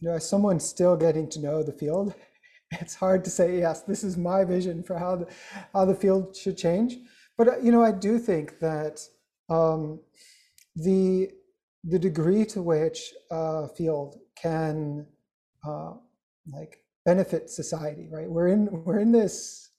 you 0.03 0.09
know, 0.09 0.15
as 0.15 0.27
someone 0.27 0.59
still 0.59 0.97
getting 0.97 1.29
to 1.29 1.39
know 1.39 1.63
the 1.63 1.71
field, 1.71 2.13
it's 2.71 2.93
hard 2.93 3.23
to 3.23 3.29
say, 3.29 3.59
yes, 3.59 3.83
this 3.83 4.03
is 4.03 4.17
my 4.17 4.43
vision 4.43 4.83
for 4.83 4.97
how 4.97 5.15
the, 5.15 5.27
how 5.71 5.85
the 5.85 5.95
field 5.95 6.35
should 6.35 6.57
change. 6.57 6.97
But, 7.37 7.47
uh, 7.47 7.57
you 7.59 7.71
know, 7.71 7.81
I 7.81 7.93
do 7.93 8.19
think 8.19 8.59
that 8.59 8.99
um, 9.49 10.01
the, 10.75 11.29
the 11.85 11.97
degree 11.97 12.43
to 12.47 12.61
which 12.61 13.13
a 13.31 13.69
field 13.69 14.19
can 14.35 15.07
uh, 15.65 15.93
like 16.51 16.81
benefit 17.05 17.49
society, 17.49 18.09
right? 18.11 18.29
We're 18.29 18.49
in, 18.49 18.83
we're 18.83 18.99
in 18.99 19.13
this 19.13 19.69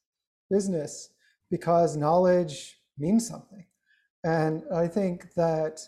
business 0.50 1.10
because 1.50 1.98
knowledge 1.98 2.78
means 2.96 3.28
something. 3.28 3.66
And 4.24 4.62
I 4.74 4.88
think 4.88 5.34
that, 5.34 5.80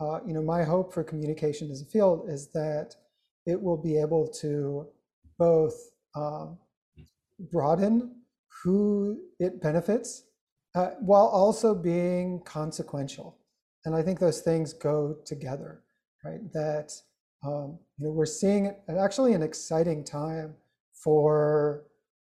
uh, 0.00 0.20
you 0.24 0.34
know, 0.34 0.42
my 0.42 0.62
hope 0.62 0.94
for 0.94 1.02
communication 1.02 1.68
as 1.72 1.82
a 1.82 1.86
field 1.86 2.26
is 2.28 2.52
that 2.52 2.94
it 3.46 3.60
will 3.60 3.76
be 3.76 3.98
able 3.98 4.28
to 4.40 4.86
both 5.38 5.74
um, 6.14 6.58
broaden 7.50 8.16
who 8.62 9.18
it 9.38 9.60
benefits 9.60 10.24
uh, 10.74 10.90
while 11.00 11.26
also 11.26 11.74
being 11.74 12.40
consequential. 12.44 13.38
And 13.84 13.94
I 13.94 14.02
think 14.02 14.20
those 14.20 14.40
things 14.40 14.72
go 14.72 15.16
together, 15.24 15.82
right? 16.24 16.40
That 16.52 16.92
um, 17.44 17.78
you 17.98 18.06
know, 18.06 18.12
we're 18.12 18.26
seeing 18.26 18.74
actually 18.88 19.34
an 19.34 19.42
exciting 19.42 20.04
time 20.04 20.54
for 20.92 21.84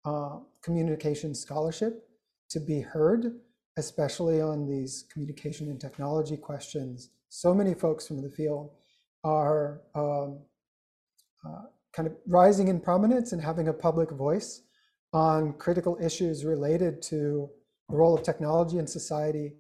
uh, 0.05 0.39
communication 0.63 1.35
scholarship 1.35 2.09
to 2.51 2.61
be 2.61 2.81
heard, 2.81 3.41
especially 3.77 4.41
on 4.41 4.67
these 4.67 5.05
communication 5.13 5.69
and 5.69 5.81
technology 5.81 6.37
questions. 6.37 7.11
So 7.29 7.55
many 7.55 7.75
folks 7.75 8.07
from 8.07 8.23
the 8.23 8.31
field 8.31 8.71
are 9.25 9.83
um, 9.95 10.41
uh, 11.47 11.63
kind 11.95 12.09
of 12.09 12.15
rising 12.27 12.69
in 12.69 12.81
prominence 12.81 13.33
and 13.33 13.43
having 13.43 13.69
a 13.69 13.73
public 13.73 14.11
voice 14.11 14.63
on 15.13 15.53
critical 15.55 15.99
issues 16.01 16.45
related 16.45 17.03
to 17.03 17.49
the 17.89 17.97
role 17.97 18.15
of 18.15 18.23
technology 18.23 18.79
in 18.79 18.87
society 18.87 19.53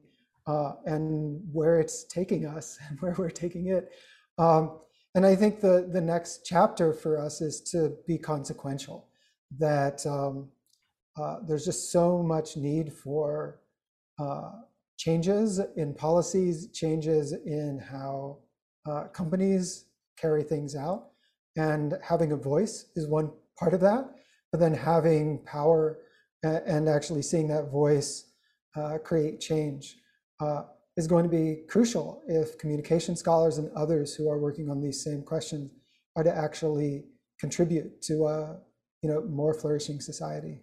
uh, 0.46 0.72
and 0.86 1.40
where 1.52 1.78
it's 1.78 2.04
taking 2.04 2.46
us 2.46 2.78
and 2.88 3.00
where 3.00 3.14
we're 3.18 3.30
taking 3.30 3.68
it. 3.68 3.90
Um, 4.38 4.78
and 5.14 5.26
I 5.26 5.36
think 5.36 5.60
the, 5.60 5.88
the 5.92 6.00
next 6.00 6.46
chapter 6.46 6.94
for 6.94 7.18
us 7.18 7.40
is 7.40 7.60
to 7.72 7.96
be 8.06 8.16
consequential, 8.16 9.08
that 9.58 10.04
um, 10.06 10.48
uh, 11.20 11.36
there's 11.46 11.66
just 11.66 11.92
so 11.92 12.22
much 12.22 12.56
need 12.56 12.90
for 12.90 13.60
uh, 14.18 14.52
changes 14.96 15.60
in 15.76 15.92
policies, 15.92 16.68
changes 16.72 17.32
in 17.32 17.78
how 17.78 18.38
uh, 18.88 19.04
companies 19.08 19.84
carry 20.16 20.42
things 20.42 20.74
out. 20.74 21.11
And 21.56 21.94
having 22.02 22.32
a 22.32 22.36
voice 22.36 22.86
is 22.96 23.06
one 23.06 23.30
part 23.58 23.74
of 23.74 23.80
that, 23.80 24.10
but 24.50 24.60
then 24.60 24.74
having 24.74 25.38
power 25.44 25.98
and 26.42 26.88
actually 26.88 27.22
seeing 27.22 27.48
that 27.48 27.70
voice 27.70 28.32
uh, 28.76 28.98
create 28.98 29.40
change 29.40 29.96
uh, 30.40 30.62
is 30.96 31.06
going 31.06 31.24
to 31.24 31.30
be 31.30 31.62
crucial 31.68 32.22
if 32.26 32.58
communication 32.58 33.14
scholars 33.16 33.58
and 33.58 33.70
others 33.76 34.14
who 34.14 34.28
are 34.28 34.38
working 34.38 34.70
on 34.70 34.80
these 34.80 35.04
same 35.04 35.22
questions 35.22 35.70
are 36.16 36.24
to 36.24 36.34
actually 36.34 37.04
contribute 37.38 38.02
to 38.02 38.26
a 38.26 38.56
you 39.02 39.10
know 39.10 39.22
more 39.22 39.54
flourishing 39.54 40.00
society. 40.00 40.60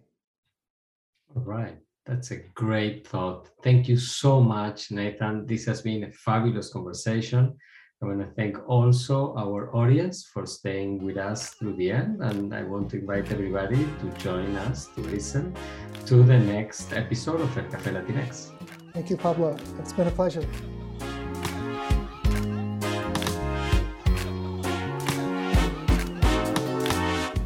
All 1.35 1.43
right. 1.43 1.77
That's 2.05 2.31
a 2.31 2.37
great 2.55 3.07
thought. 3.07 3.49
Thank 3.63 3.87
you 3.87 3.97
so 3.97 4.41
much, 4.41 4.89
Nathan. 4.89 5.45
This 5.45 5.65
has 5.65 5.81
been 5.81 6.05
a 6.05 6.11
fabulous 6.11 6.73
conversation. 6.73 7.55
I 8.01 8.05
want 8.05 8.19
to 8.19 8.31
thank 8.33 8.55
also 8.69 9.35
our 9.35 9.75
audience 9.75 10.23
for 10.23 10.45
staying 10.45 11.03
with 11.03 11.17
us 11.17 11.49
through 11.49 11.75
the 11.75 11.91
end. 11.91 12.21
And 12.21 12.55
I 12.55 12.63
want 12.63 12.89
to 12.91 12.99
invite 12.99 13.29
everybody 13.29 13.75
to 13.99 14.23
join 14.23 14.55
us 14.55 14.87
to 14.95 15.01
listen 15.01 15.53
to 16.05 16.23
the 16.23 16.39
next 16.39 16.93
episode 16.93 17.41
of 17.41 17.57
El 17.57 17.65
Café 17.65 17.91
Latinx. 17.91 18.51
Thank 18.93 19.09
you, 19.09 19.17
Pablo. 19.17 19.57
It's 19.79 19.91
been 19.91 20.07
a 20.07 20.11
pleasure. 20.11 20.47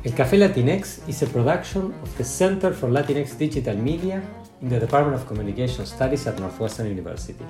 El 0.06 0.14
Café 0.14 0.38
Latinx 0.38 1.10
is 1.10 1.24
a 1.24 1.28
production 1.34 1.96
of 2.04 2.18
the 2.20 2.24
Center 2.24 2.74
for 2.76 2.90
Latinx 2.90 3.36
Digital 3.40 3.76
Media 3.76 4.22
in 4.62 4.70
the 4.70 4.80
Department 4.80 5.20
of 5.20 5.26
Communication 5.26 5.88
Studies 5.88 6.28
at 6.28 6.38
Northwestern 6.38 6.90
University. 6.90 7.44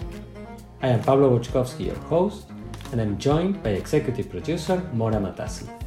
I 0.82 0.88
am 0.88 1.02
Pablo 1.02 1.38
Boczkowski, 1.38 1.88
your 1.88 2.00
host, 2.08 2.53
and 2.94 3.02
I'm 3.02 3.18
joined 3.18 3.62
by 3.64 3.72
executive 3.72 4.30
producer 4.30 4.82
Mora 4.94 5.16
Matassi. 5.16 5.83